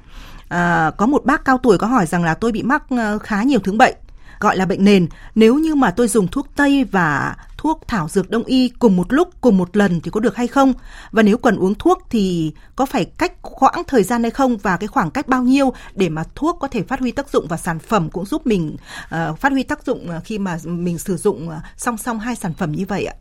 À, 0.48 0.90
có 0.96 1.06
một 1.06 1.24
bác 1.24 1.44
cao 1.44 1.58
tuổi 1.62 1.78
có 1.78 1.86
hỏi 1.86 2.06
rằng 2.06 2.24
là 2.24 2.34
tôi 2.34 2.52
bị 2.52 2.62
mắc 2.62 2.82
à, 2.90 3.18
khá 3.18 3.42
nhiều 3.42 3.60
thứ 3.64 3.72
bệnh 3.72 3.94
gọi 4.40 4.56
là 4.56 4.66
bệnh 4.66 4.84
nền. 4.84 5.06
Nếu 5.34 5.54
như 5.54 5.74
mà 5.74 5.90
tôi 5.90 6.08
dùng 6.08 6.28
thuốc 6.28 6.46
tây 6.56 6.84
và 6.84 7.36
thuốc 7.60 7.80
thảo 7.88 8.08
dược 8.08 8.30
đông 8.30 8.44
y 8.44 8.68
cùng 8.68 8.96
một 8.96 9.12
lúc 9.12 9.28
cùng 9.40 9.58
một 9.58 9.76
lần 9.76 10.00
thì 10.00 10.10
có 10.10 10.20
được 10.20 10.36
hay 10.36 10.46
không 10.46 10.72
và 11.12 11.22
nếu 11.22 11.38
cần 11.38 11.56
uống 11.56 11.74
thuốc 11.74 12.02
thì 12.10 12.52
có 12.76 12.86
phải 12.86 13.04
cách 13.04 13.32
khoảng 13.42 13.84
thời 13.86 14.02
gian 14.02 14.22
hay 14.22 14.30
không 14.30 14.56
và 14.56 14.76
cái 14.76 14.86
khoảng 14.86 15.10
cách 15.10 15.28
bao 15.28 15.42
nhiêu 15.42 15.72
để 15.94 16.08
mà 16.08 16.24
thuốc 16.34 16.56
có 16.60 16.68
thể 16.68 16.82
phát 16.82 17.00
huy 17.00 17.12
tác 17.12 17.30
dụng 17.30 17.46
và 17.48 17.56
sản 17.56 17.78
phẩm 17.78 18.10
cũng 18.10 18.26
giúp 18.26 18.46
mình 18.46 18.76
uh, 19.04 19.38
phát 19.38 19.52
huy 19.52 19.62
tác 19.62 19.86
dụng 19.86 20.08
ờ, 20.10 20.20
khi 20.24 20.38
mà 20.38 20.58
mình 20.64 20.98
sử 20.98 21.16
dụng 21.16 21.48
ờ, 21.48 21.60
song 21.76 21.98
song 21.98 22.18
hai 22.18 22.36
sản 22.36 22.54
phẩm 22.54 22.72
như 22.72 22.84
vậy 22.88 23.04
ạ 23.04 23.14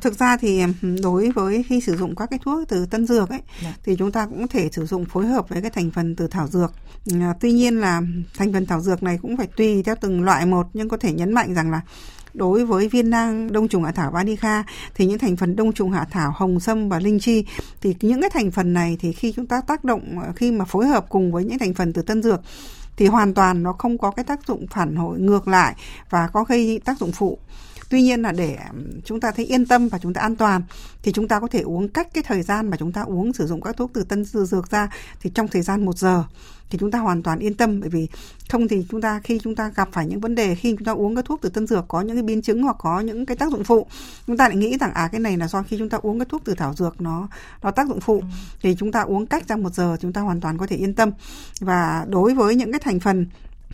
thực 0.00 0.18
ra 0.18 0.36
thì 0.36 0.62
đối 1.02 1.30
với 1.30 1.62
khi 1.62 1.80
sử 1.80 1.96
dụng 1.96 2.16
các 2.16 2.30
cái 2.30 2.38
thuốc 2.42 2.68
từ 2.68 2.86
tân 2.86 3.06
dược 3.06 3.28
ấy 3.28 3.38
yeah. 3.38 3.62
Dạ. 3.62 3.74
thì 3.84 3.96
chúng 3.96 4.12
ta 4.12 4.26
cũng 4.26 4.48
thể 4.48 4.68
sử 4.72 4.86
dụng 4.86 5.04
phối 5.04 5.26
hợp 5.26 5.48
với 5.48 5.62
cái 5.62 5.70
thành 5.70 5.90
phần 5.90 6.16
từ 6.16 6.26
thảo 6.26 6.48
dược. 6.48 6.72
À, 7.20 7.34
tuy 7.40 7.52
nhiên 7.52 7.80
là 7.80 8.02
thành 8.38 8.52
phần 8.52 8.66
thảo 8.66 8.80
dược 8.80 9.02
này 9.02 9.18
cũng 9.22 9.36
phải 9.36 9.46
tùy 9.56 9.82
theo 9.82 9.94
từng 10.00 10.22
loại 10.22 10.46
một 10.46 10.66
nhưng 10.72 10.88
có 10.88 10.96
thể 10.96 11.12
nhấn 11.12 11.32
mạnh 11.32 11.54
rằng 11.54 11.70
là 11.70 11.80
đối 12.34 12.64
với 12.64 12.88
viên 12.88 13.10
nang 13.10 13.52
đông 13.52 13.68
trùng 13.68 13.84
hạ 13.84 13.92
thảo 13.92 14.10
Banica 14.10 14.64
thì 14.94 15.06
những 15.06 15.18
thành 15.18 15.36
phần 15.36 15.56
đông 15.56 15.72
trùng 15.72 15.90
hạ 15.90 16.06
thảo 16.10 16.32
hồng 16.36 16.60
sâm 16.60 16.88
và 16.88 16.98
linh 16.98 17.20
chi 17.20 17.44
thì 17.80 17.94
những 18.00 18.20
cái 18.20 18.30
thành 18.30 18.50
phần 18.50 18.72
này 18.72 18.96
thì 19.00 19.12
khi 19.12 19.32
chúng 19.32 19.46
ta 19.46 19.60
tác 19.60 19.84
động 19.84 20.18
khi 20.36 20.52
mà 20.52 20.64
phối 20.64 20.86
hợp 20.86 21.06
cùng 21.08 21.32
với 21.32 21.44
những 21.44 21.58
thành 21.58 21.74
phần 21.74 21.92
từ 21.92 22.02
tân 22.02 22.22
dược 22.22 22.40
thì 22.96 23.06
hoàn 23.06 23.34
toàn 23.34 23.62
nó 23.62 23.72
không 23.72 23.98
có 23.98 24.10
cái 24.10 24.24
tác 24.24 24.46
dụng 24.46 24.66
phản 24.70 24.96
hồi 24.96 25.20
ngược 25.20 25.48
lại 25.48 25.74
và 26.10 26.28
có 26.32 26.44
gây 26.44 26.80
tác 26.84 26.98
dụng 26.98 27.12
phụ 27.12 27.38
tuy 27.90 28.02
nhiên 28.02 28.22
là 28.22 28.32
để 28.32 28.58
chúng 29.04 29.20
ta 29.20 29.30
thấy 29.30 29.44
yên 29.44 29.66
tâm 29.66 29.88
và 29.88 29.98
chúng 29.98 30.14
ta 30.14 30.20
an 30.20 30.36
toàn 30.36 30.62
thì 31.02 31.12
chúng 31.12 31.28
ta 31.28 31.40
có 31.40 31.46
thể 31.46 31.60
uống 31.60 31.88
cách 31.88 32.08
cái 32.14 32.24
thời 32.26 32.42
gian 32.42 32.70
mà 32.70 32.76
chúng 32.76 32.92
ta 32.92 33.02
uống 33.02 33.32
sử 33.32 33.46
dụng 33.46 33.60
các 33.60 33.76
thuốc 33.76 33.90
từ 33.94 34.02
tân 34.02 34.24
dược 34.24 34.70
ra 34.70 34.88
thì 35.20 35.30
trong 35.34 35.48
thời 35.48 35.62
gian 35.62 35.84
một 35.84 35.98
giờ 35.98 36.24
thì 36.70 36.78
chúng 36.78 36.90
ta 36.90 36.98
hoàn 36.98 37.22
toàn 37.22 37.38
yên 37.38 37.54
tâm 37.54 37.80
bởi 37.80 37.88
vì 37.88 38.08
không 38.50 38.68
thì 38.68 38.86
chúng 38.90 39.00
ta 39.00 39.20
khi 39.24 39.38
chúng 39.42 39.54
ta 39.54 39.72
gặp 39.76 39.88
phải 39.92 40.06
những 40.06 40.20
vấn 40.20 40.34
đề 40.34 40.54
khi 40.54 40.74
chúng 40.78 40.84
ta 40.84 40.92
uống 40.92 41.16
các 41.16 41.24
thuốc 41.24 41.40
từ 41.42 41.48
tân 41.48 41.66
dược 41.66 41.84
có 41.88 42.00
những 42.00 42.16
cái 42.16 42.22
biến 42.22 42.42
chứng 42.42 42.62
hoặc 42.62 42.76
có 42.78 43.00
những 43.00 43.26
cái 43.26 43.36
tác 43.36 43.50
dụng 43.50 43.64
phụ 43.64 43.86
chúng 44.26 44.36
ta 44.36 44.48
lại 44.48 44.56
nghĩ 44.56 44.78
rằng 44.78 44.92
à 44.94 45.08
cái 45.12 45.20
này 45.20 45.36
là 45.36 45.48
do 45.48 45.62
khi 45.62 45.78
chúng 45.78 45.88
ta 45.88 45.98
uống 46.02 46.18
cái 46.18 46.26
thuốc 46.28 46.42
từ 46.44 46.54
thảo 46.54 46.74
dược 46.74 47.00
nó 47.00 47.28
nó 47.62 47.70
tác 47.70 47.88
dụng 47.88 48.00
phụ 48.00 48.22
thì 48.62 48.76
chúng 48.78 48.92
ta 48.92 49.00
uống 49.00 49.26
cách 49.26 49.48
ra 49.48 49.56
một 49.56 49.74
giờ 49.74 49.96
chúng 50.00 50.12
ta 50.12 50.20
hoàn 50.20 50.40
toàn 50.40 50.58
có 50.58 50.66
thể 50.66 50.76
yên 50.76 50.94
tâm 50.94 51.10
và 51.60 52.06
đối 52.08 52.34
với 52.34 52.54
những 52.54 52.72
cái 52.72 52.80
thành 52.84 53.00
phần 53.00 53.26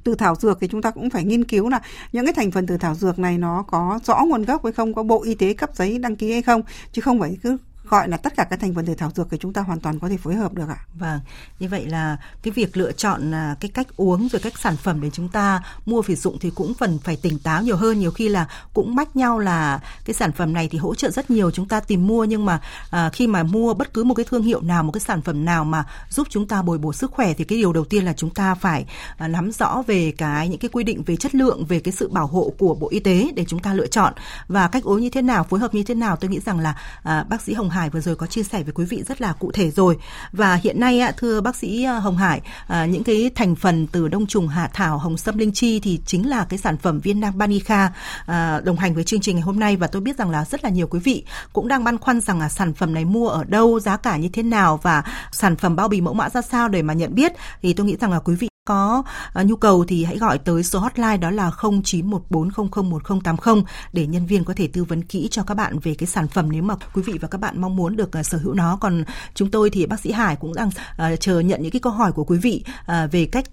từ 0.06 0.14
thảo 0.14 0.34
dược 0.34 0.60
thì 0.60 0.68
chúng 0.68 0.82
ta 0.82 0.90
cũng 0.90 1.10
phải 1.10 1.24
nghiên 1.24 1.44
cứu 1.44 1.68
là 1.68 1.80
những 2.12 2.24
cái 2.26 2.34
thành 2.34 2.50
phần 2.50 2.66
từ 2.66 2.76
thảo 2.76 2.94
dược 2.94 3.18
này 3.18 3.38
nó 3.38 3.64
có 3.68 4.00
rõ 4.04 4.22
nguồn 4.26 4.44
gốc 4.44 4.64
hay 4.64 4.72
không, 4.72 4.94
có 4.94 5.02
bộ 5.02 5.22
y 5.22 5.34
tế 5.34 5.54
cấp 5.54 5.70
giấy 5.74 5.98
đăng 5.98 6.16
ký 6.16 6.32
hay 6.32 6.42
không, 6.42 6.62
chứ 6.92 7.02
không 7.02 7.20
phải 7.20 7.36
cứ 7.42 7.56
gọi 7.88 8.08
là 8.08 8.16
tất 8.16 8.36
cả 8.36 8.44
các 8.44 8.60
thành 8.60 8.74
phần 8.74 8.86
từ 8.86 8.94
thảo 8.94 9.10
dược 9.14 9.26
thì 9.30 9.38
chúng 9.40 9.52
ta 9.52 9.62
hoàn 9.62 9.80
toàn 9.80 9.98
có 9.98 10.08
thể 10.08 10.16
phối 10.16 10.34
hợp 10.34 10.54
được 10.54 10.68
ạ. 10.68 10.78
Vâng, 10.94 11.20
như 11.58 11.68
vậy 11.68 11.86
là 11.86 12.16
cái 12.42 12.52
việc 12.52 12.76
lựa 12.76 12.92
chọn 12.92 13.34
à, 13.34 13.56
cái 13.60 13.70
cách 13.70 13.86
uống 13.96 14.28
rồi 14.28 14.40
cách 14.40 14.58
sản 14.58 14.76
phẩm 14.76 15.00
để 15.00 15.10
chúng 15.10 15.28
ta 15.28 15.62
mua 15.86 16.02
sử 16.02 16.14
dụng 16.14 16.38
thì 16.40 16.50
cũng 16.50 16.74
phần 16.74 16.98
phải 16.98 17.16
tỉnh 17.16 17.38
táo 17.38 17.62
nhiều 17.62 17.76
hơn. 17.76 17.98
Nhiều 17.98 18.10
khi 18.10 18.28
là 18.28 18.48
cũng 18.74 18.94
mách 18.94 19.16
nhau 19.16 19.38
là 19.38 19.80
cái 20.04 20.14
sản 20.14 20.32
phẩm 20.32 20.52
này 20.52 20.68
thì 20.68 20.78
hỗ 20.78 20.94
trợ 20.94 21.10
rất 21.10 21.30
nhiều 21.30 21.50
chúng 21.50 21.68
ta 21.68 21.80
tìm 21.80 22.06
mua 22.06 22.24
nhưng 22.24 22.44
mà 22.44 22.60
à, 22.90 23.10
khi 23.12 23.26
mà 23.26 23.42
mua 23.42 23.74
bất 23.74 23.94
cứ 23.94 24.04
một 24.04 24.14
cái 24.14 24.24
thương 24.24 24.42
hiệu 24.42 24.60
nào, 24.60 24.82
một 24.82 24.92
cái 24.92 25.00
sản 25.00 25.22
phẩm 25.22 25.44
nào 25.44 25.64
mà 25.64 25.84
giúp 26.10 26.26
chúng 26.30 26.48
ta 26.48 26.62
bồi 26.62 26.78
bổ 26.78 26.92
sức 26.92 27.10
khỏe 27.10 27.34
thì 27.34 27.44
cái 27.44 27.58
điều 27.58 27.72
đầu 27.72 27.84
tiên 27.84 28.04
là 28.04 28.12
chúng 28.12 28.30
ta 28.30 28.54
phải 28.54 28.86
à, 29.16 29.28
nắm 29.28 29.52
rõ 29.52 29.82
về 29.86 30.12
cái 30.18 30.48
những 30.48 30.58
cái 30.58 30.68
quy 30.72 30.84
định 30.84 31.02
về 31.02 31.16
chất 31.16 31.34
lượng, 31.34 31.66
về 31.66 31.80
cái 31.80 31.92
sự 31.92 32.08
bảo 32.08 32.26
hộ 32.26 32.52
của 32.58 32.74
Bộ 32.74 32.88
Y 32.90 33.00
tế 33.00 33.30
để 33.36 33.44
chúng 33.48 33.60
ta 33.60 33.74
lựa 33.74 33.86
chọn 33.86 34.12
và 34.48 34.68
cách 34.68 34.84
uống 34.84 35.00
như 35.00 35.10
thế 35.10 35.22
nào, 35.22 35.44
phối 35.44 35.60
hợp 35.60 35.74
như 35.74 35.82
thế 35.82 35.94
nào. 35.94 36.16
Tôi 36.16 36.30
nghĩ 36.30 36.40
rằng 36.40 36.58
là 36.58 36.76
à, 37.02 37.24
bác 37.28 37.42
sĩ 37.42 37.54
Hồng 37.54 37.70
Hải 37.76 37.90
vừa 37.90 38.00
rồi 38.00 38.16
có 38.16 38.26
chia 38.26 38.42
sẻ 38.42 38.62
với 38.62 38.72
quý 38.72 38.84
vị 38.84 39.02
rất 39.08 39.20
là 39.20 39.32
cụ 39.32 39.52
thể 39.52 39.70
rồi. 39.70 39.96
Và 40.32 40.54
hiện 40.54 40.80
nay 40.80 41.00
thưa 41.16 41.40
bác 41.40 41.56
sĩ 41.56 41.84
à, 41.84 41.98
Hồng 41.98 42.16
Hải, 42.16 42.40
à, 42.66 42.86
những 42.86 43.04
cái 43.04 43.30
thành 43.34 43.54
phần 43.54 43.86
từ 43.86 44.08
đông 44.08 44.26
trùng 44.26 44.48
hạ 44.48 44.70
thảo 44.74 44.98
hồng 44.98 45.16
sâm 45.16 45.38
linh 45.38 45.52
chi 45.52 45.80
thì 45.80 46.00
chính 46.06 46.28
là 46.28 46.46
cái 46.48 46.58
sản 46.58 46.76
phẩm 46.76 47.00
viên 47.00 47.20
nang 47.20 47.38
Banica 47.38 47.92
à, 48.26 48.60
đồng 48.64 48.76
hành 48.76 48.94
với 48.94 49.04
chương 49.04 49.20
trình 49.20 49.36
ngày 49.36 49.42
hôm 49.42 49.60
nay 49.60 49.76
và 49.76 49.86
tôi 49.86 50.02
biết 50.02 50.18
rằng 50.18 50.30
là 50.30 50.44
rất 50.44 50.64
là 50.64 50.70
nhiều 50.70 50.86
quý 50.86 51.00
vị 51.04 51.24
cũng 51.52 51.68
đang 51.68 51.84
băn 51.84 51.98
khoăn 51.98 52.20
rằng 52.20 52.40
là 52.40 52.48
sản 52.48 52.74
phẩm 52.74 52.94
này 52.94 53.04
mua 53.04 53.28
ở 53.28 53.44
đâu, 53.44 53.80
giá 53.80 53.96
cả 53.96 54.16
như 54.16 54.28
thế 54.28 54.42
nào 54.42 54.80
và 54.82 55.04
sản 55.32 55.56
phẩm 55.56 55.76
bao 55.76 55.88
bì 55.88 56.00
mẫu 56.00 56.14
mã 56.14 56.30
ra 56.30 56.42
sao 56.42 56.68
để 56.68 56.82
mà 56.82 56.94
nhận 56.94 57.14
biết 57.14 57.32
thì 57.62 57.72
tôi 57.72 57.86
nghĩ 57.86 57.96
rằng 58.00 58.10
là 58.10 58.18
quý 58.18 58.34
vị 58.34 58.48
có 58.66 59.02
ờ, 59.32 59.44
nhu 59.44 59.56
cầu 59.56 59.84
thì 59.88 60.04
hãy 60.04 60.18
gọi 60.18 60.38
tới 60.38 60.62
số 60.62 60.78
hotline 60.78 61.16
đó 61.16 61.30
là 61.30 61.50
0914001080 61.50 63.62
để 63.92 64.06
nhân 64.06 64.26
viên 64.26 64.44
có 64.44 64.54
thể 64.56 64.68
tư 64.72 64.84
vấn 64.84 65.02
kỹ 65.02 65.28
cho 65.30 65.42
các 65.42 65.54
bạn 65.54 65.78
về 65.78 65.94
cái 65.94 66.06
sản 66.06 66.28
phẩm 66.28 66.52
nếu 66.52 66.62
mà 66.62 66.74
quý 66.94 67.02
vị 67.02 67.18
và 67.20 67.28
các 67.28 67.40
bạn 67.40 67.60
mong 67.60 67.76
muốn 67.76 67.96
được 67.96 68.12
ờ, 68.12 68.22
sở 68.22 68.38
hữu 68.38 68.54
nó. 68.54 68.78
Còn 68.80 69.04
chúng 69.34 69.50
tôi 69.50 69.70
thì 69.70 69.86
bác 69.86 70.00
sĩ 70.00 70.12
Hải 70.12 70.36
cũng 70.36 70.54
đang 70.54 70.70
ờ, 70.96 71.16
chờ 71.16 71.40
nhận 71.40 71.62
những 71.62 71.70
cái 71.70 71.80
câu 71.80 71.92
hỏi 71.92 72.12
của 72.12 72.24
quý 72.24 72.38
vị 72.38 72.64
về 73.10 73.26
cách 73.26 73.44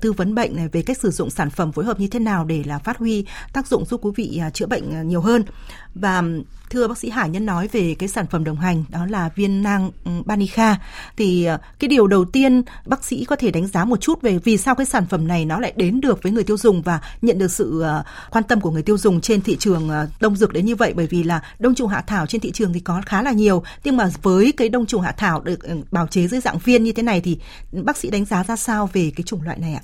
tư 0.00 0.12
vấn 0.12 0.34
bệnh 0.34 0.56
này, 0.56 0.68
về 0.68 0.82
cách 0.82 0.98
sử 0.98 1.10
dụng 1.10 1.30
sản 1.30 1.50
phẩm 1.50 1.72
phối 1.72 1.84
hợp 1.84 2.00
như 2.00 2.08
thế 2.08 2.18
nào 2.18 2.44
để 2.44 2.62
là 2.66 2.78
phát 2.78 2.98
huy 2.98 3.26
tác 3.52 3.66
dụng 3.66 3.84
giúp 3.84 4.00
quý 4.04 4.10
vị 4.16 4.38
à, 4.42 4.50
chữa 4.50 4.66
bệnh 4.66 5.08
nhiều 5.08 5.20
hơn. 5.20 5.44
Và 5.94 6.22
thưa 6.70 6.88
bác 6.88 6.98
sĩ 6.98 7.10
Hải 7.10 7.30
nhân 7.30 7.46
nói 7.46 7.68
về 7.72 7.96
cái 7.98 8.08
sản 8.08 8.26
phẩm 8.26 8.44
đồng 8.44 8.56
hành 8.56 8.84
đó 8.88 9.06
là 9.06 9.30
viên 9.34 9.62
nang 9.62 9.90
ừ, 10.04 10.10
Banica 10.24 10.76
thì 11.16 11.44
ờ, 11.44 11.58
cái 11.78 11.88
điều 11.88 12.06
đầu 12.06 12.24
tiên 12.24 12.62
bác 12.86 13.04
sĩ 13.04 13.24
có 13.24 13.36
thể 13.36 13.50
đánh 13.50 13.66
giá 13.66 13.84
một 13.84 14.00
chút 14.00 14.22
về 14.22 14.38
vì 14.38 14.56
sao 14.56 14.74
cái 14.74 14.86
sản 14.86 15.06
phẩm 15.06 15.28
này 15.28 15.44
nó 15.44 15.60
lại 15.60 15.72
đến 15.76 16.00
được 16.00 16.22
với 16.22 16.32
người 16.32 16.44
tiêu 16.44 16.56
dùng 16.56 16.82
và 16.82 17.00
nhận 17.22 17.38
được 17.38 17.50
sự 17.50 17.80
ờ, 17.80 18.04
quan 18.30 18.44
tâm 18.44 18.60
của 18.60 18.70
người 18.70 18.82
tiêu 18.82 18.98
dùng 18.98 19.20
trên 19.20 19.42
thị 19.42 19.56
trường 19.56 19.88
ờ, 19.88 20.08
đông 20.20 20.36
dược 20.36 20.52
đến 20.52 20.66
như 20.66 20.76
vậy 20.76 20.92
bởi 20.96 21.06
vì 21.06 21.22
là 21.22 21.42
đông 21.58 21.74
trùng 21.74 21.88
hạ 21.88 22.04
thảo 22.06 22.26
trên 22.26 22.40
thị 22.40 22.50
trường 22.50 22.72
thì 22.72 22.80
có 22.80 23.02
khá 23.06 23.22
là 23.22 23.32
nhiều 23.32 23.62
nhưng 23.84 23.96
mà 23.96 24.10
với 24.22 24.52
cái 24.52 24.68
đông 24.68 24.86
trùng 24.86 25.02
hạ 25.02 25.12
thảo 25.12 25.40
được 25.40 25.58
bào 25.90 26.06
chế 26.06 26.28
dưới 26.28 26.40
dạng 26.40 26.58
viên 26.58 26.84
như 26.84 26.92
thế 26.92 27.02
này 27.02 27.20
thì 27.20 27.38
bác 27.72 27.96
sĩ 27.96 28.10
đánh 28.10 28.24
giá 28.24 28.44
ra 28.44 28.56
sao 28.56 28.90
về 28.92 29.12
cái 29.16 29.24
chủng 29.24 29.42
loại 29.42 29.58
này 29.58 29.74
ạ? 29.74 29.82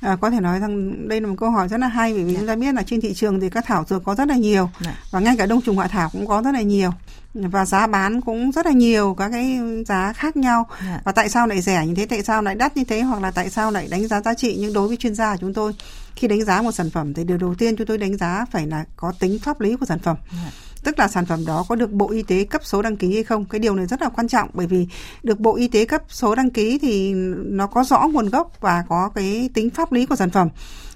À, 0.00 0.16
có 0.16 0.30
thể 0.30 0.40
nói 0.40 0.60
rằng 0.60 1.08
đây 1.08 1.20
là 1.20 1.26
một 1.26 1.34
câu 1.38 1.50
hỏi 1.50 1.68
rất 1.68 1.80
là 1.80 1.88
hay 1.88 2.12
bởi 2.12 2.24
vì 2.24 2.32
dạ. 2.32 2.38
chúng 2.38 2.48
ta 2.48 2.56
biết 2.56 2.74
là 2.74 2.82
trên 2.82 3.00
thị 3.00 3.14
trường 3.14 3.40
thì 3.40 3.50
các 3.50 3.64
thảo 3.66 3.84
dược 3.88 4.04
có 4.04 4.14
rất 4.14 4.28
là 4.28 4.36
nhiều 4.36 4.70
dạ. 4.80 4.98
và 5.10 5.20
ngay 5.20 5.36
cả 5.36 5.46
đông 5.46 5.62
trùng 5.62 5.78
hạ 5.78 5.86
thảo 5.86 6.10
cũng 6.12 6.25
có 6.26 6.42
rất 6.42 6.52
là 6.52 6.62
nhiều. 6.62 6.90
Và 7.34 7.64
giá 7.64 7.86
bán 7.86 8.20
cũng 8.20 8.52
rất 8.52 8.66
là 8.66 8.72
nhiều 8.72 9.14
các 9.18 9.28
cái 9.28 9.58
giá 9.86 10.12
khác 10.12 10.36
nhau. 10.36 10.66
Dạ. 10.80 11.00
và 11.04 11.12
tại 11.12 11.28
sao 11.28 11.46
lại 11.46 11.60
rẻ 11.60 11.86
như 11.86 11.94
thế? 11.94 12.06
Tại 12.06 12.22
sao 12.22 12.42
lại 12.42 12.54
đắt 12.54 12.76
như 12.76 12.84
thế? 12.84 13.00
Hoặc 13.00 13.22
là 13.22 13.30
tại 13.30 13.50
sao 13.50 13.70
lại 13.70 13.88
đánh 13.90 14.08
giá 14.08 14.20
giá 14.20 14.34
trị? 14.34 14.56
Nhưng 14.60 14.72
đối 14.72 14.88
với 14.88 14.96
chuyên 14.96 15.14
gia 15.14 15.32
của 15.32 15.38
chúng 15.40 15.54
tôi 15.54 15.72
khi 16.16 16.28
đánh 16.28 16.44
giá 16.44 16.62
một 16.62 16.72
sản 16.72 16.90
phẩm 16.90 17.14
thì 17.14 17.24
điều 17.24 17.38
đầu 17.38 17.54
tiên 17.54 17.76
chúng 17.76 17.86
tôi 17.86 17.98
đánh 17.98 18.16
giá 18.16 18.44
phải 18.50 18.66
là 18.66 18.84
có 18.96 19.12
tính 19.18 19.38
pháp 19.38 19.60
lý 19.60 19.76
của 19.76 19.86
sản 19.86 19.98
phẩm. 19.98 20.16
Dạ. 20.32 20.50
Tức 20.84 20.98
là 20.98 21.08
sản 21.08 21.26
phẩm 21.26 21.46
đó 21.46 21.64
có 21.68 21.74
được 21.74 21.92
Bộ 21.92 22.10
Y 22.10 22.22
tế 22.22 22.44
cấp 22.44 22.60
số 22.64 22.82
đăng 22.82 22.96
ký 22.96 23.14
hay 23.14 23.24
không. 23.24 23.44
Cái 23.44 23.58
điều 23.58 23.74
này 23.74 23.86
rất 23.86 24.02
là 24.02 24.08
quan 24.08 24.28
trọng 24.28 24.50
bởi 24.52 24.66
vì 24.66 24.88
được 25.22 25.40
Bộ 25.40 25.56
Y 25.56 25.68
tế 25.68 25.84
cấp 25.84 26.02
số 26.08 26.34
đăng 26.34 26.50
ký 26.50 26.78
thì 26.78 27.12
nó 27.44 27.66
có 27.66 27.84
rõ 27.84 28.08
nguồn 28.12 28.28
gốc 28.28 28.52
và 28.60 28.84
có 28.88 29.10
cái 29.14 29.50
tính 29.54 29.70
pháp 29.70 29.92
lý 29.92 30.06
của 30.06 30.16
sản 30.16 30.30
phẩm 30.30 30.48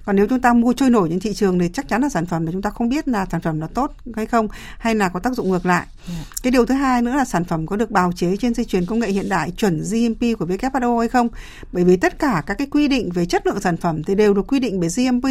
còn 0.05 0.17
nếu 0.17 0.27
chúng 0.27 0.41
ta 0.41 0.53
mua 0.53 0.73
trôi 0.73 0.91
nổi 0.91 1.09
trên 1.09 1.21
thị 1.21 1.35
trường 1.35 1.59
thì 1.59 1.69
chắc 1.73 1.89
chắn 1.89 2.03
là 2.03 2.09
sản 2.09 2.27
phẩm 2.27 2.45
mà 2.45 2.53
chúng 2.53 2.63
ta 2.63 2.71
không 2.71 2.89
biết 2.89 3.09
là 3.09 3.27
sản 3.31 3.41
phẩm 3.41 3.61
nó 3.61 3.67
tốt 3.67 3.93
hay 4.15 4.27
không 4.27 4.49
hay 4.79 4.95
là 4.95 5.09
có 5.09 5.21
tác 5.21 5.33
dụng 5.33 5.51
ngược 5.51 5.67
lại 5.67 5.87
yeah. 6.09 6.19
Dạ. 6.19 6.35
cái 6.43 6.51
điều 6.51 6.67
thứ 6.67 6.75
hai 6.75 7.03
nữa 7.03 7.15
là 7.17 7.25
sản 7.25 7.45
phẩm 7.45 7.67
có 7.67 7.77
được 7.77 7.91
bào 7.91 8.13
chế 8.13 8.37
trên 8.37 8.55
dây 8.55 8.65
chuyền 8.65 8.87
công 8.87 8.99
nghệ 8.99 9.11
hiện 9.11 9.29
đại 9.29 9.51
chuẩn 9.51 9.81
GMP 9.81 10.39
của 10.39 10.47
WHO 10.47 10.99
hay 10.99 11.09
không 11.09 11.29
bởi 11.73 11.85
vì 11.85 11.97
tất 11.97 12.19
cả 12.19 12.43
các 12.47 12.55
cái 12.55 12.67
quy 12.71 12.89
định 12.89 13.11
về 13.15 13.27
chất 13.27 13.47
lượng 13.47 13.61
sản 13.61 13.77
phẩm 13.77 14.03
thì 14.03 14.15
đều 14.15 14.35
được 14.35 14.47
quy 14.47 14.59
định 14.59 14.81
bởi 14.81 14.89
GMP 14.97 15.25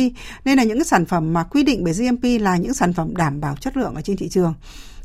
nên 0.45 0.57
là 0.57 0.63
những 0.63 0.77
cái 0.77 0.85
sản 0.85 1.05
phẩm 1.05 1.33
mà 1.33 1.43
quy 1.43 1.63
định 1.63 1.83
bởi 1.83 1.93
GMP 1.93 2.41
là 2.41 2.57
những 2.57 2.73
sản 2.73 2.93
phẩm 2.93 3.15
đảm 3.15 3.41
bảo 3.41 3.55
chất 3.55 3.77
lượng 3.77 3.95
ở 3.95 4.01
trên 4.01 4.17
thị 4.17 4.29
trường 4.29 4.53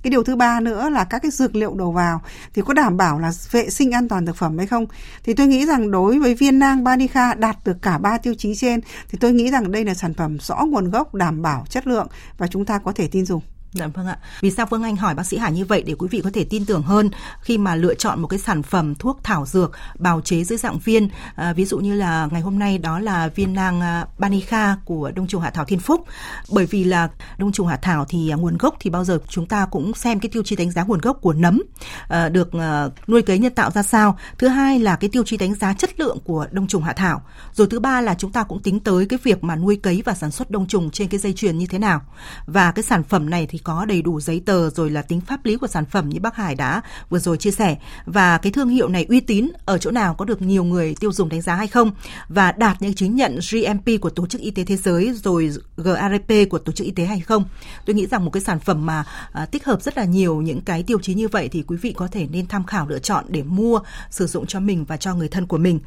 cái 0.05 0.11
điều 0.11 0.23
thứ 0.23 0.37
ba 0.37 0.61
nữa 0.61 0.91
là 0.91 1.05
các 1.05 1.19
cái 1.19 1.31
dược 1.31 1.57
liệu 1.57 1.75
đầu 1.75 1.93
vào 1.93 2.23
thì 2.55 2.63
có 2.67 2.75
đảm 2.75 2.97
bảo 2.97 3.19
là 3.19 3.33
vệ 3.51 3.71
sinh 3.71 3.91
an 3.91 4.09
toàn 4.09 4.27
thực 4.27 4.37
phẩm 4.37 4.59
hay 4.59 4.67
không? 4.67 4.87
Thì 5.25 5.35
tôi 5.35 5.47
nghĩ 5.47 5.67
rằng 5.67 5.91
đối 5.91 6.19
với 6.19 6.35
viên 6.35 6.59
nang 6.59 6.85
Banica 6.85 7.35
đạt 7.35 7.57
được 7.65 7.77
cả 7.83 7.99
ba 7.99 8.19
tiêu 8.19 8.35
chí 8.39 8.55
trên, 8.55 8.81
thì 9.09 9.19
tôi 9.21 9.33
nghĩ 9.33 9.51
rằng 9.51 9.73
đây 9.73 9.85
là 9.85 9.95
sản 9.95 10.15
phẩm 10.15 10.39
rõ 10.41 10.57
nguồn 10.67 10.91
gốc, 10.91 11.15
đảm 11.15 11.43
bảo 11.43 11.65
chất 11.69 11.87
lượng 11.87 12.07
và 12.39 12.47
chúng 12.47 12.65
ta 12.65 12.79
có 12.79 12.93
thể 12.93 13.09
tin 13.09 13.27
dùng. 13.27 13.41
Dạ 13.75 13.87
vâng 13.87 14.07
ạ. 14.07 14.19
Vì 14.41 14.51
sao 14.51 14.67
Phương 14.71 14.83
Anh 14.83 14.97
hỏi 14.97 15.15
bác 15.15 15.27
sĩ 15.27 15.37
Hải 15.37 15.53
như 15.53 15.65
vậy 15.65 15.83
để 15.87 15.95
quý 15.99 16.09
vị 16.11 16.21
có 16.25 16.31
thể 16.35 16.45
tin 16.45 16.67
tưởng 16.67 16.83
hơn 16.83 17.11
khi 17.41 17.59
mà 17.59 17.75
lựa 17.75 17.95
chọn 17.95 18.21
một 18.21 18.29
cái 18.29 18.39
sản 18.39 18.63
phẩm 18.63 18.95
thuốc 18.95 19.21
thảo 19.23 19.47
dược 19.47 19.73
bào 19.99 20.21
chế 20.21 20.45
dưới 20.45 20.59
dạng 20.59 20.79
viên. 20.79 21.09
À, 21.35 21.53
ví 21.53 21.65
dụ 21.65 21.79
như 21.79 21.95
là 21.95 22.29
ngày 22.33 22.41
hôm 22.41 22.59
nay 22.59 22.79
đó 22.79 22.99
là 22.99 23.29
viên 23.29 23.55
nang 23.55 23.81
à, 23.81 24.07
Banica 24.19 24.77
của 24.85 25.11
đông 25.15 25.27
trùng 25.27 25.43
hạ 25.43 25.51
thảo 25.51 25.65
Thiên 25.65 25.79
Phúc. 25.79 26.07
Bởi 26.53 26.67
vì 26.67 26.85
là 26.85 27.09
đông 27.39 27.53
trùng 27.53 27.67
hạ 27.67 27.77
thảo 27.77 28.05
thì 28.09 28.31
à, 28.31 28.37
nguồn 28.37 28.57
gốc 28.57 28.77
thì 28.81 28.91
bao 28.91 29.05
giờ 29.05 29.19
chúng 29.29 29.47
ta 29.47 29.67
cũng 29.71 29.95
xem 29.95 30.21
cái 30.21 30.31
tiêu 30.33 30.43
chí 30.43 30.57
đánh 30.57 30.71
giá 30.71 30.83
nguồn 30.83 31.01
gốc 31.01 31.19
của 31.21 31.33
nấm 31.33 31.63
à, 32.09 32.29
được 32.29 32.53
à, 32.53 32.89
nuôi 33.07 33.23
cấy 33.23 33.39
nhân 33.39 33.55
tạo 33.55 33.71
ra 33.71 33.83
sao. 33.83 34.19
Thứ 34.39 34.49
hai 34.49 34.79
là 34.79 34.97
cái 34.97 35.11
tiêu 35.11 35.23
chí 35.27 35.37
đánh 35.37 35.55
giá 35.55 35.73
chất 35.73 36.01
lượng 36.01 36.19
của 36.25 36.47
đông 36.51 36.67
trùng 36.67 36.83
hạ 36.83 36.93
thảo. 36.93 37.23
Rồi 37.53 37.67
thứ 37.71 37.81
ba 37.81 38.01
là 38.01 38.15
chúng 38.15 38.33
ta 38.33 38.43
cũng 38.43 38.63
tính 38.63 38.81
tới 38.81 39.07
cái 39.07 39.19
việc 39.23 39.45
mà 39.45 39.57
nuôi 39.57 39.77
cấy 39.77 40.03
và 40.05 40.15
sản 40.15 40.31
xuất 40.31 40.51
đông 40.51 40.67
trùng 40.67 40.91
trên 40.91 41.09
cái 41.09 41.21
dây 41.21 41.33
chuyền 41.33 41.59
như 41.59 41.67
thế 41.67 41.79
nào. 41.79 42.01
Và 42.47 42.73
cái 42.73 42.83
sản 42.83 43.03
phẩm 43.03 43.31
này 43.31 43.47
thì 43.51 43.59
có 43.65 43.85
đầy 43.85 44.03
đủ 44.03 44.21
giấy 44.21 44.43
tờ 44.47 44.71
rồi 44.71 44.91
là 44.91 45.03
tính 45.03 45.21
pháp 45.21 45.45
lý 45.45 45.57
của 45.57 45.67
sản 45.67 45.85
phẩm 45.85 46.09
như 46.09 46.21
bác 46.21 46.37
Hải 46.37 46.55
đã 46.55 46.83
vừa 47.11 47.19
rồi 47.19 47.37
chia 47.37 47.51
sẻ 47.51 47.77
và 48.07 48.39
cái 48.39 48.53
thương 48.53 48.69
hiệu 48.69 48.89
này 48.89 49.07
uy 49.09 49.21
tín 49.21 49.49
ở 49.65 49.79
chỗ 49.79 49.91
nào 49.91 50.15
có 50.15 50.25
được 50.25 50.43
nhiều 50.43 50.65
người 50.65 50.95
tiêu 51.01 51.13
dùng 51.13 51.29
đánh 51.29 51.43
giá 51.43 51.55
hay 51.55 51.67
không 51.67 51.93
và 52.29 52.53
đạt 52.53 52.83
những 52.83 52.95
chứng 52.95 53.17
nhận 53.17 53.39
GMP 53.51 54.01
của 54.01 54.11
Tổ 54.11 54.27
chức 54.27 54.41
Y 54.41 54.51
tế 54.51 54.65
Thế 54.65 54.77
giới 54.77 55.13
rồi 55.13 55.51
GARP 55.77 56.33
của 56.51 56.59
Tổ 56.59 56.73
chức 56.73 56.85
Y 56.85 56.91
tế 56.91 57.05
hay 57.05 57.21
không. 57.21 57.45
Tôi 57.87 57.97
nghĩ 57.97 58.07
rằng 58.07 58.25
một 58.25 58.31
cái 58.31 58.41
sản 58.41 58.61
phẩm 58.61 58.87
mà 58.87 59.05
à, 59.33 59.47
tích 59.47 59.65
hợp 59.65 59.83
rất 59.83 59.97
là 59.97 60.05
nhiều 60.05 60.41
những 60.41 60.61
cái 60.61 60.83
tiêu 60.83 60.99
chí 61.03 61.15
như 61.15 61.29
vậy 61.29 61.49
thì 61.49 61.65
quý 61.67 61.77
vị 61.77 61.93
có 61.97 62.09
thể 62.09 62.27
nên 62.31 62.47
tham 62.47 62.65
khảo 62.65 62.89
lựa 62.89 62.99
chọn 62.99 63.25
để 63.29 63.43
mua 63.43 63.81
sử 64.11 64.27
dụng 64.27 64.47
cho 64.47 64.61
mình 64.61 64.85
và 64.85 64.97
cho 64.97 65.15
người 65.15 65.29
thân 65.29 65.47
của 65.47 65.59
mình. 65.59 65.81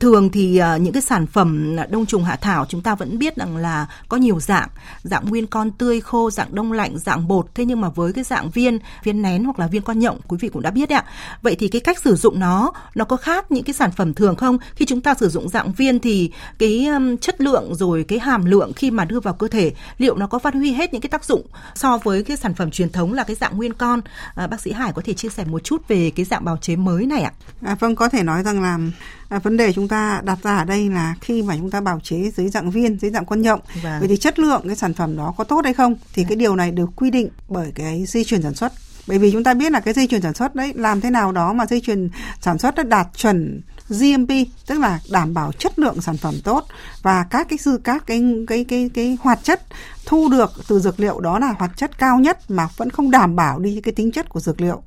Thường 0.00 0.30
thì 0.32 0.58
à, 0.58 0.76
những 0.76 0.92
cái 0.92 1.02
sản 1.02 1.26
phẩm 1.26 1.76
đông 1.90 2.06
trùng 2.06 2.24
hạ 2.24 2.36
thảo 2.36 2.66
chúng 2.68 2.82
ta 2.82 2.94
vẫn 2.94 3.18
biết 3.18 3.36
rằng 3.36 3.56
là 3.56 3.86
có 4.08 4.16
nhiều 4.16 4.40
dạng, 4.40 4.68
dạng 5.02 5.24
nguyên 5.28 5.46
con 5.46 5.70
tươi 5.70 6.00
khô, 6.00 6.30
dạng 6.30 6.54
đông 6.54 6.72
lạnh, 6.72 6.98
dạng 7.02 7.28
bột 7.28 7.46
thế 7.54 7.64
nhưng 7.64 7.80
mà 7.80 7.88
với 7.88 8.12
cái 8.12 8.24
dạng 8.24 8.50
viên 8.50 8.78
viên 9.04 9.22
nén 9.22 9.44
hoặc 9.44 9.58
là 9.58 9.66
viên 9.66 9.82
con 9.82 9.98
nhộng 9.98 10.20
quý 10.28 10.36
vị 10.40 10.48
cũng 10.48 10.62
đã 10.62 10.70
biết 10.70 10.88
đấy 10.88 10.98
ạ. 10.98 11.04
Vậy 11.42 11.56
thì 11.58 11.68
cái 11.68 11.80
cách 11.80 11.98
sử 11.98 12.16
dụng 12.16 12.40
nó 12.40 12.72
nó 12.94 13.04
có 13.04 13.16
khác 13.16 13.52
những 13.52 13.64
cái 13.64 13.74
sản 13.74 13.90
phẩm 13.92 14.14
thường 14.14 14.36
không? 14.36 14.58
Khi 14.74 14.84
chúng 14.84 15.00
ta 15.00 15.14
sử 15.14 15.28
dụng 15.28 15.48
dạng 15.48 15.72
viên 15.72 15.98
thì 15.98 16.30
cái 16.58 16.88
chất 17.20 17.40
lượng 17.40 17.74
rồi 17.74 18.04
cái 18.08 18.18
hàm 18.18 18.44
lượng 18.44 18.72
khi 18.76 18.90
mà 18.90 19.04
đưa 19.04 19.20
vào 19.20 19.34
cơ 19.34 19.48
thể 19.48 19.72
liệu 19.98 20.16
nó 20.16 20.26
có 20.26 20.38
phát 20.38 20.54
huy 20.54 20.72
hết 20.72 20.92
những 20.92 21.02
cái 21.02 21.10
tác 21.10 21.24
dụng 21.24 21.46
so 21.74 21.98
với 21.98 22.22
cái 22.22 22.36
sản 22.36 22.54
phẩm 22.54 22.70
truyền 22.70 22.90
thống 22.90 23.12
là 23.12 23.24
cái 23.24 23.36
dạng 23.36 23.56
nguyên 23.56 23.72
con? 23.72 24.00
À, 24.34 24.46
bác 24.46 24.60
sĩ 24.60 24.72
Hải 24.72 24.92
có 24.92 25.02
thể 25.04 25.14
chia 25.14 25.28
sẻ 25.28 25.44
một 25.44 25.64
chút 25.64 25.88
về 25.88 26.10
cái 26.16 26.24
dạng 26.24 26.44
bào 26.44 26.56
chế 26.56 26.76
mới 26.76 27.06
này 27.06 27.22
ạ. 27.22 27.32
À, 27.62 27.76
vâng 27.80 27.96
có 27.96 28.08
thể 28.08 28.22
nói 28.22 28.42
rằng 28.42 28.62
là 28.62 28.78
À, 29.32 29.38
vấn 29.38 29.56
đề 29.56 29.72
chúng 29.72 29.88
ta 29.88 30.20
đặt 30.24 30.38
ra 30.42 30.56
ở 30.56 30.64
đây 30.64 30.88
là 30.88 31.14
khi 31.20 31.42
mà 31.42 31.56
chúng 31.56 31.70
ta 31.70 31.80
bào 31.80 32.00
chế 32.00 32.30
dưới 32.36 32.48
dạng 32.48 32.70
viên, 32.70 32.98
dưới 32.98 33.10
dạng 33.10 33.24
quân 33.24 33.42
nhộng, 33.42 33.60
vâng. 33.82 34.00
vậy 34.00 34.08
thì 34.08 34.16
chất 34.16 34.38
lượng 34.38 34.62
cái 34.66 34.76
sản 34.76 34.94
phẩm 34.94 35.16
đó 35.16 35.34
có 35.36 35.44
tốt 35.44 35.60
hay 35.64 35.74
không 35.74 35.94
thì 36.14 36.22
vâng. 36.22 36.28
cái 36.28 36.36
điều 36.36 36.56
này 36.56 36.70
được 36.70 36.90
quy 36.96 37.10
định 37.10 37.28
bởi 37.48 37.72
cái 37.74 38.04
dây 38.06 38.24
chuyền 38.24 38.42
sản 38.42 38.54
xuất. 38.54 38.72
Bởi 39.06 39.18
vì 39.18 39.32
chúng 39.32 39.44
ta 39.44 39.54
biết 39.54 39.72
là 39.72 39.80
cái 39.80 39.94
dây 39.94 40.06
chuyền 40.06 40.22
sản 40.22 40.34
xuất 40.34 40.54
đấy 40.54 40.72
làm 40.76 41.00
thế 41.00 41.10
nào 41.10 41.32
đó 41.32 41.52
mà 41.52 41.66
dây 41.66 41.80
chuyền 41.80 42.08
sản 42.40 42.58
xuất 42.58 42.74
đã 42.74 42.82
đạt 42.82 43.06
chuẩn 43.16 43.62
GMP 43.88 44.28
tức 44.66 44.80
là 44.80 45.00
đảm 45.10 45.34
bảo 45.34 45.52
chất 45.52 45.78
lượng 45.78 46.00
sản 46.00 46.16
phẩm 46.16 46.34
tốt 46.44 46.66
và 47.02 47.26
các 47.30 47.46
cái 47.50 47.58
dư 47.58 47.78
các 47.84 48.06
cái 48.06 48.22
cái 48.46 48.64
cái 48.64 48.90
cái 48.94 49.18
hoạt 49.20 49.38
chất 49.42 49.62
thu 50.06 50.28
được 50.28 50.50
từ 50.68 50.80
dược 50.80 51.00
liệu 51.00 51.20
đó 51.20 51.38
là 51.38 51.54
hoạt 51.58 51.70
chất 51.76 51.98
cao 51.98 52.18
nhất 52.18 52.50
mà 52.50 52.68
vẫn 52.76 52.90
không 52.90 53.10
đảm 53.10 53.36
bảo 53.36 53.58
đi 53.58 53.80
cái 53.82 53.92
tính 53.92 54.12
chất 54.12 54.28
của 54.28 54.40
dược 54.40 54.60
liệu. 54.60 54.82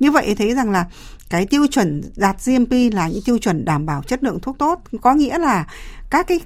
Như 0.00 0.10
vậy 0.10 0.34
thấy 0.38 0.54
rằng 0.54 0.70
là 0.70 0.86
cái 1.32 1.46
tiêu 1.46 1.66
chuẩn 1.66 2.02
đạt 2.16 2.36
GMP 2.44 2.94
là 2.94 3.08
những 3.08 3.22
tiêu 3.24 3.38
chuẩn 3.38 3.64
đảm 3.64 3.86
bảo 3.86 4.02
chất 4.02 4.24
lượng 4.24 4.40
thuốc 4.40 4.58
tốt, 4.58 4.80
có 5.00 5.14
nghĩa 5.14 5.38
là 5.38 5.66
các 6.10 6.26
cái 6.26 6.40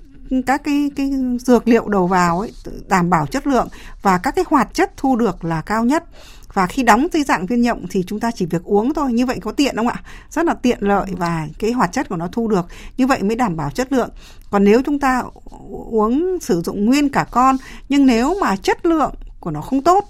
các 0.46 0.64
cái 0.64 0.90
cái 0.96 1.10
dược 1.40 1.68
liệu 1.68 1.88
đầu 1.88 2.06
vào 2.06 2.40
ấy 2.40 2.52
đảm 2.88 3.10
bảo 3.10 3.26
chất 3.26 3.46
lượng 3.46 3.68
và 4.02 4.18
các 4.18 4.34
cái 4.34 4.44
hoạt 4.48 4.74
chất 4.74 4.96
thu 4.96 5.16
được 5.16 5.44
là 5.44 5.60
cao 5.60 5.84
nhất. 5.84 6.04
Và 6.52 6.66
khi 6.66 6.82
đóng 6.82 7.06
dưới 7.12 7.22
dạng 7.22 7.46
viên 7.46 7.62
nhộng 7.62 7.86
thì 7.90 8.04
chúng 8.06 8.20
ta 8.20 8.30
chỉ 8.30 8.46
việc 8.46 8.64
uống 8.64 8.94
thôi. 8.94 9.12
Như 9.12 9.26
vậy 9.26 9.38
có 9.42 9.52
tiện 9.52 9.76
không 9.76 9.88
ạ? 9.88 10.02
Rất 10.30 10.44
là 10.44 10.54
tiện 10.54 10.78
lợi 10.80 11.06
và 11.10 11.48
cái 11.58 11.72
hoạt 11.72 11.92
chất 11.92 12.08
của 12.08 12.16
nó 12.16 12.28
thu 12.32 12.48
được. 12.48 12.66
Như 12.96 13.06
vậy 13.06 13.22
mới 13.22 13.36
đảm 13.36 13.56
bảo 13.56 13.70
chất 13.70 13.92
lượng. 13.92 14.10
Còn 14.50 14.64
nếu 14.64 14.82
chúng 14.86 14.98
ta 14.98 15.22
uống 15.90 16.38
sử 16.40 16.62
dụng 16.64 16.84
nguyên 16.84 17.08
cả 17.08 17.26
con 17.30 17.56
nhưng 17.88 18.06
nếu 18.06 18.34
mà 18.40 18.56
chất 18.56 18.86
lượng 18.86 19.14
của 19.40 19.50
nó 19.50 19.60
không 19.60 19.82
tốt 19.82 20.04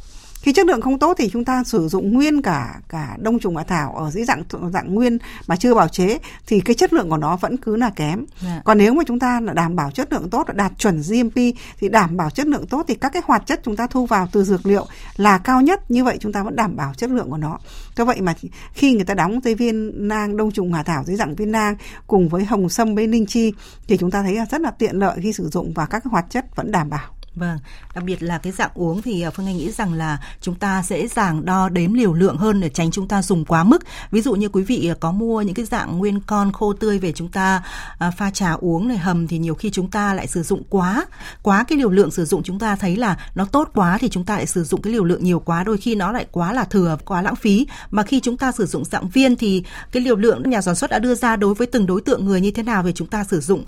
khi 0.46 0.52
chất 0.52 0.66
lượng 0.66 0.80
không 0.80 0.98
tốt 0.98 1.14
thì 1.18 1.30
chúng 1.32 1.44
ta 1.44 1.64
sử 1.64 1.88
dụng 1.88 2.12
nguyên 2.12 2.42
cả 2.42 2.80
cả 2.88 3.16
đông 3.18 3.38
trùng 3.38 3.56
hạ 3.56 3.64
thảo 3.64 3.94
ở 3.96 4.11
dưới 4.11 4.24
dạng 4.24 4.42
dạng 4.72 4.94
nguyên 4.94 5.18
mà 5.46 5.56
chưa 5.56 5.74
bào 5.74 5.88
chế 5.88 6.18
thì 6.46 6.61
cái 6.61 6.74
chất 6.74 6.92
lượng 6.92 7.11
của 7.11 7.16
nó 7.16 7.37
vẫn 7.37 7.56
cứ 7.56 7.76
là 7.76 7.90
kém 7.90 8.18
yeah. 8.18 8.28
Dạ. 8.42 8.62
còn 8.64 8.78
nếu 8.78 8.94
mà 8.94 9.04
chúng 9.06 9.18
ta 9.18 9.40
là 9.40 9.52
đảm 9.52 9.76
bảo 9.76 9.90
chất 9.90 10.12
lượng 10.12 10.30
tốt 10.30 10.46
đạt 10.54 10.72
chuẩn 10.78 11.02
GMP 11.02 11.35
thì 11.78 11.88
đảm 11.88 12.16
bảo 12.16 12.30
chất 12.30 12.46
lượng 12.46 12.66
tốt 12.66 12.85
thì 12.88 12.94
các 12.94 13.12
cái 13.12 13.22
hoạt 13.26 13.46
chất 13.46 13.61
chúng 13.64 13.76
ta 13.76 13.87
thu 13.87 14.06
vào 14.06 14.28
từ 14.32 14.44
dược 14.44 14.66
liệu 14.66 14.87
là 15.16 15.38
cao 15.38 15.62
nhất 15.62 15.90
như 15.90 16.04
vậy 16.04 16.16
chúng 16.20 16.32
ta 16.32 16.42
vẫn 16.42 16.56
đảm 16.56 16.76
bảo 16.76 16.94
chất 16.94 17.11
lượng 17.11 17.30
của 17.30 17.37
nó 17.37 17.59
do 17.96 18.04
vậy 18.04 18.20
mà 18.20 18.35
khi 18.72 18.92
người 18.92 19.04
ta 19.04 19.14
đóng 19.14 19.40
dây 19.44 19.54
viên 19.54 20.09
nang 20.09 20.37
đông 20.37 20.50
trùng 20.50 20.72
hạ 20.72 20.82
thảo 20.82 21.04
dưới 21.04 21.16
dạng 21.16 21.35
viên 21.35 21.52
nang 21.52 21.76
cùng 22.06 22.28
với 22.28 22.44
hồng 22.44 22.68
sâm 22.68 22.94
với 22.94 23.06
linh 23.06 23.26
chi 23.26 23.52
thì 23.88 23.96
chúng 23.96 24.11
ta 24.11 24.22
thấy 24.22 24.35
là 24.35 24.46
rất 24.50 24.61
là 24.61 24.70
tiện 24.70 24.96
lợi 24.96 25.18
khi 25.22 25.32
sử 25.32 25.48
dụng 25.48 25.72
và 25.74 25.87
các 25.87 26.04
cái 26.04 26.11
hoạt 26.11 26.26
chất 26.30 26.56
vẫn 26.56 26.72
đảm 26.72 26.90
bảo 26.90 27.15
Vâng, 27.37 27.59
đặc 27.94 28.05
biệt 28.05 28.22
là 28.22 28.38
cái 28.38 28.53
dạng 28.53 28.70
uống 28.75 29.03
thì 29.03 29.22
ờ, 29.22 29.31
Phương 29.31 29.46
Anh 29.46 29.57
nghĩ 29.57 29.72
rằng 29.72 29.92
là 29.92 30.18
chúng 30.40 30.55
ta 30.55 30.83
dễ 30.87 31.09
dàng 31.09 31.44
đo 31.44 31.68
đếm 31.68 31.92
liều 31.92 32.12
lượng 32.12 32.37
hơn 32.37 32.61
để 32.61 32.68
tránh 32.68 32.90
chúng 32.90 33.09
ta 33.09 33.22
dùng 33.22 33.44
quá 33.44 33.64
mức. 33.64 33.83
Ví 34.11 34.22
dụ 34.22 34.35
như 34.35 34.49
quý 34.49 34.62
vị 34.62 34.88
ờ, 34.88 34.94
có 35.01 35.12
mua 35.12 35.42
những 35.42 35.55
cái 35.55 35.64
dạng 35.64 35.99
nguyên 35.99 36.20
con 36.20 36.53
khô 36.53 36.72
tươi 36.72 36.99
về 36.99 37.12
chúng 37.12 37.29
ta 37.29 37.62
ờ, 37.99 38.11
pha 38.16 38.31
trà 38.31 38.53
uống 38.53 38.88
này 38.88 38.99
hầm 38.99 39.27
thì 39.27 39.38
nhiều 39.38 39.55
khi 39.55 39.70
chúng 39.70 39.90
ta 39.90 40.14
lại 40.14 40.27
sử 40.27 40.42
dụng 40.42 40.62
quá 40.70 41.07
quá 41.42 41.64
cái 41.68 41.79
liều 41.79 41.90
lượng 41.90 42.11
sử 42.11 42.25
dụng 42.25 42.42
chúng 42.42 42.59
ta 42.59 42.77
thấy 42.77 42.96
là 42.96 43.16
nó 43.35 43.44
tốt 43.44 43.70
quá 43.75 43.99
thì 44.01 44.09
chúng 44.09 44.25
ta 44.25 44.37
lại 44.37 44.46
sử 44.46 44.64
dụng 44.64 44.83
cái 44.83 44.92
liều 44.92 45.05
lượng 45.05 45.25
nhiều 45.25 45.40
quá. 45.40 45.64
Đôi 45.64 45.77
khi 45.77 45.94
nó 45.94 46.12
lại 46.12 46.27
quá 46.31 46.53
là 46.53 46.64
thừa 46.64 46.99
quá 47.05 47.22
lãng 47.22 47.37
phí. 47.37 47.66
Mà 47.90 48.03
khi 48.03 48.20
chúng 48.20 48.37
ta 48.37 48.53
sử 48.53 48.66
dụng 48.66 48.85
dạng 48.85 49.09
viên 49.09 49.37
thì 49.37 49.62
cái 49.92 50.03
liều 50.03 50.16
lượng 50.16 50.51
nhà 50.51 50.61
sản 50.61 50.75
xuất 50.75 50.90
đã 50.90 50.99
đưa 50.99 51.14
ra 51.14 51.37
đối 51.37 51.55
với 51.55 51.66
từng 51.66 51.87
đối 51.87 52.01
tượng 52.01 52.25
người 52.25 52.40
như 52.40 52.51
thế 52.51 52.62
nào 52.62 52.83
thì 52.83 52.92
chúng 52.94 53.09
ta 53.09 53.25
sử 53.25 53.40
dụng 53.40 53.64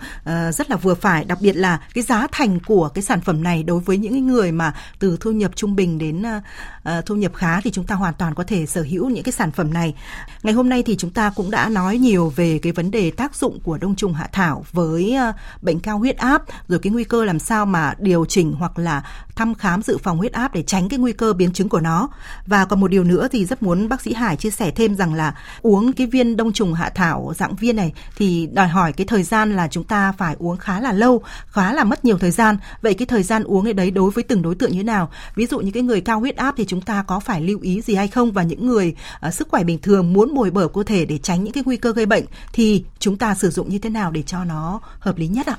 rất 0.52 0.70
là 0.70 0.76
vừa 0.76 0.94
phải. 0.94 1.24
Đặc 1.24 1.38
biệt 1.40 1.52
là 1.52 1.80
cái 1.94 2.04
giá 2.04 2.26
thành 2.32 2.58
của 2.66 2.88
cái 2.88 3.02
sản 3.02 3.20
phẩm 3.20 3.42
này 3.42 3.57
này 3.58 3.64
đối 3.64 3.80
với 3.80 3.98
những 3.98 4.26
người 4.26 4.52
mà 4.52 4.74
từ 4.98 5.16
thu 5.20 5.30
nhập 5.30 5.50
trung 5.54 5.76
bình 5.76 5.98
đến 5.98 6.22
uh, 6.22 7.06
thu 7.06 7.14
nhập 7.14 7.32
khá 7.34 7.60
thì 7.60 7.70
chúng 7.70 7.84
ta 7.84 7.94
hoàn 7.94 8.14
toàn 8.14 8.34
có 8.34 8.44
thể 8.44 8.66
sở 8.66 8.82
hữu 8.82 9.10
những 9.10 9.24
cái 9.24 9.32
sản 9.32 9.50
phẩm 9.50 9.72
này. 9.72 9.94
Ngày 10.42 10.54
hôm 10.54 10.68
nay 10.68 10.82
thì 10.82 10.96
chúng 10.96 11.10
ta 11.10 11.30
cũng 11.36 11.50
đã 11.50 11.68
nói 11.68 11.98
nhiều 11.98 12.32
về 12.36 12.58
cái 12.58 12.72
vấn 12.72 12.90
đề 12.90 13.10
tác 13.10 13.34
dụng 13.34 13.60
của 13.60 13.78
đông 13.78 13.96
trùng 13.96 14.14
hạ 14.14 14.28
thảo 14.32 14.64
với 14.72 15.16
uh, 15.28 15.34
bệnh 15.62 15.80
cao 15.80 15.98
huyết 15.98 16.16
áp 16.16 16.42
rồi 16.68 16.78
cái 16.78 16.92
nguy 16.92 17.04
cơ 17.04 17.24
làm 17.24 17.38
sao 17.38 17.66
mà 17.66 17.94
điều 17.98 18.24
chỉnh 18.24 18.52
hoặc 18.52 18.78
là 18.78 19.02
thăm 19.36 19.54
khám 19.54 19.82
dự 19.82 19.98
phòng 19.98 20.18
huyết 20.18 20.32
áp 20.32 20.54
để 20.54 20.62
tránh 20.62 20.88
cái 20.88 20.98
nguy 20.98 21.12
cơ 21.12 21.32
biến 21.32 21.52
chứng 21.52 21.68
của 21.68 21.80
nó. 21.80 22.08
Và 22.46 22.64
còn 22.64 22.80
một 22.80 22.88
điều 22.88 23.04
nữa 23.04 23.28
thì 23.32 23.44
rất 23.44 23.62
muốn 23.62 23.88
bác 23.88 24.00
sĩ 24.00 24.12
Hải 24.14 24.36
chia 24.36 24.50
sẻ 24.50 24.70
thêm 24.70 24.96
rằng 24.96 25.14
là 25.14 25.34
uống 25.62 25.92
cái 25.92 26.06
viên 26.06 26.36
đông 26.36 26.52
trùng 26.52 26.74
hạ 26.74 26.90
thảo 26.94 27.32
dạng 27.36 27.56
viên 27.56 27.76
này 27.76 27.92
thì 28.16 28.48
đòi 28.52 28.68
hỏi 28.68 28.92
cái 28.92 29.06
thời 29.06 29.22
gian 29.22 29.56
là 29.56 29.68
chúng 29.68 29.84
ta 29.84 30.12
phải 30.12 30.36
uống 30.38 30.56
khá 30.56 30.80
là 30.80 30.92
lâu, 30.92 31.22
khá 31.46 31.72
là 31.72 31.84
mất 31.84 32.04
nhiều 32.04 32.18
thời 32.18 32.30
gian. 32.30 32.56
Vậy 32.82 32.94
cái 32.94 33.06
thời 33.06 33.22
gian 33.22 33.42
uống 33.48 33.64
cái 33.64 33.72
đấy 33.72 33.90
đối 33.90 34.10
với 34.10 34.24
từng 34.24 34.42
đối 34.42 34.54
tượng 34.54 34.70
như 34.70 34.76
thế 34.76 34.82
nào? 34.82 35.10
Ví 35.34 35.46
dụ 35.46 35.58
như 35.58 35.70
cái 35.70 35.82
người 35.82 36.00
cao 36.00 36.20
huyết 36.20 36.36
áp 36.36 36.54
thì 36.56 36.64
chúng 36.64 36.80
ta 36.80 37.04
có 37.06 37.20
phải 37.20 37.40
lưu 37.40 37.58
ý 37.62 37.80
gì 37.80 37.94
hay 37.94 38.08
không? 38.08 38.32
Và 38.32 38.42
những 38.42 38.66
người 38.66 38.94
uh, 39.28 39.34
sức 39.34 39.48
khỏe 39.48 39.64
bình 39.64 39.78
thường 39.82 40.12
muốn 40.12 40.34
bồi 40.34 40.50
bổ 40.50 40.68
cơ 40.68 40.82
thể 40.82 41.04
để 41.04 41.18
tránh 41.18 41.44
những 41.44 41.52
cái 41.52 41.62
nguy 41.66 41.76
cơ 41.76 41.92
gây 41.92 42.06
bệnh 42.06 42.24
thì 42.52 42.84
chúng 42.98 43.16
ta 43.16 43.34
sử 43.34 43.50
dụng 43.50 43.68
như 43.70 43.78
thế 43.78 43.90
nào 43.90 44.10
để 44.10 44.22
cho 44.22 44.44
nó 44.44 44.80
hợp 44.98 45.18
lý 45.18 45.28
nhất 45.28 45.46
ạ? 45.46 45.56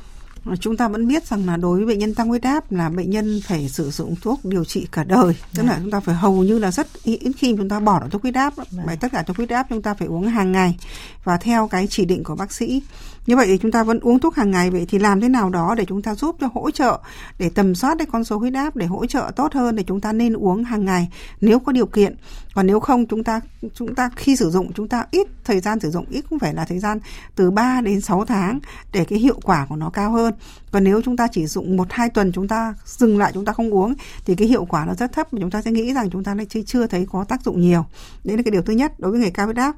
Chúng 0.59 0.77
ta 0.77 0.87
vẫn 0.87 1.07
biết 1.07 1.27
rằng 1.27 1.45
là 1.45 1.57
đối 1.57 1.77
với 1.77 1.85
bệnh 1.85 1.99
nhân 1.99 2.15
tăng 2.15 2.27
huyết 2.27 2.43
áp 2.43 2.71
là 2.71 2.89
bệnh 2.89 3.09
nhân 3.09 3.41
phải 3.45 3.69
sử 3.69 3.91
dụng 3.91 4.15
thuốc 4.21 4.45
điều 4.45 4.65
trị 4.65 4.87
cả 4.91 5.03
đời. 5.03 5.35
Tức 5.55 5.63
là 5.63 5.73
dạ. 5.73 5.79
chúng 5.81 5.91
ta 5.91 5.99
phải 5.99 6.15
hầu 6.15 6.43
như 6.43 6.59
là 6.59 6.71
rất 6.71 6.87
ít 7.03 7.31
khi 7.37 7.55
chúng 7.57 7.69
ta 7.69 7.79
bỏ 7.79 7.99
được 7.99 8.07
thuốc 8.11 8.21
huyết 8.21 8.35
áp 8.35 8.53
dạ. 8.57 8.83
bởi 8.85 8.97
tất 8.97 9.07
cả 9.11 9.23
thuốc 9.23 9.37
huyết 9.37 9.49
áp 9.49 9.65
chúng 9.69 9.81
ta 9.81 9.93
phải 9.93 10.07
uống 10.07 10.27
hàng 10.27 10.51
ngày. 10.51 10.77
Và 11.23 11.37
theo 11.37 11.67
cái 11.67 11.87
chỉ 11.87 12.05
định 12.05 12.23
của 12.23 12.35
bác 12.35 12.51
sĩ 12.51 12.81
như 13.25 13.35
vậy 13.35 13.47
thì 13.47 13.57
chúng 13.57 13.71
ta 13.71 13.83
vẫn 13.83 13.99
uống 13.99 14.19
thuốc 14.19 14.35
hàng 14.35 14.51
ngày 14.51 14.69
vậy 14.69 14.85
thì 14.89 14.99
làm 14.99 15.21
thế 15.21 15.29
nào 15.29 15.49
đó 15.49 15.75
để 15.77 15.85
chúng 15.85 16.01
ta 16.01 16.15
giúp 16.15 16.35
cho 16.39 16.49
hỗ 16.53 16.71
trợ 16.71 16.99
để 17.39 17.49
tầm 17.49 17.75
soát 17.75 17.95
cái 17.97 18.07
con 18.11 18.23
số 18.23 18.37
huyết 18.37 18.53
áp 18.53 18.75
để 18.75 18.85
hỗ 18.85 19.05
trợ 19.05 19.31
tốt 19.35 19.53
hơn 19.53 19.75
để 19.75 19.83
chúng 19.87 20.01
ta 20.01 20.13
nên 20.13 20.33
uống 20.33 20.63
hàng 20.63 20.85
ngày 20.85 21.09
nếu 21.41 21.59
có 21.59 21.71
điều 21.71 21.85
kiện 21.85 22.15
còn 22.53 22.67
nếu 22.67 22.79
không 22.79 23.05
chúng 23.05 23.23
ta 23.23 23.41
chúng 23.73 23.95
ta 23.95 24.09
khi 24.15 24.35
sử 24.35 24.49
dụng 24.49 24.73
chúng 24.73 24.87
ta 24.87 25.05
ít 25.11 25.27
thời 25.43 25.59
gian 25.59 25.79
sử 25.79 25.91
dụng 25.91 26.05
ít 26.09 26.25
cũng 26.29 26.39
phải 26.39 26.53
là 26.53 26.65
thời 26.65 26.79
gian 26.79 26.99
từ 27.35 27.51
3 27.51 27.81
đến 27.81 28.01
6 28.01 28.25
tháng 28.25 28.59
để 28.93 29.05
cái 29.05 29.19
hiệu 29.19 29.39
quả 29.43 29.65
của 29.69 29.75
nó 29.75 29.89
cao 29.89 30.11
hơn 30.11 30.33
còn 30.71 30.83
nếu 30.83 31.01
chúng 31.01 31.17
ta 31.17 31.27
chỉ 31.31 31.45
dùng 31.47 31.77
một 31.77 31.87
hai 31.89 32.09
tuần 32.09 32.31
chúng 32.31 32.47
ta 32.47 32.73
dừng 32.85 33.17
lại 33.17 33.31
chúng 33.33 33.45
ta 33.45 33.53
không 33.53 33.73
uống 33.73 33.93
thì 34.25 34.35
cái 34.35 34.47
hiệu 34.47 34.65
quả 34.65 34.85
nó 34.85 34.93
rất 34.93 35.13
thấp 35.13 35.27
và 35.31 35.37
chúng 35.41 35.51
ta 35.51 35.61
sẽ 35.61 35.71
nghĩ 35.71 35.93
rằng 35.93 36.09
chúng 36.09 36.23
ta 36.23 36.35
lại 36.35 36.45
chưa 36.65 36.87
thấy 36.87 37.07
có 37.11 37.23
tác 37.23 37.43
dụng 37.43 37.61
nhiều 37.61 37.85
đấy 38.23 38.37
là 38.37 38.43
cái 38.43 38.51
điều 38.51 38.61
thứ 38.61 38.73
nhất 38.73 38.99
đối 38.99 39.11
với 39.11 39.19
người 39.19 39.31
cao 39.31 39.45
huyết 39.45 39.57
áp 39.57 39.75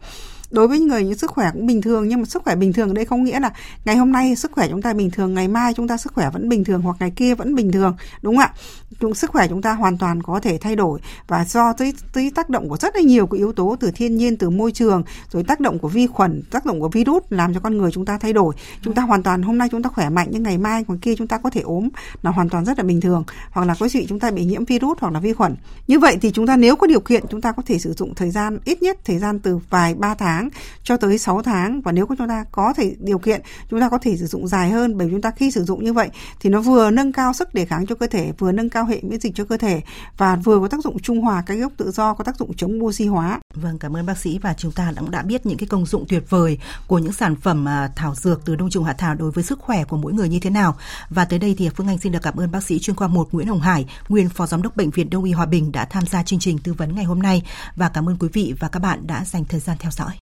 đối 0.52 0.68
với 0.68 0.80
người 0.80 1.04
những 1.04 1.18
sức 1.18 1.32
khỏe 1.32 1.50
cũng 1.54 1.66
bình 1.66 1.82
thường, 1.82 2.08
nhưng 2.08 2.20
mà 2.20 2.26
sức 2.26 2.44
khỏe 2.44 2.56
bình 2.56 2.74
thường 2.74 2.88
ở 2.90 2.94
đây 2.94 3.06
không 3.06 3.24
nghĩa 3.24 3.40
là 3.40 3.52
ngày 3.86 3.96
hôm 3.96 4.12
nay 4.12 4.36
sức 4.36 4.52
khỏe 4.52 4.68
chúng 4.70 4.82
ta 4.82 4.94
bình 4.94 5.12
thường, 5.12 5.34
ngày 5.34 5.48
mai 5.48 5.74
chúng 5.74 5.88
ta 5.88 5.98
sức 5.98 6.14
khỏe 6.14 6.30
vẫn 6.34 6.50
bình 6.50 6.64
thường 6.64 6.82
hoặc 6.82 6.98
ngày 7.00 7.12
kia 7.16 7.36
vẫn 7.36 7.56
bình 7.56 7.72
thường, 7.72 7.96
đúng 8.22 8.36
không 8.36 8.44
ạ? 8.44 8.54
Chúng, 9.00 9.16
sức 9.16 9.32
khỏe 9.32 9.48
chúng 9.48 9.62
ta 9.62 9.74
hoàn 9.74 9.98
toàn 9.98 10.24
có 10.24 10.40
thể 10.40 10.58
thay 10.58 10.76
đổi 10.76 11.00
và 11.28 11.46
do 11.46 11.74
tới 11.74 11.94
tới 12.14 12.32
tác 12.36 12.50
động 12.50 12.70
của 12.70 12.78
rất 12.78 12.96
là 12.96 13.02
nhiều 13.02 13.28
cái 13.28 13.38
yếu 13.38 13.52
tố 13.52 13.76
từ 13.80 13.92
thiên 13.92 14.18
nhiên, 14.18 14.38
từ 14.38 14.50
môi 14.50 14.72
trường, 14.72 15.04
rồi 15.32 15.44
tác 15.44 15.60
động 15.60 15.80
của 15.80 15.88
vi 15.88 16.08
khuẩn, 16.08 16.44
tác 16.52 16.66
động 16.66 16.80
của 16.80 16.90
virus 16.90 17.24
làm 17.30 17.54
cho 17.54 17.60
con 17.60 17.78
người 17.78 17.92
chúng 17.92 18.06
ta 18.06 18.18
thay 18.18 18.34
đổi. 18.34 18.56
Chúng 18.82 18.94
ta 18.94 19.02
hoàn 19.02 19.24
toàn, 19.24 19.42
hôm 19.42 19.58
nay 19.58 19.68
chúng 19.72 19.84
ta 19.84 19.90
khỏe 19.90 20.10
mạnh 20.10 20.28
nhưng 20.32 20.44
ngày 20.44 20.58
mai 20.58 20.84
còn 20.88 20.98
kia 20.98 21.16
chúng 21.16 21.28
ta 21.28 21.38
có 21.38 21.50
thể 21.50 21.62
ốm 21.62 21.90
là 22.22 22.32
hoàn 22.32 22.50
toàn 22.50 22.66
rất 22.66 22.78
là 22.78 22.84
bình 22.84 23.02
thường 23.02 23.24
hoặc 23.52 23.66
là 23.66 23.76
có 23.80 23.90
chuyện 23.90 24.06
chúng 24.08 24.20
ta 24.20 24.32
bị 24.32 24.46
nhiễm 24.46 24.66
virus 24.66 24.98
hoặc 25.02 25.14
là 25.14 25.20
vi 25.20 25.34
khuẩn. 25.34 25.56
Như 25.88 26.00
vậy 26.00 26.18
thì 26.22 26.32
chúng 26.32 26.48
ta 26.48 26.56
nếu 26.56 26.76
có 26.76 26.88
điều 26.88 27.00
kiện, 27.00 27.24
chúng 27.30 27.42
ta 27.42 27.52
có 27.52 27.64
thể 27.66 27.80
sử 27.80 27.94
dụng 27.94 28.16
thời 28.16 28.30
gian 28.30 28.58
ít 28.66 28.82
nhất, 28.82 28.98
thời 29.06 29.20
gian 29.20 29.40
từ 29.40 29.60
vài, 29.70 29.96
ba 29.96 30.16
tháng 30.16 30.41
tháng 30.42 30.50
cho 30.84 30.98
tới 30.98 31.18
6 31.18 31.42
tháng 31.42 31.82
và 31.82 31.92
nếu 31.92 32.06
chúng 32.18 32.28
ta 32.28 32.46
có 32.52 32.74
thể 32.78 32.96
điều 33.00 33.20
kiện 33.20 33.42
chúng 33.70 33.80
ta 33.80 33.90
có 33.90 33.98
thể 33.98 34.18
sử 34.18 34.26
dụng 34.26 34.48
dài 34.48 34.70
hơn 34.70 34.98
bởi 34.98 35.08
chúng 35.12 35.22
ta 35.22 35.32
khi 35.32 35.52
sử 35.52 35.64
dụng 35.64 35.84
như 35.84 35.94
vậy 35.94 36.10
thì 36.40 36.50
nó 36.50 36.62
vừa 36.62 36.92
nâng 36.92 37.12
cao 37.12 37.34
sức 37.34 37.54
đề 37.54 37.66
kháng 37.66 37.86
cho 37.86 37.96
cơ 37.96 38.08
thể 38.08 38.32
vừa 38.38 38.52
nâng 38.52 38.70
cao 38.70 38.86
hệ 38.86 39.00
miễn 39.02 39.20
dịch 39.20 39.36
cho 39.36 39.46
cơ 39.46 39.58
thể 39.58 39.82
và 40.18 40.36
vừa 40.36 40.60
có 40.60 40.68
tác 40.68 40.84
dụng 40.84 41.00
trung 41.00 41.22
hòa 41.22 41.44
các 41.46 41.54
gốc 41.54 41.74
tự 41.78 41.92
do 41.92 42.14
có 42.14 42.24
tác 42.24 42.38
dụng 42.38 42.54
chống 42.54 42.84
oxy 42.84 43.06
hóa. 43.06 43.40
Vâng 43.56 43.80
cảm 43.80 43.98
ơn 43.98 44.06
bác 44.06 44.18
sĩ 44.18 44.40
và 44.42 44.54
chúng 44.54 44.72
ta 44.72 44.94
cũng 45.00 45.12
đã 45.12 45.22
biết 45.22 45.46
những 45.46 45.58
cái 45.58 45.68
công 45.68 45.86
dụng 45.86 46.06
tuyệt 46.08 46.24
vời 46.30 46.58
của 46.88 46.98
những 46.98 47.14
sản 47.14 47.36
phẩm 47.36 47.68
à, 47.68 47.90
thảo 47.96 48.16
dược 48.16 48.46
từ 48.46 48.56
đông 48.56 48.70
trùng 48.70 48.84
hạ 48.84 48.94
thảo 48.94 49.16
đối 49.16 49.32
với 49.32 49.44
sức 49.44 49.60
khỏe 49.60 49.84
của 49.84 49.98
mỗi 49.98 50.14
người 50.14 50.30
như 50.30 50.40
thế 50.40 50.50
nào. 50.50 50.76
Và 51.10 51.26
tới 51.26 51.40
đây 51.40 51.56
thì 51.58 51.70
Phương 51.70 51.88
Anh 51.88 51.98
xin 51.98 52.12
được 52.12 52.22
cảm 52.22 52.40
ơn 52.40 52.52
bác 52.52 52.64
sĩ 52.64 52.80
chuyên 52.80 52.96
khoa 52.96 53.08
1 53.08 53.28
Nguyễn 53.32 53.48
Hồng 53.48 53.62
Hải, 53.62 53.86
nguyên 54.10 54.30
phó 54.30 54.46
giám 54.46 54.62
đốc 54.62 54.76
bệnh 54.76 54.90
viện 54.90 55.10
Đông 55.10 55.24
y 55.24 55.32
Hòa 55.32 55.46
Bình 55.46 55.72
đã 55.72 55.86
tham 55.86 56.06
gia 56.06 56.24
chương 56.24 56.40
trình 56.40 56.58
tư 56.58 56.74
vấn 56.74 56.96
ngày 56.96 57.06
hôm 57.06 57.22
nay 57.22 57.44
và 57.76 57.90
cảm 57.90 58.10
ơn 58.10 58.18
quý 58.20 58.28
vị 58.34 58.54
và 58.60 58.68
các 58.68 58.80
bạn 58.80 59.08
đã 59.08 59.26
dành 59.26 59.46
thời 59.46 59.60
gian 59.60 59.78
theo 59.80 59.92
dõi. 59.92 60.12